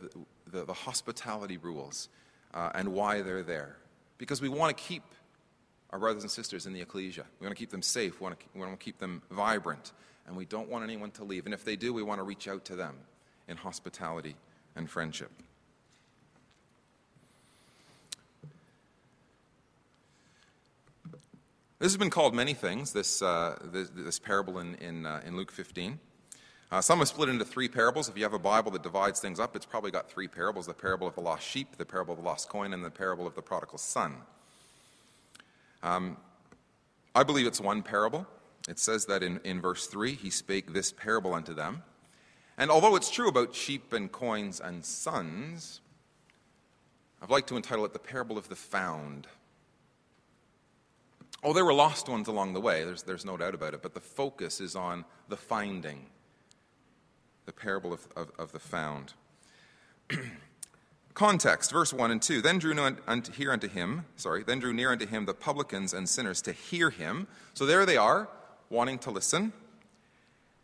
the, 0.52 0.66
the 0.66 0.74
hospitality 0.74 1.58
rules 1.58 2.10
uh, 2.54 2.70
and 2.76 2.90
why 2.90 3.22
they're 3.22 3.44
there. 3.44 3.78
Because 4.18 4.42
we 4.42 4.50
want 4.50 4.76
to 4.76 4.84
keep 4.84 5.04
our 5.90 6.00
brothers 6.00 6.24
and 6.24 6.32
sisters 6.32 6.66
in 6.66 6.74
the 6.74 6.82
ecclesia. 6.82 7.26
We 7.40 7.48
want 7.48 7.58
to 7.58 7.60
keep 7.60 7.72
them 7.72 7.82
safe. 7.82 8.22
We 8.22 8.24
want 8.24 8.40
to, 8.40 8.46
we 8.54 8.62
want 8.62 8.80
to 8.80 8.84
keep 8.84 9.00
them 9.00 9.22
vibrant. 9.32 9.92
And 10.28 10.38
we 10.38 10.46
don't 10.46 10.70
want 10.70 10.84
anyone 10.84 11.12
to 11.12 11.24
leave. 11.24 11.46
And 11.46 11.54
if 11.54 11.66
they 11.66 11.76
do, 11.76 11.92
we 11.94 12.04
want 12.04 12.20
to 12.20 12.24
reach 12.24 12.48
out 12.48 12.64
to 12.66 12.76
them 12.76 12.96
in 13.48 13.58
hospitality 13.58 14.36
and 14.76 14.90
friendship. 14.90 15.32
This 21.82 21.94
has 21.94 21.98
been 21.98 22.12
called 22.12 22.36
many 22.36 22.54
things, 22.54 22.94
this, 22.94 23.24
uh, 23.24 23.58
this, 23.64 23.90
this, 23.96 24.20
parable 24.20 24.60
in, 24.60 24.76
in, 24.76 25.04
uh, 25.04 25.20
in 25.26 25.36
Luke 25.36 25.52
15. 25.52 26.00
Uh, 26.72 26.80
some 26.80 27.00
have 27.00 27.08
split 27.08 27.28
into 27.28 27.44
three 27.44 27.68
parables. 27.68 28.08
If 28.08 28.16
you 28.16 28.22
have 28.22 28.36
a 28.36 28.40
Bible 28.40 28.70
that 28.74 28.84
divides 28.84 29.20
things 29.20 29.40
up, 29.40 29.56
it's 29.56 29.66
probably 29.66 29.90
got 29.90 30.08
three 30.08 30.28
parables 30.28 30.68
the 30.68 30.76
parable 30.76 31.08
of 31.08 31.16
the 31.16 31.22
lost 31.22 31.44
sheep, 31.44 31.78
the 31.78 31.86
parable 31.86 32.14
of 32.14 32.20
the 32.20 32.24
lost 32.24 32.50
coin, 32.50 32.74
and 32.74 32.86
the 32.86 32.92
parable 32.92 33.26
of 33.26 33.34
the 33.34 33.42
prodigal 33.42 33.80
son. 33.80 34.18
Um, 35.82 36.18
I 37.16 37.24
believe 37.24 37.48
it's 37.48 37.60
one 37.60 37.82
parable. 37.82 38.28
It 38.70 38.78
says 38.78 39.08
that 39.08 39.24
in, 39.24 39.40
in 39.44 39.60
verse 39.60 39.88
3, 39.88 40.14
he 40.14 40.30
spake 40.30 40.74
this 40.74 40.92
parable 40.92 41.34
unto 41.34 41.56
them. 41.56 41.82
And 42.60 42.70
although 42.70 42.96
it's 42.96 43.10
true 43.10 43.28
about 43.28 43.56
sheep 43.56 43.92
and 43.92 44.12
coins 44.12 44.60
and 44.60 44.86
sons, 44.86 45.82
I'd 47.24 47.32
like 47.32 47.48
to 47.48 47.56
entitle 47.56 47.86
it 47.86 47.94
the 47.94 47.98
parable 47.98 48.38
of 48.38 48.50
the 48.50 48.56
found. 48.56 49.26
Oh, 51.44 51.54
there 51.54 51.66
were 51.66 51.74
lost 51.74 52.08
ones 52.08 52.28
along 52.28 52.54
the 52.54 52.62
way, 52.62 52.84
there's, 52.84 53.04
there's 53.04 53.26
no 53.26 53.36
doubt 53.36 53.56
about 53.56 53.74
it, 53.74 53.82
but 53.82 53.94
the 53.94 54.00
focus 54.00 54.62
is 54.62 54.76
on 54.76 55.06
the 55.28 55.38
finding, 55.38 56.06
the 57.46 57.52
parable 57.52 57.94
of, 57.94 58.08
of, 58.16 58.32
of 58.38 58.52
the 58.52 58.60
found. 58.60 59.14
Context, 61.14 61.72
verse 61.72 61.92
1 61.92 62.12
and 62.12 62.22
2. 62.22 62.42
Then 62.42 62.60
drew 62.60 62.74
near 62.74 62.96
unto, 63.08 63.50
unto 63.50 63.68
him, 63.68 64.06
sorry, 64.16 64.44
then 64.44 64.60
drew 64.60 64.72
near 64.72 64.92
unto 64.92 65.08
him 65.08 65.26
the 65.26 65.34
publicans 65.34 65.94
and 65.94 66.08
sinners 66.08 66.42
to 66.44 66.54
hear 66.54 66.90
him. 66.90 67.28
So 67.54 67.66
there 67.66 67.86
they 67.86 67.98
are, 67.98 68.30
wanting 68.70 69.00
to 69.00 69.12
listen. 69.12 69.52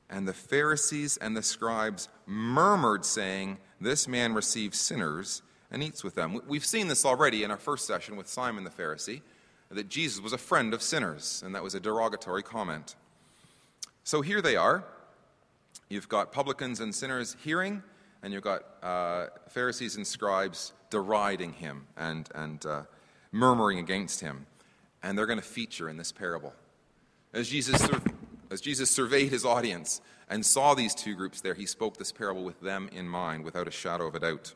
And 0.10 0.28
the 0.28 0.34
Pharisees 0.34 1.18
and 1.18 1.36
the 1.36 1.44
scribes 1.44 2.08
murmured, 2.26 3.04
saying, 3.04 3.58
This 3.82 4.08
man 4.08 4.34
receives 4.34 4.80
sinners 4.80 5.42
and 5.70 5.84
eats 5.84 6.04
with 6.04 6.16
them. 6.16 6.40
We've 6.48 6.66
seen 6.66 6.88
this 6.88 7.04
already 7.04 7.44
in 7.44 7.52
our 7.52 7.58
first 7.58 7.86
session 7.86 8.16
with 8.16 8.28
Simon 8.30 8.64
the 8.64 8.70
Pharisee 8.70 9.22
that 9.70 9.90
Jesus 9.90 10.22
was 10.22 10.34
a 10.34 10.38
friend 10.38 10.74
of 10.74 10.82
sinners, 10.82 11.44
and 11.46 11.54
that 11.56 11.64
was 11.64 11.76
a 11.76 11.80
derogatory 11.80 12.44
comment. 12.44 12.96
So 14.04 14.22
here 14.22 14.42
they 14.42 14.56
are. 14.56 14.84
You've 15.90 16.10
got 16.10 16.32
publicans 16.32 16.80
and 16.80 16.96
sinners 16.96 17.36
hearing, 17.44 17.84
and 18.24 18.34
you've 18.34 18.44
got 18.44 18.64
uh, 18.82 19.28
Pharisees 19.50 19.96
and 19.96 20.08
scribes 20.08 20.74
deriding 20.90 21.54
him 21.54 21.88
and, 21.98 22.30
and 22.34 22.66
uh, 22.66 22.84
murmuring 23.32 23.80
against 23.80 24.22
him. 24.22 24.46
And 25.04 25.18
they're 25.18 25.26
going 25.26 25.40
to 25.40 25.46
feature 25.46 25.90
in 25.90 25.98
this 25.98 26.12
parable. 26.12 26.54
As 27.34 27.50
Jesus, 27.50 27.82
sur- 27.82 28.02
as 28.50 28.62
Jesus 28.62 28.90
surveyed 28.90 29.30
his 29.30 29.46
audience 29.46 30.02
and 30.30 30.46
saw 30.46 30.74
these 30.74 30.96
two 30.96 31.16
groups 31.16 31.42
there, 31.42 31.54
he 31.54 31.66
spoke 31.66 31.98
this 31.98 32.12
parable 32.12 32.44
with 32.44 32.60
them 32.62 32.90
in 32.92 33.08
mind, 33.08 33.44
without 33.44 33.68
a 33.68 33.72
shadow 33.72 34.08
of 34.08 34.16
a 34.16 34.20
doubt. 34.20 34.54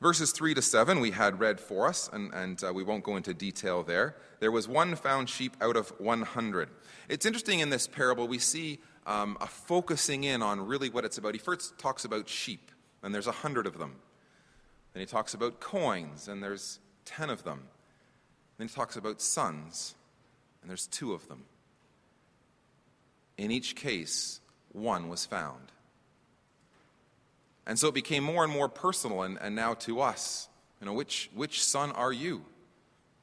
Verses 0.00 0.30
3 0.32 0.52
to 0.54 0.60
7 0.60 1.00
we 1.00 1.10
had 1.10 1.40
read 1.40 1.58
for 1.58 1.88
us, 1.88 2.10
and, 2.12 2.32
and 2.34 2.62
uh, 2.62 2.72
we 2.72 2.82
won't 2.82 3.02
go 3.02 3.16
into 3.16 3.32
detail 3.32 3.82
there. 3.82 4.14
There 4.40 4.52
was 4.52 4.68
one 4.68 4.94
found 4.94 5.30
sheep 5.30 5.56
out 5.60 5.76
of 5.76 5.88
100. 5.98 6.68
It's 7.08 7.24
interesting 7.24 7.60
in 7.60 7.70
this 7.70 7.86
parable, 7.86 8.28
we 8.28 8.38
see 8.38 8.78
um, 9.06 9.38
a 9.40 9.46
focusing 9.46 10.24
in 10.24 10.42
on 10.42 10.66
really 10.66 10.90
what 10.90 11.06
it's 11.06 11.16
about. 11.16 11.34
He 11.34 11.38
first 11.38 11.78
talks 11.78 12.04
about 12.04 12.28
sheep, 12.28 12.70
and 13.02 13.14
there's 13.14 13.26
a 13.26 13.30
100 13.30 13.66
of 13.66 13.78
them. 13.78 13.96
Then 14.92 15.00
he 15.00 15.06
talks 15.06 15.32
about 15.32 15.60
coins, 15.60 16.28
and 16.28 16.42
there's 16.42 16.78
10 17.06 17.30
of 17.30 17.44
them. 17.44 17.62
Then 18.58 18.68
he 18.68 18.74
talks 18.74 18.96
about 18.96 19.22
sons, 19.22 19.94
and 20.60 20.68
there's 20.68 20.86
two 20.86 21.14
of 21.14 21.26
them. 21.28 21.44
In 23.38 23.50
each 23.50 23.76
case, 23.76 24.40
one 24.72 25.08
was 25.08 25.24
found. 25.24 25.72
And 27.66 27.78
so 27.78 27.88
it 27.88 27.94
became 27.94 28.22
more 28.22 28.44
and 28.44 28.52
more 28.52 28.68
personal, 28.68 29.22
and, 29.22 29.38
and 29.40 29.54
now 29.56 29.74
to 29.74 30.00
us. 30.00 30.48
You 30.80 30.86
know, 30.86 30.92
which, 30.92 31.30
which 31.34 31.64
son 31.64 31.90
are 31.92 32.12
you? 32.12 32.44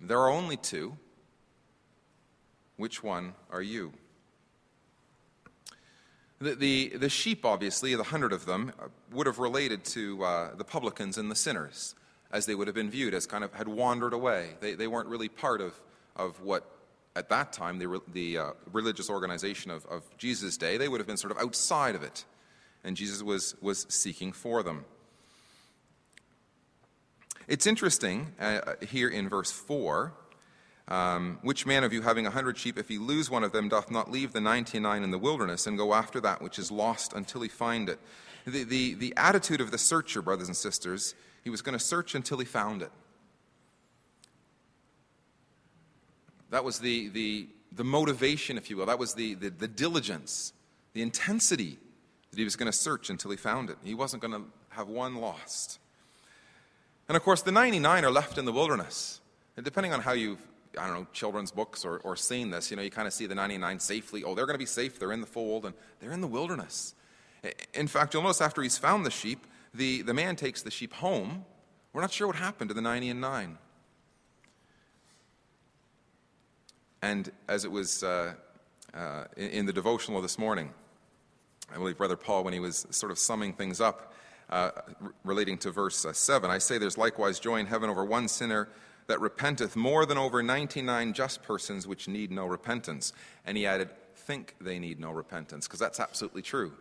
There 0.02 0.20
are 0.20 0.30
only 0.30 0.58
two. 0.58 0.98
Which 2.76 3.04
one 3.04 3.36
are 3.52 3.62
you? 3.62 3.94
The, 6.40 6.56
the, 6.56 6.94
the 6.98 7.10
sheep, 7.10 7.46
obviously, 7.46 7.96
the 7.96 8.04
hundred 8.04 8.34
of 8.34 8.46
them, 8.46 8.74
uh, 8.82 8.88
would 9.14 9.28
have 9.28 9.40
related 9.40 9.86
to 9.86 10.24
uh, 10.24 10.56
the 10.56 10.66
publicans 10.66 11.18
and 11.18 11.32
the 11.32 11.36
sinners, 11.36 11.96
as 12.32 12.46
they 12.46 12.56
would 12.56 12.68
have 12.68 12.76
been 12.76 12.90
viewed 12.90 13.14
as 13.14 13.26
kind 13.26 13.46
of 13.46 13.54
had 13.54 13.70
wandered 13.70 14.12
away. 14.12 14.50
They, 14.60 14.74
they 14.74 14.88
weren't 14.88 15.08
really 15.08 15.30
part 15.30 15.62
of, 15.62 15.80
of 16.18 16.42
what, 16.42 16.70
at 17.16 17.30
that 17.30 17.54
time, 17.54 17.80
the, 17.80 18.02
the 18.12 18.38
uh, 18.40 18.52
religious 18.74 19.10
organization 19.10 19.72
of, 19.72 19.86
of 19.86 20.04
Jesus' 20.18 20.58
day, 20.58 20.76
they 20.76 20.90
would 20.90 21.00
have 21.00 21.08
been 21.08 21.16
sort 21.16 21.32
of 21.32 21.38
outside 21.38 21.96
of 21.96 22.04
it. 22.04 22.26
And 22.84 22.98
Jesus 22.98 23.24
was, 23.24 23.56
was 23.62 23.86
seeking 23.90 24.32
for 24.32 24.64
them. 24.64 24.86
It's 27.48 27.68
interesting 27.68 28.34
uh, 28.40 28.76
here 28.82 29.10
in 29.10 29.30
verse 29.30 29.52
4 29.52 30.14
um, 30.88 31.40
which 31.42 31.66
man 31.66 31.84
of 31.84 31.94
you, 31.94 32.02
having 32.02 32.28
a 32.28 32.30
hundred 32.30 32.58
sheep, 32.58 32.78
if 32.78 32.90
he 32.90 32.98
lose 32.98 33.30
one 33.30 33.44
of 33.44 33.52
them, 33.52 33.70
doth 33.70 33.90
not 33.90 34.12
leave 34.12 34.34
the 34.34 34.42
ninety 34.42 34.80
nine 34.80 35.04
in 35.04 35.12
the 35.12 35.18
wilderness 35.18 35.66
and 35.66 35.78
go 35.78 35.94
after 35.94 36.20
that 36.22 36.42
which 36.42 36.60
is 36.60 36.72
lost 36.72 37.14
until 37.14 37.42
he 37.42 37.48
find 37.48 37.88
it? 37.88 38.00
The, 38.46 38.66
the, 38.66 38.94
the 38.96 39.14
attitude 39.16 39.62
of 39.62 39.72
the 39.72 39.78
searcher, 39.78 40.22
brothers 40.22 40.48
and 40.48 40.58
sisters, 40.58 41.16
he 41.44 41.50
was 41.50 41.62
going 41.62 41.78
to 41.78 41.84
search 41.84 42.16
until 42.16 42.38
he 42.38 42.46
found 42.46 42.82
it. 42.82 42.92
That 46.50 46.66
was 46.66 46.80
the, 46.80 47.08
the, 47.10 47.48
the 47.72 47.86
motivation, 47.86 48.58
if 48.58 48.70
you 48.70 48.78
will. 48.78 48.86
That 48.86 49.00
was 49.00 49.14
the, 49.14 49.36
the, 49.36 49.50
the 49.50 49.68
diligence, 49.68 50.52
the 50.92 51.02
intensity 51.02 51.78
that 52.34 52.40
he 52.40 52.44
was 52.44 52.56
going 52.56 52.72
to 52.72 52.78
search 52.78 53.12
until 53.12 53.30
he 53.30 53.38
found 53.38 53.70
it. 53.70 53.78
He 53.84 53.94
wasn't 53.94 54.24
going 54.24 54.34
to 54.34 54.44
have 54.70 54.88
one 54.88 55.18
lost. 55.18 55.78
And 57.08 57.16
of 57.16 57.22
course, 57.22 57.44
the 57.44 57.52
99 57.52 58.04
are 58.04 58.12
left 58.12 58.40
in 58.40 58.46
the 58.46 58.52
wilderness. 58.52 59.22
And 59.56 59.64
depending 59.64 59.94
on 59.94 60.02
how 60.02 60.14
you've 60.14 60.40
I 60.76 60.88
don't 60.88 60.96
know, 60.96 61.08
children's 61.14 61.52
books 61.52 61.86
or, 61.86 62.00
or 62.00 62.16
seen 62.16 62.50
this, 62.50 62.72
you 62.72 62.78
know, 62.78 62.82
you 62.82 62.90
kind 62.90 63.08
of 63.08 63.14
see 63.14 63.28
the 63.28 63.36
99 63.36 63.80
safely. 63.80 64.24
Oh, 64.24 64.34
they're 64.34 64.48
going 64.48 64.56
to 64.56 64.60
be 64.60 64.66
safe. 64.66 64.98
They're 64.98 65.12
in 65.12 65.22
the 65.22 65.28
fold 65.28 65.66
and 65.66 65.76
they're 66.00 66.12
in 66.12 66.22
the 66.22 66.28
wilderness. 66.28 66.96
In 67.76 67.86
fact, 67.88 68.16
you'll 68.16 68.24
notice 68.24 68.42
after 68.42 68.64
he's 68.64 68.80
found 68.80 69.06
the 69.06 69.12
sheep, 69.12 69.46
the, 69.76 70.02
the 70.02 70.16
man 70.16 70.36
takes 70.36 70.64
the 70.64 70.72
sheep 70.72 70.94
home. 70.94 71.46
We're 71.94 72.02
not 72.02 72.12
sure 72.12 72.26
what 72.26 72.38
happened 72.38 72.70
to 72.72 72.74
the 72.74 72.82
90 72.82 73.10
and 73.10 73.22
9. 73.22 73.58
And 77.04 77.32
as 77.48 77.66
it 77.66 77.72
was 77.72 78.02
uh, 78.02 78.34
uh, 78.94 79.26
in, 79.36 79.50
in, 79.50 79.66
the 79.66 79.74
devotional 79.74 80.22
this 80.22 80.40
morning, 80.40 80.74
I 81.74 81.78
believe 81.78 81.98
Brother 81.98 82.16
Paul, 82.16 82.44
when 82.44 82.54
he 82.54 82.60
was 82.60 82.86
sort 82.92 83.12
of 83.12 83.18
summing 83.18 83.54
things 83.54 83.82
up 83.82 84.14
uh, 84.50 84.72
relating 85.24 85.58
to 85.60 85.72
verse 85.72 86.06
uh, 86.06 86.14
7, 86.14 86.50
I 86.50 86.60
say 86.60 86.78
there's 86.78 86.98
likewise 86.98 87.40
joy 87.40 87.58
in 87.58 87.66
heaven 87.66 87.90
over 87.90 88.06
one 88.06 88.28
sinner 88.28 88.70
that 89.08 89.20
repenteth 89.20 89.76
more 89.76 90.06
than 90.06 90.18
over 90.18 90.44
99 90.44 91.14
just 91.14 91.42
persons 91.42 91.88
which 91.88 92.08
need 92.08 92.32
no 92.32 92.46
repentance. 92.46 93.12
And 93.46 93.58
he 93.58 93.66
added, 93.66 93.90
think 94.16 94.56
they 94.62 94.78
need 94.78 95.00
no 95.00 95.12
repentance, 95.12 95.68
because 95.68 95.80
that's 95.80 96.00
absolutely 96.00 96.44
true. 96.44 96.74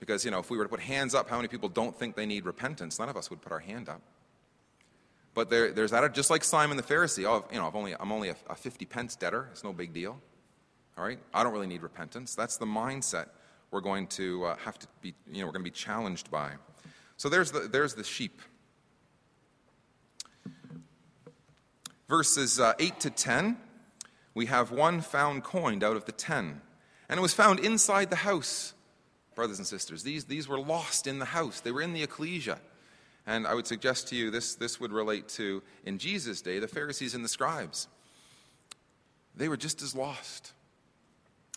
Because, 0.00 0.24
you 0.24 0.30
know, 0.30 0.38
if 0.38 0.50
we 0.50 0.58
were 0.58 0.64
to 0.64 0.68
put 0.68 0.80
hands 0.80 1.14
up, 1.14 1.28
how 1.28 1.36
many 1.36 1.48
people 1.48 1.68
don't 1.68 1.98
think 1.98 2.14
they 2.14 2.26
need 2.26 2.44
repentance? 2.44 2.98
None 2.98 3.08
of 3.08 3.16
us 3.16 3.30
would 3.30 3.40
put 3.40 3.52
our 3.52 3.58
hand 3.58 3.88
up. 3.88 4.02
But 5.34 5.50
there, 5.50 5.72
there's 5.72 5.92
that, 5.92 6.12
just 6.14 6.30
like 6.30 6.44
Simon 6.44 6.76
the 6.76 6.82
Pharisee. 6.82 7.24
Oh, 7.24 7.44
you 7.50 7.58
know, 7.58 7.66
I've 7.66 7.74
only, 7.74 7.94
I'm 7.98 8.12
only 8.12 8.28
a, 8.28 8.36
a 8.50 8.54
50 8.54 8.84
pence 8.84 9.16
debtor. 9.16 9.48
It's 9.52 9.64
no 9.64 9.72
big 9.72 9.92
deal. 9.92 10.20
All 10.96 11.04
right? 11.04 11.18
I 11.32 11.42
don't 11.42 11.52
really 11.52 11.66
need 11.66 11.82
repentance. 11.82 12.34
That's 12.34 12.58
the 12.58 12.66
mindset 12.66 13.28
we're 13.70 13.80
going 13.80 14.06
to 14.08 14.44
uh, 14.44 14.56
have 14.56 14.78
to 14.78 14.86
be, 15.02 15.14
you 15.30 15.40
know, 15.40 15.46
we're 15.46 15.52
going 15.52 15.64
to 15.64 15.70
be 15.70 15.76
challenged 15.76 16.30
by. 16.30 16.52
So 17.16 17.28
there's 17.28 17.50
the, 17.50 17.60
there's 17.60 17.94
the 17.94 18.04
sheep. 18.04 18.40
verses 22.08 22.58
uh, 22.58 22.72
8 22.78 23.00
to 23.00 23.10
10, 23.10 23.56
we 24.34 24.46
have 24.46 24.72
one 24.72 25.00
found 25.00 25.44
coined 25.44 25.84
out 25.84 25.96
of 25.96 26.06
the 26.06 26.12
ten. 26.12 26.60
And 27.08 27.18
it 27.18 27.20
was 27.20 27.34
found 27.34 27.60
inside 27.60 28.10
the 28.10 28.16
house, 28.16 28.74
brothers 29.34 29.58
and 29.58 29.66
sisters. 29.66 30.02
These, 30.02 30.24
these 30.24 30.48
were 30.48 30.58
lost 30.58 31.06
in 31.06 31.18
the 31.18 31.26
house, 31.26 31.60
they 31.60 31.72
were 31.72 31.82
in 31.82 31.92
the 31.92 32.02
ecclesia. 32.02 32.58
And 33.26 33.46
I 33.46 33.52
would 33.52 33.66
suggest 33.66 34.08
to 34.08 34.16
you 34.16 34.30
this, 34.30 34.54
this 34.54 34.80
would 34.80 34.90
relate 34.90 35.28
to, 35.30 35.62
in 35.84 35.98
Jesus' 35.98 36.40
day, 36.40 36.58
the 36.60 36.68
Pharisees 36.68 37.14
and 37.14 37.22
the 37.22 37.28
scribes. 37.28 37.86
They 39.36 39.50
were 39.50 39.58
just 39.58 39.82
as 39.82 39.94
lost. 39.94 40.54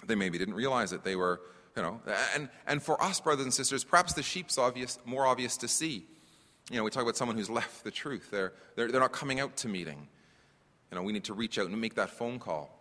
They 0.06 0.16
maybe 0.16 0.38
didn't 0.38 0.56
realize 0.56 0.92
it. 0.92 1.06
They 1.06 1.16
were, 1.16 1.40
you 1.76 1.82
know, 1.82 2.02
and, 2.36 2.50
and 2.68 2.84
for 2.84 3.02
us, 3.02 3.20
brothers 3.20 3.46
and 3.46 3.54
sisters, 3.54 3.84
perhaps 3.84 4.14
the 4.14 4.24
sheep's 4.24 4.58
obvious, 4.58 5.00
more 5.06 5.26
obvious 5.26 5.58
to 5.58 5.68
see. 5.68 6.06
You 6.70 6.78
know, 6.78 6.84
we 6.84 6.90
talk 6.90 7.04
about 7.04 7.18
someone 7.18 7.38
who's 7.38 7.50
left 7.50 7.84
the 7.84 7.92
truth. 7.92 8.30
They're, 8.32 8.54
they're, 8.76 8.92
they're 8.92 9.02
not 9.02 9.12
coming 9.12 9.40
out 9.40 9.56
to 9.58 9.68
meeting. 9.68 10.08
You 10.92 10.98
know, 10.98 11.04
we 11.04 11.14
need 11.14 11.24
to 11.26 11.34
reach 11.34 11.58
out 11.58 11.68
and 11.68 11.80
make 11.80 11.96
that 11.96 12.10
phone 12.10 12.40
call. 12.40 12.78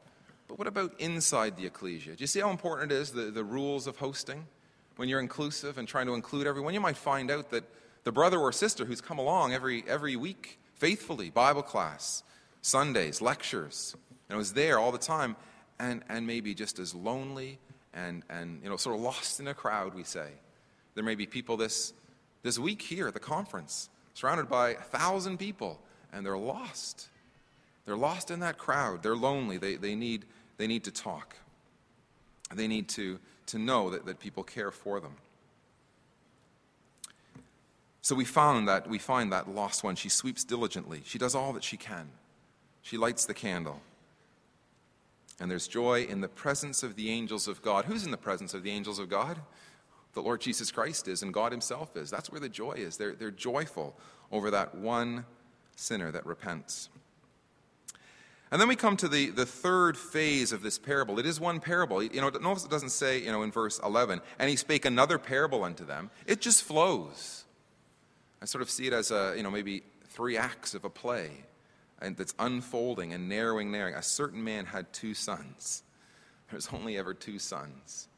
But 0.48 0.58
what 0.58 0.66
about 0.66 0.98
inside 0.98 1.56
the 1.56 1.66
ecclesia? 1.66 2.16
Do 2.16 2.22
you 2.22 2.26
see 2.26 2.40
how 2.40 2.50
important 2.50 2.90
it 2.90 2.96
is, 2.96 3.12
the, 3.12 3.30
the 3.30 3.44
rules 3.44 3.86
of 3.86 3.96
hosting? 3.96 4.46
When 4.96 5.08
you're 5.08 5.20
inclusive 5.20 5.78
and 5.78 5.86
trying 5.86 6.06
to 6.06 6.14
include 6.14 6.46
everyone, 6.46 6.74
you 6.74 6.80
might 6.80 6.96
find 6.96 7.30
out 7.30 7.50
that 7.50 7.64
the 8.02 8.12
brother 8.12 8.38
or 8.38 8.50
sister 8.50 8.84
who's 8.84 9.00
come 9.00 9.18
along 9.18 9.54
every, 9.54 9.84
every 9.86 10.16
week 10.16 10.58
faithfully, 10.74 11.30
Bible 11.30 11.62
class, 11.62 12.24
Sundays, 12.62 13.20
lectures, 13.20 13.94
and 14.28 14.36
was 14.36 14.54
there 14.54 14.78
all 14.78 14.90
the 14.90 14.98
time, 14.98 15.36
and, 15.78 16.02
and 16.08 16.26
maybe 16.26 16.54
just 16.54 16.78
as 16.78 16.94
lonely 16.94 17.58
and, 17.94 18.22
and 18.30 18.60
you 18.62 18.68
know, 18.68 18.76
sort 18.76 18.96
of 18.96 19.02
lost 19.02 19.40
in 19.40 19.48
a 19.48 19.54
crowd, 19.54 19.94
we 19.94 20.04
say. 20.04 20.28
There 20.94 21.04
may 21.04 21.14
be 21.14 21.26
people 21.26 21.56
this, 21.56 21.92
this 22.42 22.58
week 22.58 22.82
here 22.82 23.08
at 23.08 23.14
the 23.14 23.20
conference, 23.20 23.88
surrounded 24.14 24.48
by 24.48 24.70
a 24.70 24.82
thousand 24.82 25.38
people, 25.38 25.80
and 26.12 26.24
they're 26.24 26.38
lost. 26.38 27.08
They're 27.86 27.96
lost 27.96 28.30
in 28.30 28.40
that 28.40 28.58
crowd. 28.58 29.02
They're 29.02 29.16
lonely. 29.16 29.58
They, 29.58 29.76
they, 29.76 29.94
need, 29.94 30.24
they 30.58 30.66
need 30.66 30.84
to 30.84 30.90
talk. 30.90 31.36
They 32.54 32.68
need 32.68 32.88
to, 32.90 33.18
to 33.46 33.58
know 33.58 33.90
that, 33.90 34.06
that 34.06 34.20
people 34.20 34.42
care 34.42 34.70
for 34.70 35.00
them. 35.00 35.14
So 38.02 38.14
we 38.14 38.24
found 38.24 38.66
that 38.68 38.88
we 38.88 38.98
find 38.98 39.32
that 39.32 39.48
lost 39.48 39.84
one. 39.84 39.94
She 39.94 40.08
sweeps 40.08 40.42
diligently. 40.42 41.02
She 41.04 41.18
does 41.18 41.34
all 41.34 41.52
that 41.52 41.62
she 41.62 41.76
can. 41.76 42.08
She 42.82 42.96
lights 42.96 43.26
the 43.26 43.34
candle. 43.34 43.82
And 45.40 45.50
there's 45.50 45.66
joy 45.66 46.02
in 46.02 46.20
the 46.20 46.28
presence 46.28 46.82
of 46.82 46.96
the 46.96 47.10
angels 47.10 47.48
of 47.48 47.62
God. 47.62 47.86
Who's 47.86 48.04
in 48.04 48.10
the 48.10 48.18
presence 48.18 48.52
of 48.52 48.62
the 48.62 48.70
angels 48.70 48.98
of 48.98 49.08
God? 49.08 49.40
The 50.12 50.20
Lord 50.20 50.40
Jesus 50.42 50.70
Christ 50.70 51.08
is, 51.08 51.22
and 51.22 51.32
God 51.32 51.50
Himself 51.50 51.96
is. 51.96 52.10
That's 52.10 52.30
where 52.30 52.40
the 52.40 52.48
joy 52.48 52.72
is. 52.72 52.98
They're, 52.98 53.14
they're 53.14 53.30
joyful 53.30 53.96
over 54.30 54.50
that 54.50 54.74
one 54.74 55.24
sinner 55.76 56.10
that 56.10 56.26
repents. 56.26 56.90
And 58.50 58.60
then 58.60 58.68
we 58.68 58.76
come 58.76 58.96
to 58.98 59.08
the, 59.08 59.30
the 59.30 59.46
third 59.46 59.96
phase 59.96 60.52
of 60.52 60.62
this 60.62 60.78
parable. 60.78 61.18
It 61.18 61.26
is 61.26 61.40
one 61.40 61.60
parable. 61.60 62.02
You 62.02 62.20
know, 62.20 62.28
notice 62.28 62.64
it 62.64 62.70
doesn't 62.70 62.90
say, 62.90 63.22
you 63.22 63.30
know, 63.30 63.42
in 63.42 63.52
verse 63.52 63.80
11, 63.82 64.20
and 64.38 64.50
he 64.50 64.56
spake 64.56 64.84
another 64.84 65.18
parable 65.18 65.64
unto 65.64 65.86
them. 65.86 66.10
It 66.26 66.40
just 66.40 66.64
flows. 66.64 67.44
I 68.42 68.44
sort 68.46 68.62
of 68.62 68.68
see 68.68 68.88
it 68.88 68.92
as 68.92 69.10
a, 69.10 69.34
you 69.36 69.42
know, 69.42 69.50
maybe 69.50 69.84
three 70.08 70.36
acts 70.36 70.74
of 70.74 70.84
a 70.84 70.90
play 70.90 71.44
and 72.00 72.16
that's 72.16 72.34
unfolding 72.38 73.12
and 73.12 73.28
narrowing, 73.28 73.70
narrowing. 73.70 73.94
A 73.94 74.02
certain 74.02 74.42
man 74.42 74.66
had 74.66 74.92
two 74.92 75.14
sons. 75.14 75.82
There's 76.50 76.68
only 76.72 76.98
ever 76.98 77.14
two 77.14 77.38
sons. 77.38 78.08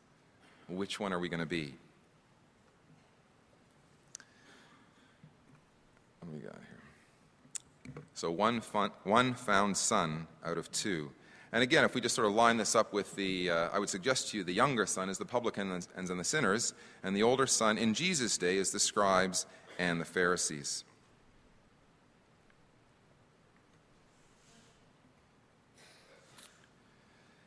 Which 0.69 0.99
one 0.99 1.13
are 1.13 1.19
we 1.19 1.29
going 1.29 1.41
to 1.41 1.47
be? 1.47 1.75
What 6.21 6.33
we 6.33 6.39
got 6.41 6.55
here? 6.55 8.03
So 8.15 8.31
one, 8.31 8.61
fun, 8.61 8.91
one 9.05 9.35
found 9.35 9.77
son 9.77 10.27
out 10.45 10.57
of 10.57 10.71
two. 10.71 11.11
And 11.53 11.63
again, 11.63 11.85
if 11.85 11.95
we 11.95 12.01
just 12.01 12.15
sort 12.15 12.27
of 12.27 12.33
line 12.33 12.57
this 12.57 12.75
up 12.75 12.95
with 12.95 13.15
the, 13.15 13.51
uh, 13.51 13.69
I 13.73 13.79
would 13.79 13.91
suggest 13.91 14.31
to 14.31 14.39
you 14.39 14.45
the 14.45 14.53
younger 14.53 14.87
son 14.87 15.11
is 15.11 15.19
the 15.19 15.27
publicans 15.27 15.89
and 15.95 16.09
the 16.09 16.25
sinners, 16.25 16.73
and 17.03 17.15
the 17.15 17.23
older 17.23 17.47
son 17.47 17.77
in 17.77 17.93
Jesus' 17.93 18.39
day 18.39 18.57
is 18.57 18.71
the 18.71 18.81
scribes 18.81 19.45
and 19.79 20.01
the 20.01 20.05
Pharisees. 20.07 20.85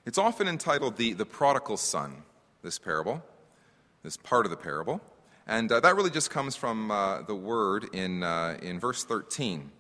It's 0.05 0.19
often 0.19 0.47
entitled 0.47 0.97
the, 0.97 1.13
the 1.13 1.25
prodigal 1.25 1.77
son, 1.77 2.23
this 2.61 2.77
parable, 2.77 3.23
this 4.03 4.17
part 4.17 4.45
of 4.45 4.51
the 4.51 4.57
parable. 4.57 5.01
And 5.47 5.71
uh, 5.71 5.79
that 5.79 5.95
really 5.95 6.11
just 6.11 6.29
comes 6.29 6.55
from 6.55 6.91
uh, 6.91 7.23
the 7.23 7.33
word 7.33 7.87
in, 7.91 8.21
uh, 8.21 8.57
in 8.61 8.79
verse 8.79 9.03
13. 9.03 9.71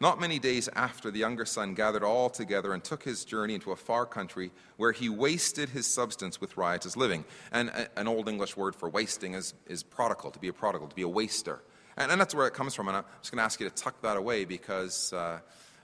Not 0.00 0.20
many 0.20 0.38
days 0.38 0.68
after, 0.76 1.10
the 1.10 1.18
younger 1.18 1.44
son 1.44 1.74
gathered 1.74 2.04
all 2.04 2.30
together 2.30 2.72
and 2.72 2.84
took 2.84 3.02
his 3.02 3.24
journey 3.24 3.54
into 3.54 3.72
a 3.72 3.76
far 3.76 4.06
country 4.06 4.52
where 4.76 4.92
he 4.92 5.08
wasted 5.08 5.70
his 5.70 5.88
substance 5.88 6.40
with 6.40 6.56
riotous 6.56 6.96
living. 6.96 7.24
And 7.50 7.72
an 7.96 8.06
old 8.06 8.28
English 8.28 8.56
word 8.56 8.76
for 8.76 8.88
wasting 8.88 9.34
is, 9.34 9.54
is 9.66 9.82
prodigal, 9.82 10.30
to 10.30 10.38
be 10.38 10.46
a 10.46 10.52
prodigal, 10.52 10.86
to 10.86 10.94
be 10.94 11.02
a 11.02 11.08
waster. 11.08 11.62
And, 11.96 12.12
and 12.12 12.20
that's 12.20 12.32
where 12.32 12.46
it 12.46 12.54
comes 12.54 12.76
from. 12.76 12.86
And 12.86 12.98
I'm 12.98 13.04
just 13.20 13.32
going 13.32 13.38
to 13.38 13.44
ask 13.44 13.58
you 13.58 13.68
to 13.68 13.74
tuck 13.74 14.00
that 14.02 14.16
away 14.16 14.44
because 14.44 15.12
uh, 15.12 15.40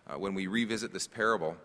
uh, 0.06 0.16
when 0.16 0.34
we 0.34 0.46
revisit 0.46 0.92
this 0.92 1.08
parable 1.08 1.56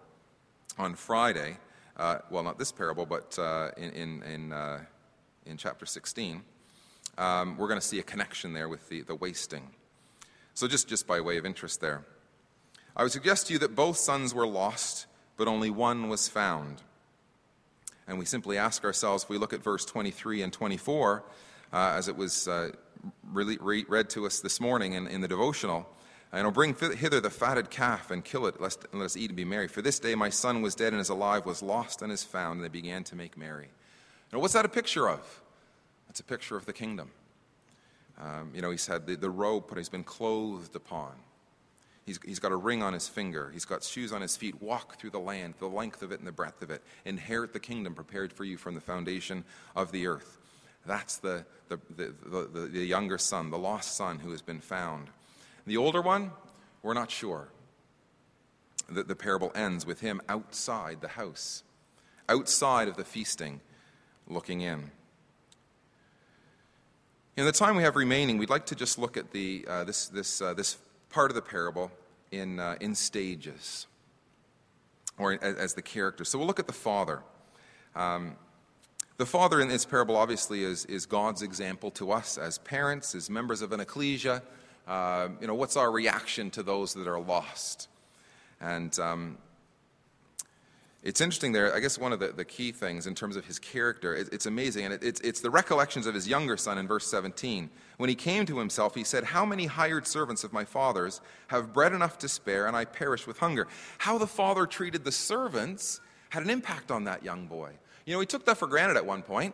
on 0.79 0.95
Friday, 0.95 1.57
uh, 1.99 2.19
well, 2.31 2.43
not 2.43 2.57
this 2.57 2.71
parable, 2.71 3.05
but 3.05 3.37
uh, 3.37 3.71
in, 3.77 3.91
in, 3.91 4.23
in, 4.23 4.53
uh, 4.53 4.79
in, 5.45 5.57
chapter 5.57 5.85
16, 5.85 6.41
um, 7.17 7.57
we're 7.57 7.67
going 7.67 7.79
to 7.79 7.85
see 7.85 7.99
a 7.99 8.03
connection 8.03 8.53
there 8.53 8.69
with 8.69 8.87
the, 8.87 9.01
the 9.01 9.15
wasting. 9.15 9.69
So, 10.53 10.67
just, 10.67 10.87
just 10.87 11.05
by 11.05 11.19
way 11.19 11.37
of 11.37 11.45
interest 11.45 11.81
there. 11.81 12.05
I 12.95 13.03
would 13.03 13.11
suggest 13.11 13.47
to 13.47 13.53
you 13.53 13.59
that 13.59 13.75
both 13.75 13.97
sons 13.97 14.33
were 14.33 14.47
lost, 14.47 15.07
but 15.35 15.47
only 15.47 15.69
one 15.69 16.07
was 16.09 16.29
found. 16.29 16.81
And 18.07 18.17
we 18.17 18.25
simply 18.25 18.57
ask 18.57 18.83
ourselves, 18.85 19.23
if 19.23 19.29
we 19.29 19.37
look 19.37 19.53
at 19.53 19.61
verse 19.61 19.85
23 19.85 20.41
and 20.41 20.53
24, 20.53 21.23
uh, 21.71 21.77
as 21.95 22.07
it 22.07 22.15
was 22.15 22.47
uh, 22.47 22.71
really 23.31 23.57
re- 23.59 23.85
read 23.87 24.09
to 24.11 24.25
us 24.25 24.39
this 24.39 24.59
morning 24.61 24.93
in, 24.93 25.05
in 25.07 25.19
the 25.21 25.27
devotional, 25.27 25.87
and 26.31 26.45
I'll 26.45 26.51
bring 26.51 26.75
hither 26.75 27.19
the 27.19 27.29
fatted 27.29 27.69
calf 27.69 28.11
and 28.11 28.23
kill 28.23 28.45
it, 28.45 28.61
lest, 28.61 28.85
and 28.91 28.99
let 28.99 29.05
us 29.05 29.17
eat 29.17 29.31
and 29.31 29.35
be 29.35 29.45
merry. 29.45 29.67
For 29.67 29.81
this 29.81 29.99
day 29.99 30.13
my 30.13 30.29
son 30.29 30.61
was 30.61 30.75
dead 30.75 30.93
and 30.93 31.01
is 31.01 31.09
alive, 31.09 31.45
was 31.45 31.63
lost 31.63 32.01
and 32.01 32.11
is 32.11 32.23
found. 32.23 32.57
And 32.57 32.63
they 32.63 32.69
began 32.69 33.03
to 33.05 33.15
make 33.15 33.35
merry. 33.35 33.69
Now, 34.31 34.39
what's 34.39 34.53
that 34.53 34.65
a 34.65 34.69
picture 34.69 35.09
of? 35.09 35.41
That's 36.07 36.19
a 36.19 36.23
picture 36.23 36.55
of 36.55 36.65
the 36.65 36.73
kingdom. 36.73 37.09
Um, 38.19 38.51
you 38.53 38.61
know, 38.61 38.69
he's 38.69 38.85
had 38.85 39.07
the, 39.07 39.15
the 39.15 39.29
robe 39.29 39.67
put, 39.67 39.77
he's 39.77 39.89
been 39.89 40.03
clothed 40.03 40.75
upon. 40.75 41.13
He's, 42.05 42.19
he's 42.25 42.39
got 42.39 42.51
a 42.51 42.55
ring 42.55 42.83
on 42.83 42.93
his 42.93 43.07
finger. 43.07 43.49
He's 43.53 43.65
got 43.65 43.83
shoes 43.83 44.11
on 44.11 44.21
his 44.21 44.35
feet. 44.35 44.61
Walk 44.61 44.99
through 44.99 45.11
the 45.11 45.19
land, 45.19 45.55
the 45.59 45.67
length 45.67 46.01
of 46.01 46.11
it 46.11 46.19
and 46.19 46.27
the 46.27 46.31
breadth 46.31 46.61
of 46.61 46.71
it. 46.71 46.83
Inherit 47.05 47.53
the 47.53 47.59
kingdom 47.59 47.93
prepared 47.93 48.33
for 48.33 48.43
you 48.43 48.57
from 48.57 48.75
the 48.75 48.81
foundation 48.81 49.45
of 49.75 49.91
the 49.91 50.07
earth. 50.07 50.37
That's 50.85 51.17
the, 51.17 51.45
the, 51.67 51.79
the, 51.95 52.13
the, 52.51 52.59
the 52.67 52.85
younger 52.85 53.17
son, 53.17 53.51
the 53.51 53.57
lost 53.57 53.95
son 53.95 54.19
who 54.19 54.31
has 54.31 54.41
been 54.41 54.59
found. 54.59 55.09
The 55.69 55.77
older 55.77 56.01
one, 56.01 56.31
we're 56.81 56.95
not 56.95 57.11
sure. 57.11 57.49
The, 58.89 59.03
the 59.03 59.15
parable 59.15 59.51
ends 59.53 59.85
with 59.85 59.99
him 59.99 60.19
outside 60.27 60.99
the 60.99 61.09
house, 61.09 61.61
outside 62.27 62.87
of 62.87 62.97
the 62.97 63.03
feasting, 63.03 63.61
looking 64.27 64.61
in. 64.61 64.89
In 67.37 67.45
the 67.45 67.51
time 67.51 67.75
we 67.75 67.83
have 67.83 67.95
remaining, 67.95 68.39
we'd 68.39 68.49
like 68.49 68.65
to 68.65 68.75
just 68.75 68.97
look 68.97 69.15
at 69.15 69.29
the, 69.29 69.63
uh, 69.69 69.83
this, 69.83 70.07
this, 70.07 70.41
uh, 70.41 70.55
this 70.55 70.79
part 71.11 71.29
of 71.29 71.35
the 71.35 71.41
parable 71.43 71.91
in, 72.31 72.59
uh, 72.59 72.75
in 72.81 72.95
stages, 72.95 73.85
or 75.19 75.33
as, 75.33 75.53
as, 75.55 75.73
the 75.75 75.83
character. 75.83 76.25
So 76.25 76.39
we'll 76.39 76.47
look 76.47 76.59
at 76.59 76.65
the 76.65 76.73
father. 76.73 77.21
Um, 77.95 78.37
the 79.17 79.27
father 79.27 79.61
in 79.61 79.67
this 79.67 79.85
parable 79.85 80.15
obviously 80.15 80.63
is, 80.63 80.85
is 80.85 81.05
God's 81.05 81.43
example 81.43 81.91
to 81.91 82.11
us 82.11 82.39
as 82.39 82.57
parents, 82.57 83.13
as 83.13 83.29
members 83.29 83.61
of 83.61 83.71
an 83.71 83.81
ecclesia. 83.81 84.41
Uh, 84.89 85.29
you 85.39 85.45
know, 85.45 85.53
what's 85.53 85.77
our 85.77 85.91
reaction 85.91 86.49
to 86.49 86.63
those 86.63 86.95
that 86.95 87.07
are 87.07 87.19
lost? 87.19 87.87
And 88.59 88.97
um, 88.99 89.37
it's 91.03 91.21
interesting 91.21 91.51
there. 91.51 91.73
I 91.75 91.79
guess 91.79 91.99
one 91.99 92.11
of 92.11 92.19
the, 92.19 92.29
the 92.29 92.43
key 92.43 92.71
things 92.71 93.05
in 93.05 93.13
terms 93.13 93.35
of 93.35 93.45
his 93.45 93.59
character, 93.59 94.15
it, 94.15 94.29
it's 94.31 94.47
amazing. 94.47 94.85
And 94.85 94.95
it, 94.95 95.03
it's, 95.03 95.21
it's 95.21 95.41
the 95.41 95.51
recollections 95.51 96.07
of 96.07 96.15
his 96.15 96.27
younger 96.27 96.57
son 96.57 96.79
in 96.79 96.87
verse 96.87 97.05
17. 97.05 97.69
When 97.97 98.09
he 98.09 98.15
came 98.15 98.47
to 98.47 98.57
himself, 98.57 98.95
he 98.95 99.03
said, 99.03 99.25
How 99.25 99.45
many 99.45 99.67
hired 99.67 100.07
servants 100.07 100.43
of 100.43 100.53
my 100.53 100.65
father's 100.65 101.21
have 101.49 101.71
bread 101.71 101.93
enough 101.93 102.17
to 102.17 102.27
spare, 102.27 102.65
and 102.65 102.75
I 102.75 102.85
perish 102.85 103.27
with 103.27 103.37
hunger? 103.37 103.67
How 103.99 104.17
the 104.17 104.25
father 104.27 104.65
treated 104.65 105.05
the 105.05 105.11
servants 105.11 106.01
had 106.29 106.41
an 106.41 106.49
impact 106.49 106.89
on 106.89 107.03
that 107.03 107.23
young 107.23 107.45
boy. 107.45 107.73
You 108.07 108.13
know, 108.13 108.19
he 108.21 108.25
took 108.25 108.45
that 108.45 108.57
for 108.57 108.67
granted 108.67 108.97
at 108.97 109.05
one 109.05 109.21
point 109.21 109.53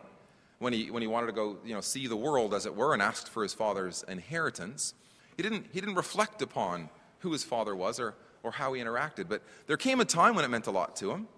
when 0.60 0.72
he, 0.72 0.90
when 0.90 1.02
he 1.02 1.06
wanted 1.06 1.26
to 1.26 1.32
go, 1.32 1.58
you 1.62 1.74
know, 1.74 1.82
see 1.82 2.06
the 2.06 2.16
world, 2.16 2.54
as 2.54 2.64
it 2.64 2.74
were, 2.74 2.94
and 2.94 3.02
asked 3.02 3.28
for 3.28 3.42
his 3.42 3.52
father's 3.52 4.02
inheritance. 4.08 4.94
He 5.36 5.42
didn't, 5.42 5.66
he 5.72 5.80
didn't 5.80 5.96
reflect 5.96 6.42
upon 6.42 6.88
who 7.20 7.32
his 7.32 7.44
father 7.44 7.74
was 7.74 8.00
or, 8.00 8.14
or 8.42 8.52
how 8.52 8.72
he 8.72 8.82
interacted. 8.82 9.28
But 9.28 9.42
there 9.66 9.76
came 9.76 10.00
a 10.00 10.04
time 10.04 10.34
when 10.34 10.44
it 10.44 10.48
meant 10.48 10.66
a 10.66 10.70
lot 10.70 10.96
to 10.96 11.10
him. 11.10 11.28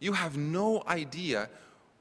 You 0.00 0.12
have 0.14 0.36
no 0.36 0.82
idea 0.86 1.48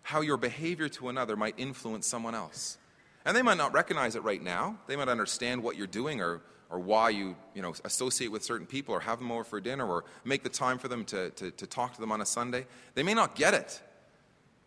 how 0.02 0.22
your 0.22 0.38
behavior 0.38 0.90
to 0.90 1.10
another 1.10 1.36
might 1.36 1.56
influence 1.58 2.08
someone 2.08 2.34
else. 2.34 2.78
And 3.26 3.38
they 3.38 3.44
might 3.44 3.58
not 3.58 3.74
recognize 3.74 4.16
it 4.16 4.24
right 4.24 4.42
now. 4.42 4.78
They 4.88 4.96
might 4.96 5.10
understand 5.10 5.62
what 5.62 5.76
you're 5.76 5.86
doing 5.86 6.22
or, 6.22 6.42
or 6.72 6.80
why 6.80 7.10
you, 7.10 7.36
you 7.54 7.62
know, 7.62 7.76
associate 7.86 8.32
with 8.32 8.44
certain 8.44 8.66
people 8.66 8.96
or 8.96 9.00
have 9.02 9.20
them 9.20 9.32
over 9.32 9.44
for 9.44 9.62
dinner 9.62 9.86
or 9.86 10.06
make 10.26 10.42
the 10.42 10.50
time 10.50 10.80
for 10.80 10.88
them 10.88 11.06
to, 11.06 11.30
to, 11.32 11.52
to 11.52 11.68
talk 11.68 11.94
to 11.94 12.02
them 12.02 12.12
on 12.12 12.22
a 12.22 12.26
Sunday. 12.26 12.66
They 12.96 13.04
may 13.04 13.14
not 13.14 13.36
get 13.36 13.54
it. 13.54 13.80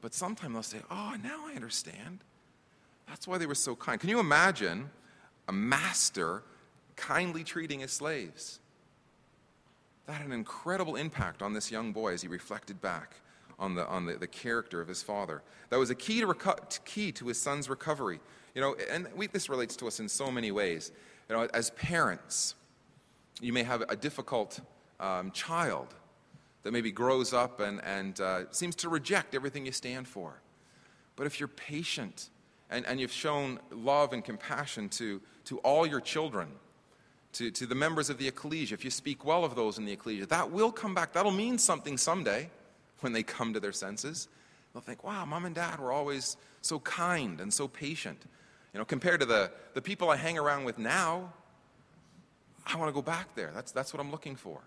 But 0.00 0.14
sometimes 0.14 0.52
they'll 0.52 0.62
say, 0.62 0.78
Oh, 0.90 1.16
now 1.20 1.46
I 1.48 1.54
understand. 1.54 2.20
That's 3.08 3.26
why 3.26 3.38
they 3.38 3.46
were 3.46 3.54
so 3.54 3.74
kind. 3.74 4.00
Can 4.00 4.10
you 4.10 4.20
imagine 4.20 4.90
a 5.48 5.52
master 5.52 6.42
kindly 6.96 7.44
treating 7.44 7.80
his 7.80 7.92
slaves? 7.92 8.60
That 10.06 10.14
had 10.14 10.26
an 10.26 10.32
incredible 10.32 10.96
impact 10.96 11.42
on 11.42 11.52
this 11.52 11.70
young 11.70 11.92
boy 11.92 12.12
as 12.12 12.22
he 12.22 12.28
reflected 12.28 12.80
back 12.80 13.14
on 13.58 13.74
the, 13.74 13.86
on 13.86 14.04
the, 14.04 14.14
the 14.14 14.26
character 14.26 14.80
of 14.80 14.88
his 14.88 15.02
father. 15.02 15.42
That 15.70 15.78
was 15.78 15.90
a 15.90 15.94
key 15.94 16.20
to, 16.20 16.26
reco- 16.26 16.84
key 16.84 17.12
to 17.12 17.28
his 17.28 17.40
son's 17.40 17.68
recovery. 17.68 18.20
You 18.54 18.60
know, 18.60 18.76
and 18.90 19.08
we, 19.16 19.26
this 19.26 19.48
relates 19.48 19.76
to 19.76 19.86
us 19.86 20.00
in 20.00 20.08
so 20.08 20.30
many 20.30 20.52
ways. 20.52 20.92
You 21.28 21.36
know, 21.36 21.48
as 21.54 21.70
parents, 21.70 22.54
you 23.40 23.52
may 23.52 23.62
have 23.62 23.82
a 23.88 23.96
difficult 23.96 24.60
um, 25.00 25.30
child 25.30 25.94
that 26.62 26.72
maybe 26.72 26.90
grows 26.90 27.32
up 27.32 27.60
and, 27.60 27.82
and 27.84 28.20
uh, 28.20 28.50
seems 28.50 28.74
to 28.76 28.88
reject 28.88 29.34
everything 29.34 29.66
you 29.66 29.72
stand 29.72 30.08
for. 30.08 30.40
But 31.16 31.26
if 31.26 31.38
you're 31.38 31.48
patient 31.48 32.30
and, 32.74 32.84
and 32.86 33.00
you've 33.00 33.12
shown 33.12 33.60
love 33.70 34.12
and 34.12 34.24
compassion 34.24 34.88
to, 34.90 35.20
to 35.44 35.58
all 35.58 35.86
your 35.86 36.00
children, 36.00 36.48
to, 37.34 37.50
to 37.52 37.66
the 37.66 37.74
members 37.74 38.10
of 38.10 38.18
the 38.18 38.26
ecclesia, 38.26 38.74
if 38.74 38.84
you 38.84 38.90
speak 38.90 39.24
well 39.24 39.44
of 39.44 39.54
those 39.54 39.78
in 39.78 39.84
the 39.84 39.92
ecclesia, 39.92 40.26
that 40.26 40.50
will 40.50 40.72
come 40.72 40.92
back. 40.92 41.12
That'll 41.12 41.30
mean 41.32 41.56
something 41.56 41.96
someday 41.96 42.50
when 43.00 43.12
they 43.12 43.22
come 43.22 43.52
to 43.54 43.60
their 43.60 43.72
senses. 43.72 44.28
They'll 44.72 44.82
think, 44.82 45.04
wow, 45.04 45.24
mom 45.24 45.44
and 45.44 45.54
dad 45.54 45.78
were 45.78 45.92
always 45.92 46.36
so 46.62 46.80
kind 46.80 47.40
and 47.40 47.54
so 47.54 47.68
patient. 47.68 48.20
You 48.72 48.78
know, 48.78 48.84
compared 48.84 49.20
to 49.20 49.26
the, 49.26 49.52
the 49.74 49.82
people 49.82 50.10
I 50.10 50.16
hang 50.16 50.36
around 50.36 50.64
with 50.64 50.78
now, 50.78 51.32
I 52.66 52.76
want 52.76 52.88
to 52.88 52.94
go 52.94 53.02
back 53.02 53.36
there. 53.36 53.52
That's, 53.54 53.70
that's 53.70 53.94
what 53.94 54.00
I'm 54.00 54.10
looking 54.10 54.34
for. 54.34 54.60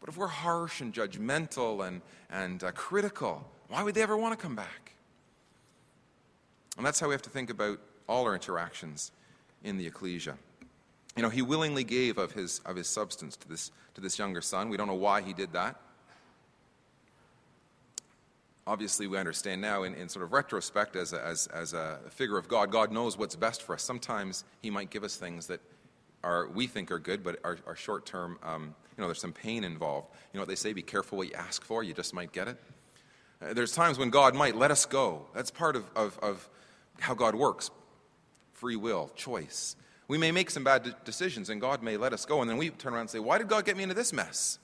But 0.00 0.08
if 0.08 0.16
we're 0.16 0.26
harsh 0.26 0.80
and 0.80 0.92
judgmental 0.92 1.86
and, 1.86 2.02
and 2.28 2.64
uh, 2.64 2.72
critical, 2.72 3.48
why 3.68 3.84
would 3.84 3.94
they 3.94 4.02
ever 4.02 4.16
want 4.16 4.36
to 4.36 4.42
come 4.42 4.56
back? 4.56 4.91
And 6.76 6.86
that's 6.86 7.00
how 7.00 7.08
we 7.08 7.14
have 7.14 7.22
to 7.22 7.30
think 7.30 7.50
about 7.50 7.78
all 8.08 8.24
our 8.24 8.34
interactions 8.34 9.12
in 9.62 9.78
the 9.78 9.86
ecclesia. 9.86 10.36
You 11.16 11.22
know, 11.22 11.28
he 11.28 11.42
willingly 11.42 11.84
gave 11.84 12.18
of 12.18 12.32
his, 12.32 12.60
of 12.64 12.76
his 12.76 12.88
substance 12.88 13.36
to 13.36 13.48
this, 13.48 13.70
to 13.94 14.00
this 14.00 14.18
younger 14.18 14.40
son. 14.40 14.70
We 14.70 14.76
don't 14.76 14.86
know 14.86 14.94
why 14.94 15.20
he 15.22 15.32
did 15.32 15.52
that 15.52 15.78
obviously 18.66 19.06
we 19.06 19.18
understand 19.18 19.60
now 19.60 19.82
in, 19.82 19.94
in 19.94 20.08
sort 20.08 20.24
of 20.24 20.32
retrospect 20.32 20.96
as 20.96 21.12
a, 21.12 21.24
as, 21.24 21.46
as 21.48 21.72
a 21.72 21.98
figure 22.10 22.38
of 22.38 22.48
God, 22.48 22.70
God 22.70 22.92
knows 22.92 23.18
what's 23.18 23.36
best 23.36 23.62
for 23.62 23.74
us. 23.74 23.82
Sometimes 23.82 24.44
he 24.60 24.70
might 24.70 24.90
give 24.90 25.04
us 25.04 25.16
things 25.16 25.46
that 25.48 25.60
are, 26.22 26.48
we 26.48 26.66
think 26.66 26.90
are 26.90 26.98
good, 26.98 27.24
but 27.24 27.38
are, 27.44 27.58
are 27.66 27.74
short 27.74 28.06
term. 28.06 28.38
Um, 28.42 28.74
you 28.96 29.02
know, 29.02 29.08
there's 29.08 29.20
some 29.20 29.32
pain 29.32 29.64
involved. 29.64 30.08
You 30.32 30.38
know 30.38 30.42
what 30.42 30.48
they 30.48 30.54
say? 30.54 30.72
Be 30.72 30.82
careful 30.82 31.18
what 31.18 31.28
you 31.28 31.34
ask 31.34 31.64
for, 31.64 31.82
you 31.82 31.94
just 31.94 32.14
might 32.14 32.32
get 32.32 32.48
it. 32.48 32.58
Uh, 33.40 33.52
there's 33.54 33.72
times 33.72 33.98
when 33.98 34.10
God 34.10 34.34
might 34.34 34.54
let 34.54 34.70
us 34.70 34.86
go. 34.86 35.26
That's 35.34 35.50
part 35.50 35.74
of, 35.74 35.84
of, 35.96 36.18
of 36.20 36.48
how 37.02 37.14
God 37.14 37.34
works 37.34 37.70
free 38.52 38.76
will, 38.76 39.10
choice. 39.16 39.74
We 40.06 40.18
may 40.18 40.30
make 40.30 40.48
some 40.48 40.62
bad 40.62 40.84
de- 40.84 40.96
decisions, 41.04 41.50
and 41.50 41.60
God 41.60 41.82
may 41.82 41.96
let 41.96 42.12
us 42.12 42.24
go, 42.24 42.42
and 42.42 42.48
then 42.48 42.58
we 42.58 42.70
turn 42.70 42.92
around 42.92 43.02
and 43.02 43.10
say, 43.10 43.18
Why 43.18 43.38
did 43.38 43.48
God 43.48 43.64
get 43.64 43.76
me 43.76 43.82
into 43.82 43.94
this 43.94 44.12
mess? 44.12 44.58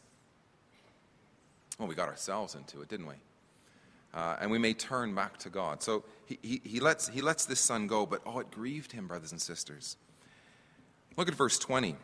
Well, 1.78 1.88
we 1.88 1.94
got 1.94 2.08
ourselves 2.08 2.54
into 2.54 2.80
it, 2.80 2.88
didn't 2.88 3.06
we? 3.06 3.14
Uh, 4.14 4.36
and 4.40 4.50
we 4.50 4.58
may 4.58 4.72
turn 4.72 5.14
back 5.14 5.36
to 5.38 5.48
God. 5.48 5.82
So 5.82 6.04
he, 6.26 6.38
he, 6.42 6.60
he, 6.64 6.80
lets, 6.80 7.08
he 7.08 7.20
lets 7.20 7.44
this 7.44 7.60
son 7.60 7.86
go, 7.86 8.06
but 8.06 8.22
oh, 8.24 8.38
it 8.38 8.50
grieved 8.50 8.92
him, 8.92 9.06
brothers 9.08 9.32
and 9.32 9.40
sisters. 9.40 9.96
Look 11.16 11.28
at 11.28 11.34
verse 11.34 11.58
20. 11.58 11.96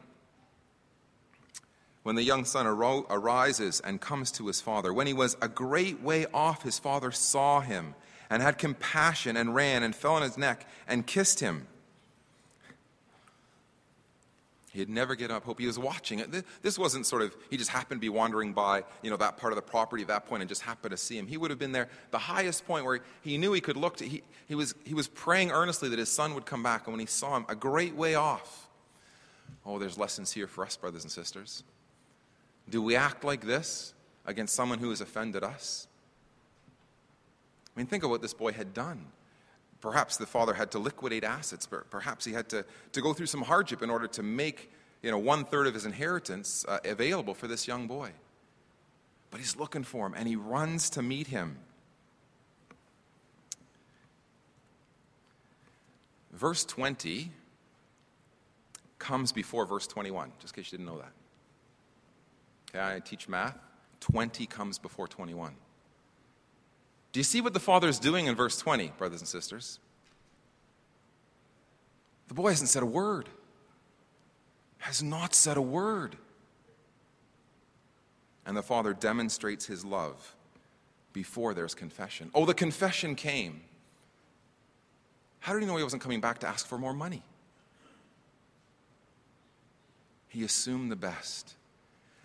When 2.03 2.16
the 2.16 2.22
young 2.22 2.45
son 2.45 2.66
aro- 2.66 3.07
arises 3.09 3.80
and 3.80 4.01
comes 4.01 4.30
to 4.32 4.49
his 4.49 4.61
father, 4.61 4.93
when 4.93 5.07
he 5.07 5.14
was 5.14 5.37
a 5.41 5.49
great 5.49 6.03
way 6.03 6.26
off, 6.35 6.62
his 6.62 6.78
father 6.78 7.11
saw 7.11 7.61
him 7.61 7.95
and 8.35 8.43
had 8.43 8.59
compassion 8.59 9.37
and 9.37 9.55
ran 9.55 9.85
and 9.85 9.95
fell 9.95 10.14
on 10.14 10.22
his 10.22 10.37
neck 10.37 10.66
and 10.89 11.07
kissed 11.07 11.39
him. 11.39 11.68
He'd 14.72 14.89
never 14.89 15.14
get 15.14 15.30
up 15.30 15.45
hope. 15.45 15.61
He 15.61 15.68
was 15.68 15.78
watching 15.78 16.18
it. 16.18 16.45
This 16.61 16.76
wasn't 16.76 17.07
sort 17.07 17.22
of, 17.22 17.37
he 17.49 17.57
just 17.57 17.70
happened 17.70 18.01
to 18.01 18.05
be 18.05 18.09
wandering 18.09 18.53
by, 18.53 18.82
you 19.03 19.11
know, 19.11 19.16
that 19.18 19.37
part 19.37 19.53
of 19.53 19.57
the 19.57 19.62
property 19.62 20.03
at 20.03 20.09
that 20.09 20.26
point 20.26 20.43
and 20.43 20.49
just 20.49 20.62
happened 20.62 20.91
to 20.91 20.97
see 20.97 21.16
him. 21.16 21.28
He 21.28 21.37
would 21.37 21.51
have 21.51 21.61
been 21.61 21.70
there, 21.70 21.89
the 22.11 22.18
highest 22.18 22.66
point 22.66 22.85
where 22.85 22.99
he 23.20 23.39
knew 23.39 23.53
he 23.53 23.61
could 23.61 23.76
look 23.76 23.99
to, 23.99 24.05
he, 24.05 24.24
he, 24.49 24.57
was, 24.57 24.74
he 24.85 24.95
was 24.95 25.07
praying 25.07 25.53
earnestly 25.53 25.89
that 25.91 25.99
his 26.01 26.11
son 26.11 26.35
would 26.35 26.45
come 26.45 26.64
back. 26.64 26.89
And 26.89 26.93
when 26.93 26.99
he 26.99 27.07
saw 27.07 27.37
him, 27.37 27.47
a 27.49 27.55
great 27.55 27.95
way 27.95 28.16
off. 28.16 28.68
Oh, 29.64 29.78
there's 29.78 29.97
lessons 29.97 30.32
here 30.32 30.49
for 30.49 30.64
us, 30.64 30.76
brothers 30.76 31.05
and 31.05 31.12
sisters. 31.12 31.62
Do 32.68 32.82
we 32.82 32.97
act 32.97 33.22
like 33.22 33.43
this 33.43 33.95
against 34.26 34.57
someone 34.57 34.80
who 34.80 34.91
has 34.91 35.01
offended 35.01 35.45
us? 35.45 35.87
I 37.75 37.81
mean, 37.81 37.87
think 37.87 38.05
of 38.05 38.11
what 38.11 38.22
this 38.22 38.35
boy 38.35 38.53
had 38.53 38.72
done. 38.72 39.07
Perhaps 39.81 40.16
the 40.16 40.27
father 40.27 40.55
had 40.55 40.70
to 40.72 40.79
liquidate 40.79 41.25
assets. 41.25 41.68
Perhaps 41.91 42.25
he 42.25 42.33
had 42.33 42.49
to, 42.51 42.64
to 42.93 43.01
go 43.03 43.12
through 43.12 43.27
some 43.27 43.43
hardship 43.43 43.83
in 43.83 43.91
order 43.91 44.07
to 44.09 44.22
make 44.22 44.70
you 45.03 45.11
know, 45.11 45.18
one 45.18 45.45
third 45.45 45.66
of 45.66 45.75
his 45.75 45.85
inheritance 45.85 46.64
uh, 46.68 46.79
available 46.85 47.35
for 47.35 47.47
this 47.47 47.68
young 47.68 47.87
boy. 47.87 48.12
But 49.31 49.41
he's 49.41 49.57
looking 49.57 49.83
for 49.83 50.07
him 50.07 50.14
and 50.16 50.27
he 50.27 50.37
runs 50.37 50.91
to 50.91 51.03
meet 51.03 51.27
him. 51.27 51.59
verse 56.35 56.64
20 56.64 57.31
comes 58.99 59.33
before 59.33 59.66
verse 59.66 59.87
21, 59.87 60.33
just 60.41 60.55
in 60.55 60.62
case 60.62 60.72
you 60.72 60.79
didn't 60.79 60.93
know 60.93 60.99
that. 60.99 61.12
Okay, 62.70 62.97
I 62.97 63.01
teach 63.01 63.29
math. 63.29 63.57
20 64.01 64.47
comes 64.47 64.79
before 64.79 65.09
21. 65.09 65.55
Do 67.15 67.21
you 67.21 67.25
see 67.25 67.41
what 67.41 67.55
the 67.55 67.61
father 67.61 67.87
is 67.87 68.01
doing 68.01 68.27
in 68.27 68.35
verse 68.35 68.59
20, 68.59 68.89
brothers 68.99 69.21
and 69.21 69.29
sisters? 69.29 69.79
The 72.27 72.35
boy 72.35 72.49
hasn't 72.49 72.71
said 72.71 72.83
a 72.83 72.87
word. 72.87 73.29
Has 74.79 75.01
not 75.01 75.33
said 75.33 75.57
a 75.57 75.62
word. 75.62 76.17
And 78.45 78.57
the 78.57 78.65
father 78.65 78.93
demonstrates 78.93 79.65
his 79.65 79.85
love 79.85 80.35
before 81.12 81.55
there's 81.55 81.73
confession. 81.73 82.33
Oh, 82.35 82.47
the 82.47 82.53
confession 82.53 83.15
came. 83.15 83.61
How 85.39 85.53
did 85.53 85.62
he 85.62 85.69
know 85.69 85.77
he 85.77 85.85
wasn't 85.85 86.03
coming 86.03 86.21
back 86.21 86.41
to 86.41 86.49
ask 86.49 86.67
for 86.67 86.79
more 86.79 86.93
money? 86.93 87.23
He 90.27 90.43
assumed 90.43 90.91
the 90.91 90.97
best. 90.97 91.55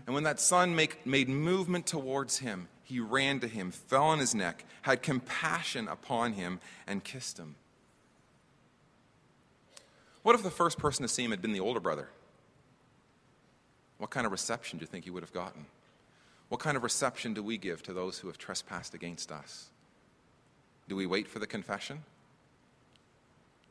And 0.08 0.16
when 0.16 0.24
that 0.24 0.40
son 0.40 0.76
make, 0.76 1.06
made 1.06 1.30
movement 1.30 1.86
towards 1.86 2.40
him, 2.40 2.70
he 2.90 3.00
ran 3.00 3.40
to 3.40 3.48
him, 3.48 3.70
fell 3.70 4.06
on 4.06 4.18
his 4.18 4.34
neck, 4.34 4.66
had 4.82 5.04
compassion 5.04 5.88
upon 5.88 6.34
him, 6.34 6.60
and 6.88 7.04
kissed 7.04 7.38
him. 7.38 7.54
What 10.24 10.34
if 10.34 10.42
the 10.42 10.50
first 10.50 10.80
person 10.80 11.04
to 11.04 11.08
see 11.08 11.24
him 11.24 11.30
had 11.30 11.40
been 11.40 11.54
the 11.54 11.60
older 11.60 11.80
brother? 11.80 12.10
What 14.00 14.10
kind 14.10 14.26
of 14.26 14.32
reception 14.32 14.80
do 14.80 14.84
you 14.84 14.88
think 14.88 15.06
he 15.06 15.12
would 15.12 15.22
have 15.22 15.32
gotten? 15.32 15.68
What 16.48 16.60
kind 16.60 16.76
of 16.76 16.82
reception 16.82 17.36
do 17.36 17.44
we 17.44 17.60
give 17.60 17.84
to 17.84 17.94
those 17.94 18.18
who 18.18 18.28
have 18.28 18.40
trespassed 18.40 18.96
against 18.96 19.32
us? 19.32 19.70
Do 20.88 20.96
we 20.96 21.06
wait 21.06 21.28
for 21.28 21.38
the 21.38 21.46
confession? 21.46 22.04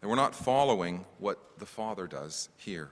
And 0.00 0.08
we're 0.08 0.16
not 0.16 0.32
following 0.32 1.04
what 1.18 1.58
the 1.58 1.66
Father 1.66 2.06
does 2.06 2.50
here. 2.56 2.90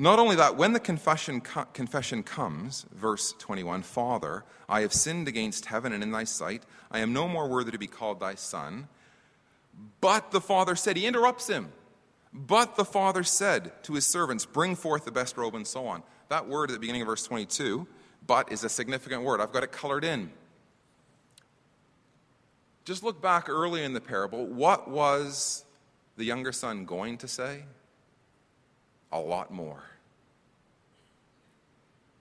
Not 0.00 0.20
only 0.20 0.36
that, 0.36 0.56
when 0.56 0.72
the 0.74 0.80
confession, 0.80 1.40
confession 1.40 2.22
comes, 2.22 2.86
verse 2.94 3.34
21, 3.38 3.82
Father, 3.82 4.44
I 4.68 4.82
have 4.82 4.92
sinned 4.92 5.26
against 5.26 5.66
heaven 5.66 5.92
and 5.92 6.04
in 6.04 6.12
thy 6.12 6.22
sight. 6.22 6.62
I 6.90 7.00
am 7.00 7.12
no 7.12 7.26
more 7.26 7.48
worthy 7.48 7.72
to 7.72 7.78
be 7.78 7.88
called 7.88 8.20
thy 8.20 8.36
son. 8.36 8.86
But 10.00 10.30
the 10.30 10.40
father 10.40 10.76
said, 10.76 10.96
he 10.96 11.06
interrupts 11.06 11.48
him. 11.48 11.72
But 12.32 12.76
the 12.76 12.84
father 12.84 13.24
said 13.24 13.72
to 13.84 13.94
his 13.94 14.06
servants, 14.06 14.46
Bring 14.46 14.76
forth 14.76 15.04
the 15.04 15.10
best 15.10 15.36
robe 15.36 15.56
and 15.56 15.66
so 15.66 15.86
on. 15.86 16.04
That 16.28 16.46
word 16.46 16.70
at 16.70 16.74
the 16.74 16.78
beginning 16.78 17.02
of 17.02 17.08
verse 17.08 17.24
22, 17.24 17.88
but, 18.24 18.52
is 18.52 18.62
a 18.62 18.68
significant 18.68 19.22
word. 19.22 19.40
I've 19.40 19.52
got 19.52 19.64
it 19.64 19.72
colored 19.72 20.04
in. 20.04 20.30
Just 22.84 23.02
look 23.02 23.20
back 23.20 23.48
early 23.48 23.82
in 23.82 23.94
the 23.94 24.00
parable. 24.00 24.46
What 24.46 24.88
was 24.88 25.64
the 26.16 26.24
younger 26.24 26.52
son 26.52 26.84
going 26.84 27.18
to 27.18 27.28
say? 27.28 27.64
A 29.12 29.18
lot 29.18 29.52
more. 29.52 29.82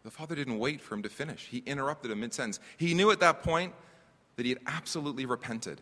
The 0.04 0.12
father 0.12 0.36
didn't 0.36 0.60
wait 0.60 0.80
for 0.80 0.96
him 0.96 1.04
to 1.04 1.10
finish, 1.10 1.48
he 1.52 1.64
interrupted 1.66 2.12
him 2.12 2.22
mid 2.22 2.34
sentence. 2.34 2.60
He 2.78 2.94
knew 2.94 3.12
at 3.12 3.20
that 3.20 3.44
point 3.44 3.74
that 4.38 4.46
he 4.46 4.50
had 4.50 4.60
absolutely 4.66 5.26
repented. 5.26 5.82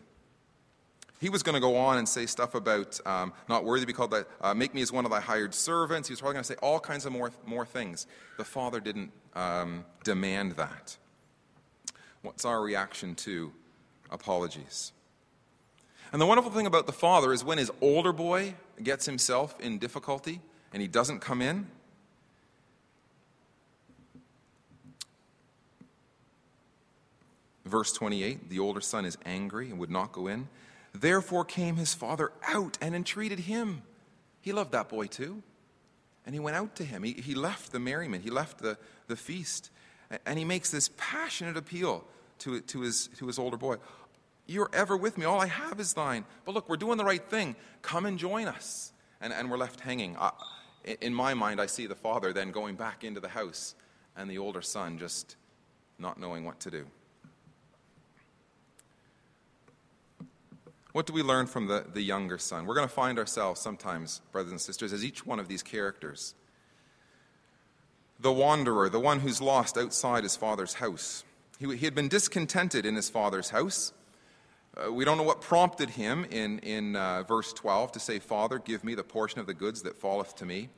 He 1.20 1.30
was 1.30 1.42
going 1.42 1.54
to 1.54 1.60
go 1.60 1.76
on 1.76 1.96
and 1.96 2.08
say 2.08 2.26
stuff 2.26 2.54
about 2.54 3.00
um, 3.06 3.32
not 3.48 3.64
worthy 3.64 3.82
to 3.82 3.86
be 3.86 3.92
called 3.92 4.10
that, 4.10 4.28
uh, 4.40 4.52
make 4.52 4.74
me 4.74 4.82
as 4.82 4.92
one 4.92 5.04
of 5.04 5.10
thy 5.10 5.20
hired 5.20 5.54
servants. 5.54 6.08
He 6.08 6.12
was 6.12 6.20
probably 6.20 6.34
going 6.34 6.42
to 6.42 6.48
say 6.48 6.56
all 6.60 6.78
kinds 6.78 7.06
of 7.06 7.12
more, 7.12 7.30
more 7.46 7.64
things. 7.64 8.06
The 8.36 8.44
father 8.44 8.80
didn't 8.80 9.12
um, 9.34 9.84
demand 10.04 10.52
that. 10.52 10.96
What's 12.22 12.44
our 12.44 12.60
reaction 12.60 13.14
to 13.16 13.52
apologies? 14.10 14.92
And 16.12 16.20
the 16.20 16.26
wonderful 16.26 16.50
thing 16.50 16.66
about 16.66 16.86
the 16.86 16.92
father 16.92 17.32
is 17.32 17.44
when 17.44 17.58
his 17.58 17.70
older 17.80 18.12
boy 18.12 18.54
gets 18.82 19.06
himself 19.06 19.58
in 19.60 19.78
difficulty 19.78 20.40
and 20.76 20.82
he 20.82 20.88
doesn't 20.88 21.20
come 21.20 21.40
in, 21.40 21.66
Verse 27.64 27.94
28 27.94 28.50
the 28.50 28.58
older 28.58 28.82
son 28.82 29.06
is 29.06 29.16
angry 29.24 29.70
and 29.70 29.78
would 29.78 29.90
not 29.90 30.12
go 30.12 30.26
in. 30.26 30.48
Therefore 30.92 31.46
came 31.46 31.76
his 31.76 31.94
father 31.94 32.30
out 32.46 32.76
and 32.82 32.94
entreated 32.94 33.38
him. 33.38 33.84
He 34.42 34.52
loved 34.52 34.72
that 34.72 34.90
boy 34.90 35.06
too. 35.06 35.42
And 36.26 36.34
he 36.34 36.40
went 36.40 36.58
out 36.58 36.76
to 36.76 36.84
him. 36.84 37.02
He, 37.04 37.14
he 37.14 37.34
left 37.34 37.72
the 37.72 37.80
merriment, 37.80 38.22
he 38.22 38.28
left 38.28 38.58
the, 38.58 38.76
the 39.06 39.16
feast. 39.16 39.70
And 40.26 40.38
he 40.38 40.44
makes 40.44 40.70
this 40.70 40.90
passionate 40.98 41.56
appeal 41.56 42.04
to, 42.40 42.60
to, 42.60 42.82
his, 42.82 43.06
to 43.16 43.26
his 43.26 43.38
older 43.38 43.56
boy 43.56 43.76
You're 44.46 44.68
ever 44.74 44.94
with 44.94 45.16
me. 45.16 45.24
All 45.24 45.40
I 45.40 45.46
have 45.46 45.80
is 45.80 45.94
thine. 45.94 46.26
But 46.44 46.54
look, 46.54 46.68
we're 46.68 46.76
doing 46.76 46.98
the 46.98 47.04
right 47.06 47.26
thing. 47.26 47.56
Come 47.80 48.04
and 48.04 48.18
join 48.18 48.46
us. 48.46 48.92
And, 49.22 49.32
and 49.32 49.50
we're 49.50 49.56
left 49.56 49.80
hanging. 49.80 50.18
In 50.86 51.12
my 51.12 51.34
mind, 51.34 51.60
I 51.60 51.66
see 51.66 51.86
the 51.86 51.94
father 51.94 52.32
then 52.32 52.50
going 52.50 52.76
back 52.76 53.04
into 53.04 53.20
the 53.20 53.28
house 53.28 53.74
and 54.16 54.30
the 54.30 54.38
older 54.38 54.62
son 54.62 54.98
just 54.98 55.36
not 55.98 56.18
knowing 56.18 56.44
what 56.44 56.60
to 56.60 56.70
do. 56.70 56.86
What 60.92 61.06
do 61.06 61.12
we 61.12 61.22
learn 61.22 61.46
from 61.46 61.66
the, 61.66 61.84
the 61.92 62.00
younger 62.00 62.38
son? 62.38 62.64
We're 62.64 62.74
going 62.74 62.88
to 62.88 62.94
find 62.94 63.18
ourselves 63.18 63.60
sometimes, 63.60 64.22
brothers 64.32 64.52
and 64.52 64.60
sisters, 64.60 64.94
as 64.94 65.04
each 65.04 65.26
one 65.26 65.38
of 65.38 65.46
these 65.46 65.62
characters. 65.62 66.34
The 68.18 68.32
wanderer, 68.32 68.88
the 68.88 69.00
one 69.00 69.20
who's 69.20 69.42
lost 69.42 69.76
outside 69.76 70.22
his 70.22 70.36
father's 70.36 70.74
house. 70.74 71.22
He, 71.58 71.66
he 71.76 71.84
had 71.84 71.94
been 71.94 72.08
discontented 72.08 72.86
in 72.86 72.96
his 72.96 73.10
father's 73.10 73.50
house. 73.50 73.92
Uh, 74.76 74.92
we 74.92 75.04
don't 75.04 75.16
know 75.16 75.22
what 75.22 75.40
prompted 75.40 75.90
him 75.90 76.26
in, 76.30 76.58
in 76.58 76.96
uh, 76.96 77.22
verse 77.22 77.52
12 77.52 77.92
to 77.92 78.00
say, 78.00 78.18
Father, 78.18 78.58
give 78.58 78.84
me 78.84 78.94
the 78.94 79.04
portion 79.04 79.40
of 79.40 79.46
the 79.46 79.54
goods 79.54 79.82
that 79.82 79.96
falleth 79.96 80.36
to 80.36 80.44
me. 80.44 80.68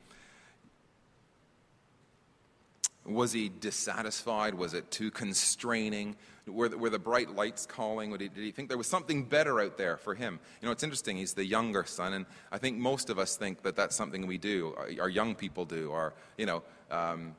Was 3.05 3.33
he 3.33 3.49
dissatisfied? 3.49 4.53
Was 4.53 4.73
it 4.73 4.89
too 4.91 5.11
constraining? 5.11 6.15
Were 6.47 6.69
the, 6.69 6.77
were 6.77 6.89
the 6.89 6.99
bright 6.99 7.35
lights 7.35 7.65
calling? 7.65 8.11
Did 8.11 8.21
he, 8.21 8.27
did 8.29 8.43
he 8.43 8.51
think 8.51 8.69
there 8.69 8.77
was 8.77 8.87
something 8.87 9.23
better 9.23 9.59
out 9.59 9.77
there 9.77 9.97
for 9.97 10.15
him? 10.15 10.39
You 10.61 10.67
know, 10.67 10.71
it's 10.71 10.83
interesting. 10.83 11.17
He's 11.17 11.33
the 11.33 11.45
younger 11.45 11.83
son, 11.83 12.13
and 12.13 12.25
I 12.51 12.57
think 12.57 12.77
most 12.77 13.09
of 13.09 13.19
us 13.19 13.35
think 13.35 13.63
that 13.63 13.75
that's 13.75 13.95
something 13.95 14.27
we 14.27 14.37
do, 14.37 14.75
our, 14.77 14.89
our 15.01 15.09
young 15.09 15.35
people 15.35 15.65
do, 15.65 15.89
or, 15.89 16.13
you 16.37 16.45
know, 16.45 16.63
um, 16.91 17.35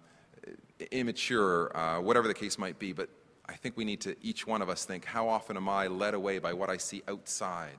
immature, 0.90 1.74
uh, 1.76 2.00
whatever 2.00 2.28
the 2.28 2.34
case 2.34 2.58
might 2.58 2.78
be. 2.78 2.92
But 2.92 3.08
I 3.50 3.54
think 3.54 3.76
we 3.76 3.84
need 3.84 4.00
to, 4.02 4.14
each 4.22 4.46
one 4.46 4.62
of 4.62 4.68
us, 4.68 4.84
think 4.84 5.04
how 5.04 5.28
often 5.28 5.56
am 5.56 5.68
I 5.68 5.88
led 5.88 6.14
away 6.14 6.38
by 6.38 6.52
what 6.52 6.70
I 6.70 6.76
see 6.76 7.02
outside? 7.08 7.76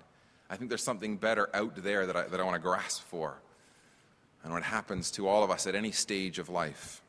I 0.50 0.58
think 0.58 0.70
there's 0.70 0.84
something 0.84 1.16
better 1.16 1.50
out 1.54 1.78
there 1.78 2.06
that 2.06 2.16
I, 2.16 2.24
that 2.24 2.40
I 2.42 2.44
want 2.44 2.56
to 2.56 2.62
grasp 2.62 3.04
for. 3.04 3.38
And 4.44 4.52
what 4.52 4.64
happens 4.64 5.12
to 5.12 5.30
all 5.30 5.44
of 5.44 5.50
us 5.50 5.68
at 5.68 5.76
any 5.76 5.92
stage 5.92 6.40
of 6.40 6.50
life. 6.50 7.02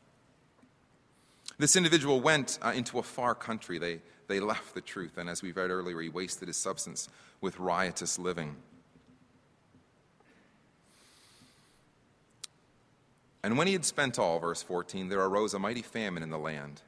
This 1.57 1.75
individual 1.75 2.21
went 2.21 2.57
uh, 2.61 2.71
into 2.73 2.99
a 2.99 3.03
far 3.03 3.35
country. 3.35 3.79
They, 3.79 3.99
they 4.27 4.39
left 4.39 4.73
the 4.75 4.81
truth, 4.81 5.17
and 5.17 5.29
as 5.29 5.41
we 5.41 5.51
read 5.51 5.69
earlier, 5.69 5.99
he 5.99 6.09
wasted 6.09 6.47
his 6.47 6.57
substance 6.57 7.09
with 7.41 7.59
riotous 7.59 8.17
living. 8.17 8.55
And 13.43 13.57
when 13.57 13.67
he 13.67 13.73
had 13.73 13.83
spent 13.83 14.17
all, 14.17 14.39
verse 14.39 14.63
14, 14.63 15.09
there 15.09 15.19
arose 15.19 15.53
a 15.53 15.59
mighty 15.59 15.81
famine 15.81 16.23
in 16.23 16.29
the 16.29 16.39
land, 16.39 16.81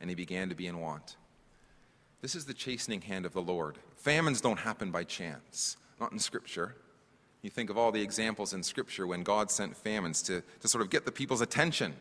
and 0.00 0.10
he 0.10 0.16
began 0.16 0.48
to 0.48 0.54
be 0.54 0.66
in 0.66 0.80
want. 0.80 1.16
This 2.20 2.34
is 2.34 2.46
the 2.46 2.54
chastening 2.54 3.02
hand 3.02 3.26
of 3.26 3.32
the 3.32 3.42
Lord. 3.42 3.78
Famines 3.96 4.40
don't 4.40 4.58
happen 4.58 4.90
by 4.90 5.04
chance, 5.04 5.76
not 6.00 6.12
in 6.12 6.18
Scripture. 6.18 6.74
You 7.42 7.50
think 7.50 7.70
of 7.70 7.78
all 7.78 7.92
the 7.92 8.02
examples 8.02 8.52
in 8.52 8.62
Scripture 8.62 9.06
when 9.06 9.22
God 9.22 9.50
sent 9.50 9.76
famines 9.76 10.22
to, 10.22 10.42
to 10.60 10.68
sort 10.68 10.82
of 10.82 10.90
get 10.90 11.04
the 11.04 11.12
people's 11.12 11.40
attention. 11.40 11.94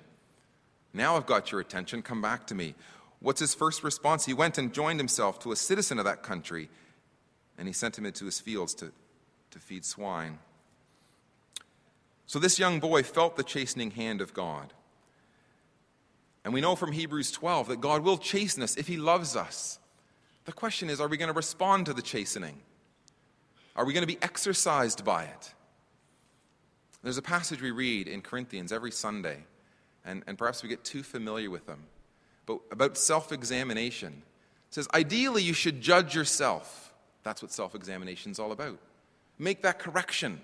Now 0.93 1.15
I've 1.15 1.27
got 1.27 1.51
your 1.51 1.61
attention, 1.61 2.01
come 2.01 2.21
back 2.21 2.47
to 2.47 2.55
me. 2.55 2.73
What's 3.19 3.39
his 3.39 3.53
first 3.53 3.83
response? 3.83 4.25
He 4.25 4.33
went 4.33 4.57
and 4.57 4.73
joined 4.73 4.99
himself 4.99 5.39
to 5.39 5.51
a 5.51 5.55
citizen 5.55 5.99
of 5.99 6.05
that 6.05 6.23
country, 6.23 6.69
and 7.57 7.67
he 7.67 7.73
sent 7.73 7.97
him 7.97 8.05
into 8.05 8.25
his 8.25 8.39
fields 8.39 8.73
to, 8.75 8.91
to 9.51 9.59
feed 9.59 9.85
swine. 9.85 10.39
So 12.25 12.39
this 12.39 12.59
young 12.59 12.79
boy 12.79 13.03
felt 13.03 13.37
the 13.37 13.43
chastening 13.43 13.91
hand 13.91 14.21
of 14.21 14.33
God. 14.33 14.73
And 16.47 16.53
we 16.53 16.61
know 16.61 16.77
from 16.77 16.93
Hebrews 16.93 17.31
12 17.31 17.67
that 17.67 17.81
God 17.81 18.05
will 18.05 18.17
chasten 18.17 18.63
us 18.63 18.77
if 18.77 18.87
he 18.87 18.95
loves 18.95 19.35
us. 19.35 19.79
The 20.45 20.53
question 20.53 20.89
is 20.89 21.01
are 21.01 21.09
we 21.09 21.17
going 21.17 21.27
to 21.27 21.35
respond 21.35 21.87
to 21.87 21.93
the 21.93 22.01
chastening? 22.01 22.61
Are 23.75 23.83
we 23.83 23.91
going 23.91 24.07
to 24.07 24.07
be 24.07 24.17
exercised 24.21 25.03
by 25.03 25.25
it? 25.25 25.53
There's 27.03 27.17
a 27.17 27.21
passage 27.21 27.61
we 27.61 27.71
read 27.71 28.07
in 28.07 28.21
Corinthians 28.21 28.71
every 28.71 28.93
Sunday, 28.93 29.39
and, 30.05 30.23
and 30.25 30.37
perhaps 30.37 30.63
we 30.63 30.69
get 30.69 30.85
too 30.85 31.03
familiar 31.03 31.49
with 31.49 31.65
them 31.65 31.83
but 32.45 32.61
about 32.71 32.97
self 32.97 33.33
examination. 33.33 34.23
It 34.69 34.73
says, 34.73 34.87
ideally, 34.93 35.43
you 35.43 35.51
should 35.51 35.81
judge 35.81 36.15
yourself. 36.15 36.93
That's 37.23 37.41
what 37.41 37.51
self 37.51 37.75
examination 37.75 38.31
is 38.31 38.39
all 38.39 38.53
about. 38.53 38.79
Make 39.37 39.63
that 39.63 39.79
correction. 39.79 40.39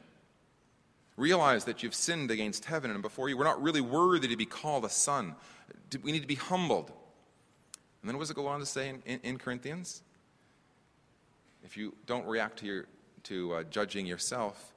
Realize 1.16 1.66
that 1.66 1.84
you've 1.84 1.94
sinned 1.94 2.32
against 2.32 2.66
heaven 2.66 2.90
and 2.92 3.02
before 3.02 3.30
you. 3.30 3.38
We're 3.38 3.44
not 3.44 3.62
really 3.62 3.82
worthy 3.82 4.28
to 4.28 4.36
be 4.36 4.46
called 4.46 4.84
a 4.86 4.90
son. 4.90 5.36
We 6.02 6.12
need 6.12 6.22
to 6.22 6.28
be 6.28 6.36
humbled. 6.36 6.92
And 8.02 8.10
then 8.10 8.18
what 8.18 8.24
does 8.24 8.32
it 8.32 8.36
go 8.36 8.48
on 8.48 8.60
to 8.60 8.66
say 8.66 8.90
in, 8.90 9.04
in, 9.06 9.20
in 9.24 9.38
Corinthians? 9.38 10.02
If 11.64 11.78
you 11.78 11.94
don't 12.06 12.26
react 12.26 12.60
to 12.60 12.66
your, 12.66 12.86
to 13.24 13.54
uh, 13.54 13.64
judging 13.64 14.06
yourself, 14.06 14.74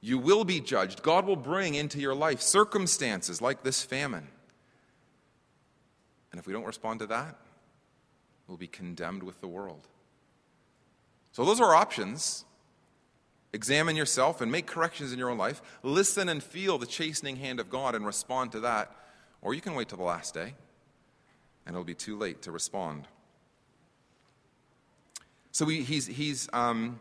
you 0.00 0.18
will 0.18 0.44
be 0.44 0.60
judged. 0.60 1.02
God 1.02 1.26
will 1.26 1.36
bring 1.36 1.74
into 1.74 1.98
your 1.98 2.14
life 2.14 2.40
circumstances 2.40 3.42
like 3.42 3.62
this 3.62 3.82
famine. 3.82 4.28
And 6.30 6.38
if 6.38 6.46
we 6.46 6.52
don't 6.52 6.64
respond 6.64 7.00
to 7.00 7.06
that, 7.06 7.36
we'll 8.46 8.56
be 8.56 8.66
condemned 8.66 9.22
with 9.22 9.40
the 9.40 9.48
world. 9.48 9.86
So, 11.32 11.44
those 11.44 11.60
are 11.60 11.66
our 11.66 11.74
options. 11.74 12.44
Examine 13.52 13.96
yourself 13.96 14.40
and 14.40 14.52
make 14.52 14.66
corrections 14.66 15.12
in 15.12 15.18
your 15.18 15.28
own 15.28 15.38
life. 15.38 15.60
Listen 15.82 16.28
and 16.28 16.42
feel 16.42 16.78
the 16.78 16.86
chastening 16.86 17.36
hand 17.36 17.58
of 17.58 17.68
God 17.68 17.94
and 17.94 18.06
respond 18.06 18.52
to 18.52 18.60
that. 18.60 18.94
Or 19.42 19.54
you 19.54 19.60
can 19.60 19.74
wait 19.74 19.88
till 19.88 19.98
the 19.98 20.04
last 20.04 20.34
day, 20.34 20.54
and 21.66 21.74
it'll 21.74 21.82
be 21.82 21.94
too 21.94 22.16
late 22.16 22.42
to 22.42 22.52
respond. 22.52 23.08
So 25.50 25.66
he, 25.66 25.82
he's, 25.82 26.06
he's 26.06 26.48
um, 26.52 27.00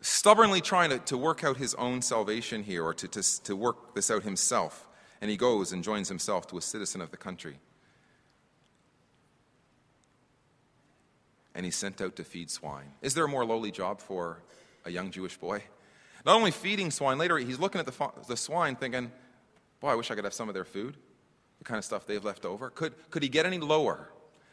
stubbornly 0.00 0.60
trying 0.60 0.90
to, 0.90 0.98
to 1.00 1.18
work 1.18 1.44
out 1.44 1.58
his 1.58 1.74
own 1.74 2.00
salvation 2.00 2.62
here, 2.62 2.84
or 2.84 2.94
to, 2.94 3.08
to, 3.08 3.42
to 3.42 3.56
work 3.56 3.94
this 3.94 4.10
out 4.10 4.22
himself. 4.22 4.88
And 5.20 5.30
he 5.30 5.36
goes 5.36 5.72
and 5.72 5.82
joins 5.82 6.08
himself 6.08 6.46
to 6.48 6.58
a 6.58 6.62
citizen 6.62 7.00
of 7.00 7.10
the 7.10 7.16
country. 7.16 7.58
And 11.54 11.64
he's 11.64 11.76
sent 11.76 12.00
out 12.00 12.16
to 12.16 12.24
feed 12.24 12.50
swine. 12.50 12.92
Is 13.02 13.14
there 13.14 13.24
a 13.24 13.28
more 13.28 13.44
lowly 13.44 13.70
job 13.70 14.00
for 14.00 14.42
a 14.86 14.90
young 14.90 15.10
Jewish 15.10 15.36
boy? 15.36 15.62
Not 16.24 16.36
only 16.36 16.50
feeding 16.50 16.90
swine, 16.90 17.18
later 17.18 17.36
he's 17.36 17.58
looking 17.58 17.78
at 17.78 17.86
the, 17.86 18.10
the 18.26 18.36
swine 18.36 18.74
thinking, 18.74 19.12
boy, 19.80 19.88
I 19.88 19.94
wish 19.94 20.10
I 20.10 20.14
could 20.14 20.24
have 20.24 20.32
some 20.32 20.48
of 20.48 20.54
their 20.54 20.64
food, 20.64 20.96
the 21.58 21.64
kind 21.64 21.78
of 21.78 21.84
stuff 21.84 22.06
they've 22.06 22.24
left 22.24 22.46
over. 22.46 22.70
Could, 22.70 22.94
could 23.10 23.22
he 23.22 23.28
get 23.28 23.44
any 23.44 23.58
lower? 23.58 24.08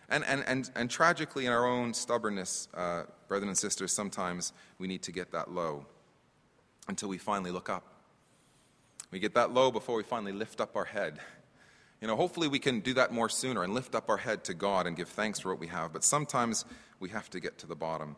And, 0.10 0.26
and, 0.26 0.44
and, 0.46 0.70
and 0.76 0.90
tragically, 0.90 1.46
in 1.46 1.52
our 1.52 1.66
own 1.66 1.94
stubbornness, 1.94 2.68
uh, 2.74 3.04
brothers 3.28 3.48
and 3.48 3.58
sisters, 3.58 3.94
sometimes 3.94 4.54
we 4.78 4.88
need 4.88 5.02
to 5.04 5.12
get 5.12 5.32
that 5.32 5.52
low 5.52 5.86
until 6.88 7.10
we 7.10 7.18
finally 7.18 7.52
look 7.52 7.70
up. 7.70 7.84
We 9.10 9.20
get 9.20 9.34
that 9.36 9.54
low 9.54 9.72
before 9.72 9.96
we 9.96 10.04
finally 10.04 10.34
lift 10.34 10.60
up 10.60 10.76
our 10.76 10.86
head. 10.86 11.20
You 12.02 12.08
know, 12.08 12.16
hopefully 12.16 12.48
we 12.48 12.60
can 12.60 12.82
do 12.82 12.94
that 12.96 13.14
more 13.14 13.30
sooner 13.30 13.64
and 13.64 13.74
lift 13.74 13.96
up 13.96 14.10
our 14.10 14.18
head 14.18 14.44
to 14.46 14.54
God 14.54 14.88
and 14.88 14.98
give 14.98 15.08
thanks 15.08 15.40
for 15.40 15.50
what 15.50 15.60
we 15.60 15.68
have, 15.68 15.94
but 15.94 16.04
sometimes 16.04 16.66
we 17.00 17.10
have 17.10 17.30
to 17.30 17.40
get 17.40 17.58
to 17.60 17.68
the 17.68 17.76
bottom. 17.76 18.18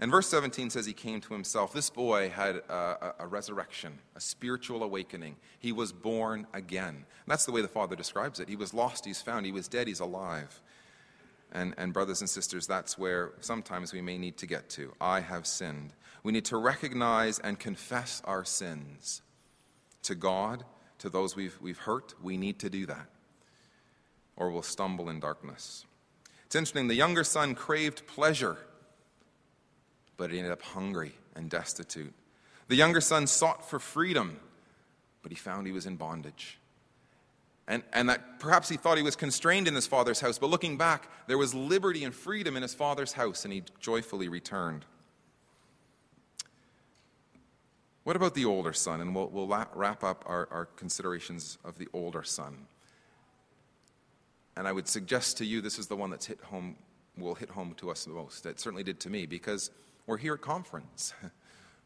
And 0.00 0.10
verse 0.10 0.28
17 0.28 0.70
says 0.70 0.86
he 0.86 0.94
came 0.94 1.20
to 1.20 1.34
himself. 1.34 1.74
This 1.74 1.90
boy 1.90 2.30
had 2.30 2.56
a, 2.56 3.14
a, 3.18 3.26
resurrection, 3.26 3.98
a 4.16 4.20
spiritual 4.20 4.82
awakening. 4.82 5.36
He 5.58 5.72
was 5.72 5.92
born 5.92 6.46
again. 6.54 6.88
And 6.94 7.28
that's 7.28 7.44
the 7.44 7.52
way 7.52 7.60
the 7.60 7.68
Father 7.68 7.96
describes 7.96 8.40
it. 8.40 8.48
He 8.48 8.56
was 8.56 8.72
lost, 8.72 9.04
he's 9.04 9.20
found. 9.20 9.44
He 9.44 9.52
was 9.52 9.68
dead, 9.68 9.86
he's 9.86 10.00
alive. 10.00 10.62
And, 11.52 11.74
and, 11.76 11.92
brothers 11.92 12.22
and 12.22 12.30
sisters, 12.30 12.66
that's 12.66 12.96
where 12.96 13.32
sometimes 13.40 13.92
we 13.92 14.00
may 14.00 14.16
need 14.16 14.38
to 14.38 14.46
get 14.46 14.70
to. 14.70 14.94
I 15.00 15.20
have 15.20 15.46
sinned. 15.46 15.92
We 16.22 16.32
need 16.32 16.46
to 16.46 16.56
recognize 16.56 17.38
and 17.38 17.58
confess 17.58 18.22
our 18.24 18.44
sins 18.44 19.20
to 20.04 20.14
God, 20.14 20.64
to 20.98 21.10
those 21.10 21.36
we've, 21.36 21.58
we've 21.60 21.78
hurt. 21.78 22.14
We 22.22 22.38
need 22.38 22.58
to 22.60 22.70
do 22.70 22.86
that, 22.86 23.08
or 24.36 24.50
we'll 24.50 24.62
stumble 24.62 25.10
in 25.10 25.20
darkness. 25.20 25.84
It's 26.46 26.54
interesting, 26.54 26.88
the 26.88 26.94
younger 26.94 27.24
son 27.24 27.54
craved 27.54 28.06
pleasure, 28.06 28.58
but 30.20 30.30
he 30.30 30.36
ended 30.36 30.52
up 30.52 30.60
hungry 30.60 31.12
and 31.34 31.48
destitute. 31.48 32.12
The 32.68 32.76
younger 32.76 33.00
son 33.00 33.26
sought 33.26 33.66
for 33.66 33.78
freedom, 33.78 34.38
but 35.22 35.32
he 35.32 35.34
found 35.34 35.66
he 35.66 35.72
was 35.72 35.86
in 35.86 35.96
bondage. 35.96 36.58
And, 37.66 37.82
and 37.94 38.10
that 38.10 38.38
perhaps 38.38 38.68
he 38.68 38.76
thought 38.76 38.98
he 38.98 39.02
was 39.02 39.16
constrained 39.16 39.66
in 39.66 39.74
his 39.74 39.86
father's 39.86 40.20
house, 40.20 40.38
but 40.38 40.50
looking 40.50 40.76
back, 40.76 41.08
there 41.26 41.38
was 41.38 41.54
liberty 41.54 42.04
and 42.04 42.14
freedom 42.14 42.54
in 42.54 42.62
his 42.62 42.74
father's 42.74 43.14
house, 43.14 43.46
and 43.46 43.54
he 43.54 43.62
joyfully 43.80 44.28
returned. 44.28 44.84
What 48.04 48.14
about 48.14 48.34
the 48.34 48.44
older 48.44 48.74
son? 48.74 49.00
And 49.00 49.14
we'll, 49.14 49.28
we'll 49.28 49.48
wrap 49.48 50.04
up 50.04 50.24
our, 50.26 50.46
our 50.50 50.66
considerations 50.66 51.56
of 51.64 51.78
the 51.78 51.88
older 51.94 52.24
son. 52.24 52.66
And 54.54 54.68
I 54.68 54.72
would 54.72 54.86
suggest 54.86 55.38
to 55.38 55.46
you 55.46 55.62
this 55.62 55.78
is 55.78 55.86
the 55.86 55.96
one 55.96 56.10
that's 56.10 56.26
hit 56.26 56.40
home, 56.42 56.76
will 57.16 57.36
hit 57.36 57.48
home 57.48 57.74
to 57.78 57.90
us 57.90 58.04
the 58.04 58.10
most. 58.10 58.44
It 58.44 58.60
certainly 58.60 58.84
did 58.84 59.00
to 59.00 59.08
me 59.08 59.24
because 59.24 59.70
we're 60.10 60.18
here 60.18 60.34
at 60.34 60.40
conference. 60.42 61.14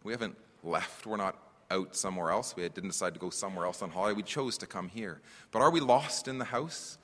We 0.03 0.13
haven't 0.13 0.37
left. 0.63 1.07
We're 1.07 1.17
not 1.17 1.39
out 1.71 1.97
somewhere 1.97 2.31
else. 2.31 2.55
We 2.55 2.63
didn't 2.69 2.91
decide 2.91 3.15
to 3.15 3.21
go 3.21 3.31
somewhere 3.31 3.65
else 3.65 3.81
on 3.81 3.89
holiday. 3.89 4.15
We 4.15 4.23
chose 4.23 4.59
to 4.59 4.67
come 4.67 4.91
here. 4.91 5.23
But 5.51 5.63
are 5.63 5.71
we 5.71 5.81
lost 5.81 6.29
in 6.29 6.37
the 6.37 6.45
house? 6.45 6.99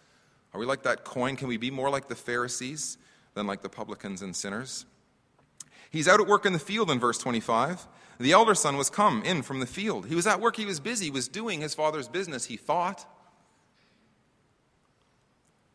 Are 0.53 0.61
we 0.61 0.67
like 0.67 0.83
that 0.83 1.03
coin? 1.03 1.35
Can 1.35 1.49
we 1.49 1.57
be 1.57 1.71
more 1.71 1.89
like 1.89 2.09
the 2.09 2.15
Pharisees 2.15 2.99
than 3.33 3.47
like 3.47 3.63
the 3.63 3.71
publicans 3.71 4.21
and 4.21 4.37
sinners? 4.37 4.85
He's 5.89 6.09
out 6.09 6.21
at 6.21 6.27
work 6.27 6.45
in 6.45 6.53
the 6.53 6.59
field 6.59 6.91
in 6.91 7.01
verse 7.01 7.17
25. 7.17 7.89
The 8.19 8.33
elder 8.33 8.55
son 8.55 8.77
was 8.77 8.91
come 8.91 9.23
in 9.23 9.41
from 9.41 9.61
the 9.61 9.67
field. 9.67 10.05
He 10.05 10.15
was 10.15 10.27
at 10.27 10.39
work, 10.39 10.57
he 10.57 10.67
was 10.67 10.79
busy, 10.79 11.07
he 11.07 11.11
was 11.11 11.27
doing 11.27 11.63
his 11.63 11.73
father's 11.73 12.07
business, 12.07 12.45
he 12.45 12.59
thought. 12.59 13.07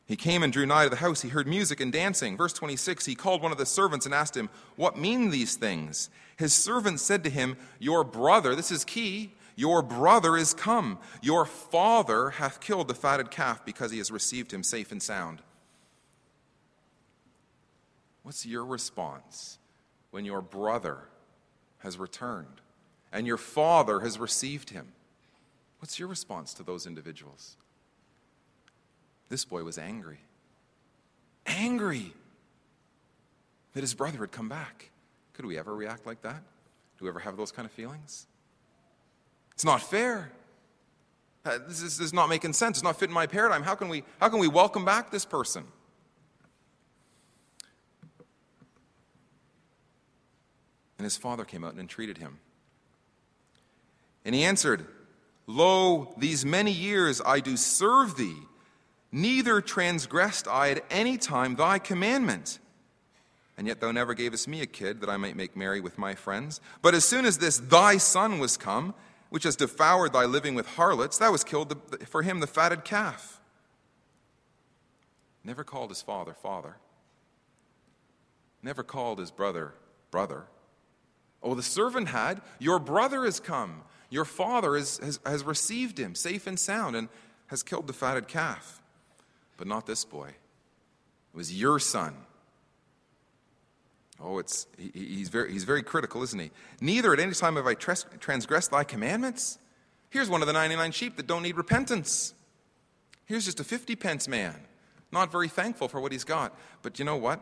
He 0.07 0.15
came 0.15 0.43
and 0.43 0.53
drew 0.53 0.65
nigh 0.65 0.83
to 0.83 0.89
the 0.89 0.97
house. 0.97 1.23
He 1.23 1.29
heard 1.29 1.47
music 1.47 1.79
and 1.79 1.91
dancing. 1.91 2.37
Verse 2.37 2.53
26 2.53 3.05
He 3.05 3.15
called 3.15 3.41
one 3.41 3.51
of 3.51 3.57
the 3.57 3.65
servants 3.65 4.05
and 4.05 4.13
asked 4.13 4.37
him, 4.37 4.49
What 4.75 4.97
mean 4.97 5.31
these 5.31 5.55
things? 5.55 6.09
His 6.37 6.53
servant 6.53 6.99
said 6.99 7.23
to 7.23 7.29
him, 7.29 7.57
Your 7.79 8.03
brother, 8.03 8.55
this 8.55 8.71
is 8.71 8.83
key, 8.83 9.31
your 9.55 9.81
brother 9.81 10.35
is 10.37 10.53
come. 10.53 10.99
Your 11.21 11.45
father 11.45 12.31
hath 12.31 12.59
killed 12.59 12.87
the 12.87 12.93
fatted 12.93 13.31
calf 13.31 13.65
because 13.65 13.91
he 13.91 13.97
has 13.97 14.11
received 14.11 14.53
him 14.53 14.63
safe 14.63 14.91
and 14.91 15.01
sound. 15.01 15.41
What's 18.23 18.45
your 18.45 18.65
response 18.65 19.59
when 20.11 20.25
your 20.25 20.41
brother 20.41 20.97
has 21.79 21.97
returned 21.97 22.61
and 23.11 23.25
your 23.25 23.37
father 23.37 24.01
has 24.01 24.19
received 24.19 24.71
him? 24.71 24.87
What's 25.79 25.99
your 25.99 26.07
response 26.07 26.53
to 26.55 26.63
those 26.63 26.85
individuals? 26.85 27.57
This 29.29 29.45
boy 29.45 29.63
was 29.63 29.77
angry. 29.77 30.19
Angry 31.45 32.13
that 33.73 33.81
his 33.81 33.93
brother 33.93 34.19
had 34.19 34.31
come 34.31 34.49
back. 34.49 34.91
Could 35.33 35.45
we 35.45 35.57
ever 35.57 35.75
react 35.75 36.05
like 36.05 36.21
that? 36.21 36.41
Do 36.97 37.05
we 37.05 37.09
ever 37.09 37.19
have 37.19 37.37
those 37.37 37.51
kind 37.51 37.65
of 37.65 37.71
feelings? 37.71 38.27
It's 39.53 39.65
not 39.65 39.81
fair. 39.81 40.31
Uh, 41.45 41.59
this, 41.67 41.81
is, 41.81 41.97
this 41.97 42.07
is 42.07 42.13
not 42.13 42.29
making 42.29 42.53
sense. 42.53 42.77
It's 42.77 42.83
not 42.83 42.97
fitting 42.97 43.13
my 43.13 43.27
paradigm. 43.27 43.63
How 43.63 43.75
can, 43.75 43.89
we, 43.89 44.03
how 44.19 44.29
can 44.29 44.39
we 44.39 44.47
welcome 44.47 44.85
back 44.85 45.11
this 45.11 45.25
person? 45.25 45.65
And 50.97 51.03
his 51.03 51.17
father 51.17 51.43
came 51.43 51.63
out 51.63 51.71
and 51.71 51.79
entreated 51.79 52.17
him. 52.17 52.39
And 54.23 54.33
he 54.33 54.43
answered, 54.43 54.85
Lo, 55.45 56.15
these 56.17 56.45
many 56.45 56.71
years 56.71 57.21
I 57.23 57.41
do 57.41 57.57
serve 57.57 58.17
thee 58.17 58.37
Neither 59.15 59.61
transgressed 59.61 60.45
I 60.45 60.71
at 60.71 60.83
any 60.91 61.17
time 61.17 61.55
thy 61.55 61.79
commandment. 61.79 62.59
And 63.57 63.65
yet 63.65 63.79
thou 63.79 63.93
never 63.93 64.13
gavest 64.13 64.45
me 64.45 64.59
a 64.59 64.65
kid 64.65 64.99
that 64.99 65.09
I 65.09 65.15
might 65.15 65.37
make 65.37 65.55
merry 65.55 65.79
with 65.79 65.97
my 65.97 66.15
friends. 66.15 66.59
But 66.81 66.93
as 66.93 67.05
soon 67.05 67.23
as 67.23 67.37
this 67.37 67.57
thy 67.57 67.95
son 67.95 68.39
was 68.39 68.57
come, 68.57 68.93
which 69.29 69.45
has 69.45 69.55
devoured 69.55 70.11
thy 70.11 70.25
living 70.25 70.53
with 70.53 70.67
harlots, 70.67 71.17
thou 71.17 71.31
hast 71.31 71.47
killed 71.47 71.69
the, 71.69 72.05
for 72.05 72.23
him 72.23 72.41
the 72.41 72.45
fatted 72.45 72.83
calf. 72.83 73.39
Never 75.45 75.63
called 75.63 75.91
his 75.91 76.01
father, 76.01 76.33
father. 76.33 76.75
Never 78.61 78.83
called 78.83 79.19
his 79.19 79.31
brother, 79.31 79.75
brother. 80.11 80.43
Oh, 81.41 81.55
the 81.55 81.63
servant 81.63 82.09
had, 82.09 82.41
Your 82.59 82.79
brother 82.79 83.23
has 83.23 83.39
come. 83.39 83.83
Your 84.09 84.25
father 84.25 84.75
has, 84.75 84.97
has, 84.97 85.21
has 85.25 85.45
received 85.45 85.97
him 85.97 86.15
safe 86.15 86.47
and 86.47 86.59
sound 86.59 86.97
and 86.97 87.07
has 87.47 87.63
killed 87.63 87.87
the 87.87 87.93
fatted 87.93 88.27
calf 88.27 88.81
but 89.57 89.67
not 89.67 89.85
this 89.85 90.05
boy. 90.05 90.27
It 90.27 91.37
was 91.37 91.59
your 91.59 91.79
son. 91.79 92.15
Oh, 94.21 94.39
it's, 94.39 94.67
he, 94.77 94.91
he's, 94.93 95.29
very, 95.29 95.51
he's 95.51 95.65
very 95.65 95.83
critical, 95.83 96.23
isn't 96.23 96.39
he? 96.39 96.51
Neither 96.79 97.13
at 97.13 97.19
any 97.19 97.33
time 97.33 97.57
have 97.57 97.67
I 97.67 97.73
transgressed 97.73 98.71
thy 98.71 98.83
commandments. 98.83 99.59
Here's 100.09 100.29
one 100.29 100.41
of 100.41 100.47
the 100.47 100.53
99 100.53 100.91
sheep 100.91 101.17
that 101.17 101.27
don't 101.27 101.43
need 101.43 101.57
repentance. 101.57 102.33
Here's 103.25 103.45
just 103.45 103.59
a 103.59 103.63
50 103.63 103.95
pence 103.95 104.27
man, 104.27 104.55
not 105.11 105.31
very 105.31 105.49
thankful 105.49 105.87
for 105.87 105.99
what 105.99 106.11
he's 106.11 106.23
got. 106.23 106.57
But 106.81 106.99
you 106.99 107.05
know 107.05 107.17
what? 107.17 107.41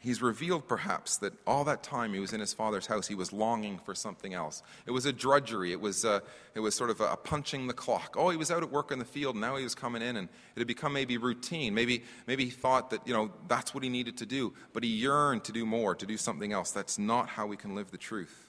He's 0.00 0.22
revealed 0.22 0.66
perhaps 0.66 1.18
that 1.18 1.32
all 1.46 1.62
that 1.64 1.82
time 1.82 2.12
he 2.12 2.20
was 2.20 2.32
in 2.32 2.40
his 2.40 2.52
father's 2.52 2.86
house, 2.86 3.06
he 3.06 3.14
was 3.14 3.32
longing 3.32 3.78
for 3.78 3.94
something 3.94 4.34
else. 4.34 4.62
It 4.86 4.90
was 4.90 5.04
a 5.06 5.12
drudgery. 5.12 5.72
It 5.72 5.80
was, 5.80 6.04
uh, 6.04 6.20
it 6.54 6.60
was 6.60 6.74
sort 6.74 6.90
of 6.90 7.00
a, 7.00 7.16
punching 7.16 7.66
the 7.66 7.74
clock. 7.74 8.16
Oh, 8.18 8.30
he 8.30 8.36
was 8.36 8.50
out 8.50 8.62
at 8.62 8.70
work 8.70 8.90
in 8.90 8.98
the 8.98 9.04
field, 9.04 9.36
now 9.36 9.56
he 9.56 9.62
was 9.62 9.74
coming 9.74 10.02
in, 10.02 10.16
and 10.16 10.28
it 10.56 10.58
had 10.58 10.66
become 10.66 10.92
maybe 10.92 11.18
routine. 11.18 11.74
Maybe, 11.74 12.02
maybe 12.26 12.46
he 12.46 12.50
thought 12.50 12.90
that, 12.90 13.06
you 13.06 13.12
know, 13.12 13.30
that's 13.46 13.74
what 13.74 13.84
he 13.84 13.90
needed 13.90 14.16
to 14.18 14.26
do, 14.26 14.54
but 14.72 14.82
he 14.82 14.90
yearned 14.90 15.44
to 15.44 15.52
do 15.52 15.66
more, 15.66 15.94
to 15.94 16.06
do 16.06 16.16
something 16.16 16.52
else. 16.52 16.70
That's 16.70 16.98
not 16.98 17.28
how 17.28 17.46
we 17.46 17.56
can 17.56 17.74
live 17.74 17.90
the 17.90 17.98
truth, 17.98 18.48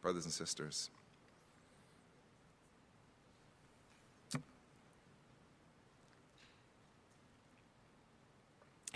brothers 0.00 0.24
and 0.24 0.32
sisters. 0.32 0.90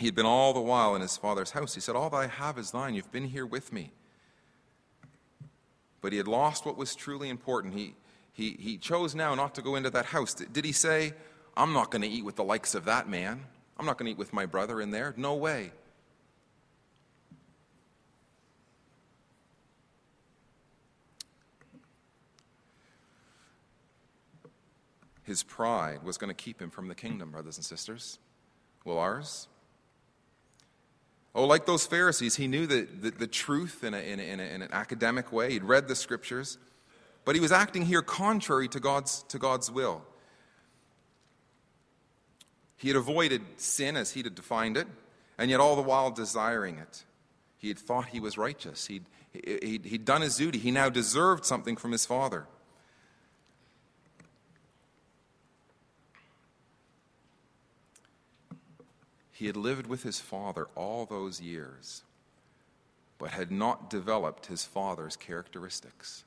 He 0.03 0.07
had 0.07 0.17
been 0.17 0.27
all 0.27 0.53
the 0.53 0.61
while 0.61 0.97
in 0.97 1.01
his 1.01 1.17
father's 1.17 1.53
house. 1.53 1.77
He 1.77 1.81
said, 1.81 1.95
All 1.95 2.11
that 2.11 2.17
I 2.17 2.27
have 2.27 2.59
is 2.59 2.73
thine. 2.73 2.97
You've 2.97 3.13
been 3.13 3.29
here 3.29 3.47
with 3.47 3.73
me. 3.73 3.93
but 6.01 6.11
he 6.11 6.19
had 6.19 6.27
lost 6.27 6.67
what 6.67 6.77
was 6.77 6.97
truly 6.97 7.29
important. 7.29 7.75
He, 7.75 7.95
he, 8.33 8.57
he 8.59 8.79
chose 8.79 9.15
now 9.15 9.37
not 9.37 9.55
to 9.55 9.63
go 9.63 9.77
into 9.77 9.91
that 9.91 10.07
house. 10.07 10.35
Did 10.35 10.65
he 10.65 10.73
say, 10.73 11.15
I'm 11.57 11.73
not 11.73 11.93
going 11.93 12.03
to 12.03 12.09
eat 12.09 12.25
with 12.25 12.35
the 12.35 12.43
likes 12.43 12.75
of 12.75 12.85
that 12.87 13.09
man? 13.09 13.45
I'm 13.79 13.87
not 13.87 13.97
going 13.97 14.07
to 14.07 14.11
eat 14.11 14.19
with 14.19 14.33
my 14.33 14.45
brother 14.45 14.81
in 14.81 14.91
there? 14.91 15.15
No 15.17 15.37
way. 15.37 15.71
His 25.23 25.45
pride 25.45 26.03
was 26.03 26.19
going 26.19 26.27
to 26.27 26.35
keep 26.35 26.61
him 26.61 26.71
from 26.71 26.89
the 26.89 26.97
kingdom, 26.97 27.31
brothers 27.31 27.57
and 27.57 27.65
sisters. 27.65 28.19
Will 28.85 28.99
ours? 28.99 29.47
Oh, 31.35 31.47
like 31.47 31.65
those 31.65 31.87
Pharisees, 31.87 32.37
he 32.37 32.47
knew 32.47 32.67
the, 32.67 32.83
the, 32.83 33.11
the 33.11 33.27
truth 33.27 33.85
in, 33.85 33.95
a, 33.95 33.99
in, 33.99 34.21
a, 34.21 34.23
in, 34.23 34.41
a, 34.41 34.43
in, 34.43 34.63
an 34.63 34.69
academic 34.73 35.33
way. 35.33 35.53
He'd 35.53 35.65
read 35.65 35.89
the 35.89 35.95
scriptures, 35.95 36.59
but 37.25 37.35
he 37.35 37.41
was 37.41 37.53
acting 37.53 37.87
here 37.87 38.03
contrary 38.03 38.69
to 38.69 38.81
God's, 38.81 39.23
to 39.29 39.39
God's 39.39 39.71
will. 39.71 40.03
He 42.77 42.89
had 42.89 42.97
avoided 42.97 43.43
sin 43.57 43.97
as 43.97 44.11
he 44.13 44.23
had 44.23 44.35
defined 44.35 44.77
it, 44.77 44.89
and 45.39 45.51
yet 45.51 45.61
all 45.61 45.77
the 45.77 45.83
while 45.83 46.11
desiring 46.11 46.79
it. 46.79 47.05
He 47.57 47.69
had 47.69 47.79
thought 47.79 48.09
he 48.09 48.21
was 48.21 48.37
righteous. 48.37 48.87
He'd, 48.89 49.05
he'd, 49.33 49.85
he'd 49.87 50.05
done 50.05 50.21
his 50.21 50.37
duty. 50.37 50.59
He 50.59 50.71
now 50.71 50.89
deserved 50.89 51.47
something 51.47 51.77
from 51.77 51.93
his 51.93 52.05
father. 52.05 52.47
He 59.33 59.47
had 59.47 59.57
lived 59.57 59.87
with 59.87 60.03
his 60.03 60.21
father 60.21 60.69
all 60.77 61.07
those 61.07 61.41
years, 61.41 62.03
but 63.19 63.31
had 63.31 63.51
not 63.51 63.89
developed 63.89 64.47
his 64.47 64.65
father's 64.65 65.17
characteristics. 65.17 66.25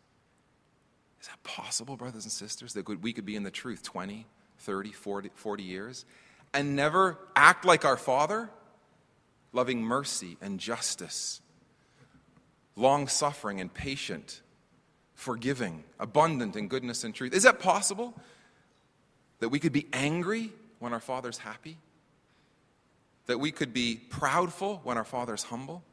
Is 1.22 1.28
that 1.28 1.44
possible, 1.44 1.96
brothers 1.96 2.24
and 2.24 2.32
sisters, 2.32 2.74
that 2.74 2.88
we 3.02 3.14
could 3.14 3.26
be 3.26 3.36
in 3.36 3.44
the 3.44 3.52
truth 3.52 3.84
20, 3.84 4.26
30, 4.60 4.92
40, 4.92 5.32
40 5.34 5.64
years 5.64 6.06
and 6.54 6.76
never 6.76 7.18
act 7.36 7.64
like 7.64 7.86
our 7.86 7.98
father? 7.98 8.50
Loving 9.54 9.82
mercy 9.82 10.38
and 10.42 10.60
justice, 10.60 11.42
long 12.76 13.08
suffering 13.08 13.62
and 13.62 13.74
patient, 13.74 14.42
forgiving, 15.14 15.84
abundant 16.00 16.56
in 16.58 16.68
goodness 16.68 17.04
and 17.04 17.16
truth. 17.16 17.34
Is 17.34 17.44
that 17.44 17.60
possible? 17.60 18.14
That 19.40 19.50
we 19.50 19.60
could 19.60 19.72
be 19.72 19.88
angry 19.94 20.52
when 20.80 20.92
our 20.92 21.00
father's 21.00 21.38
happy? 21.38 21.78
That 23.28 23.40
we 23.40 23.52
could 23.52 23.74
be 23.74 24.00
proudful 24.10 24.84
when 24.84 24.98
our 24.98 25.04
Father's 25.04 25.44
humble? 25.44 25.84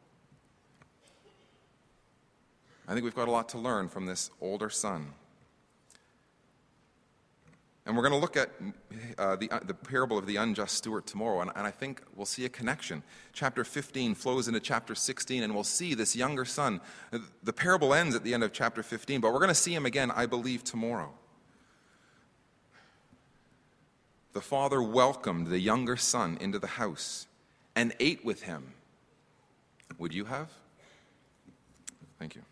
I 2.87 2.93
think 2.93 3.05
we've 3.05 3.15
got 3.15 3.29
a 3.29 3.31
lot 3.31 3.49
to 3.51 3.59
learn 3.59 3.89
from 3.89 4.07
this 4.07 4.31
older 4.41 4.69
son. 4.69 5.15
And 7.85 7.97
we're 7.97 8.03
going 8.03 8.13
to 8.13 8.19
look 8.19 8.37
at 8.37 8.51
uh, 9.19 9.37
the, 9.37 9.51
uh, 9.51 9.59
the 9.65 9.75
parable 9.75 10.17
of 10.17 10.27
the 10.27 10.37
unjust 10.37 10.77
steward 10.77 11.05
tomorrow, 11.05 11.41
and, 11.41 11.51
and 11.57 11.67
I 11.67 11.73
think 11.73 12.01
we'll 12.15 12.27
see 12.27 12.45
a 12.45 12.49
connection. 12.49 13.03
Chapter 13.33 13.65
15 13.65 14.15
flows 14.15 14.47
into 14.47 14.61
chapter 14.61 14.95
16, 14.95 15.43
and 15.43 15.53
we'll 15.53 15.65
see 15.65 15.95
this 15.95 16.15
younger 16.15 16.45
son. 16.45 16.81
The 17.43 17.53
parable 17.53 17.93
ends 17.93 18.15
at 18.15 18.23
the 18.23 18.35
end 18.35 18.45
of 18.45 18.53
chapter 18.53 18.85
15, 18.85 19.21
but 19.21 19.33
we're 19.33 19.41
going 19.41 19.49
to 19.49 19.55
see 19.55 19.75
him 19.75 19.85
again, 19.85 20.13
I 20.13 20.27
believe, 20.27 20.63
tomorrow. 20.63 21.13
The 24.33 24.41
father 24.41 24.83
welcomed 24.83 25.49
the 25.49 25.59
younger 25.59 25.97
son 25.97 26.39
into 26.41 26.59
the 26.59 26.67
house 26.67 27.27
and 27.75 27.95
ate 28.01 28.25
with 28.25 28.43
him. 28.43 28.73
Would 29.99 30.15
you 30.15 30.25
have? 30.25 30.51
Thank 32.19 32.35
you. 32.35 32.43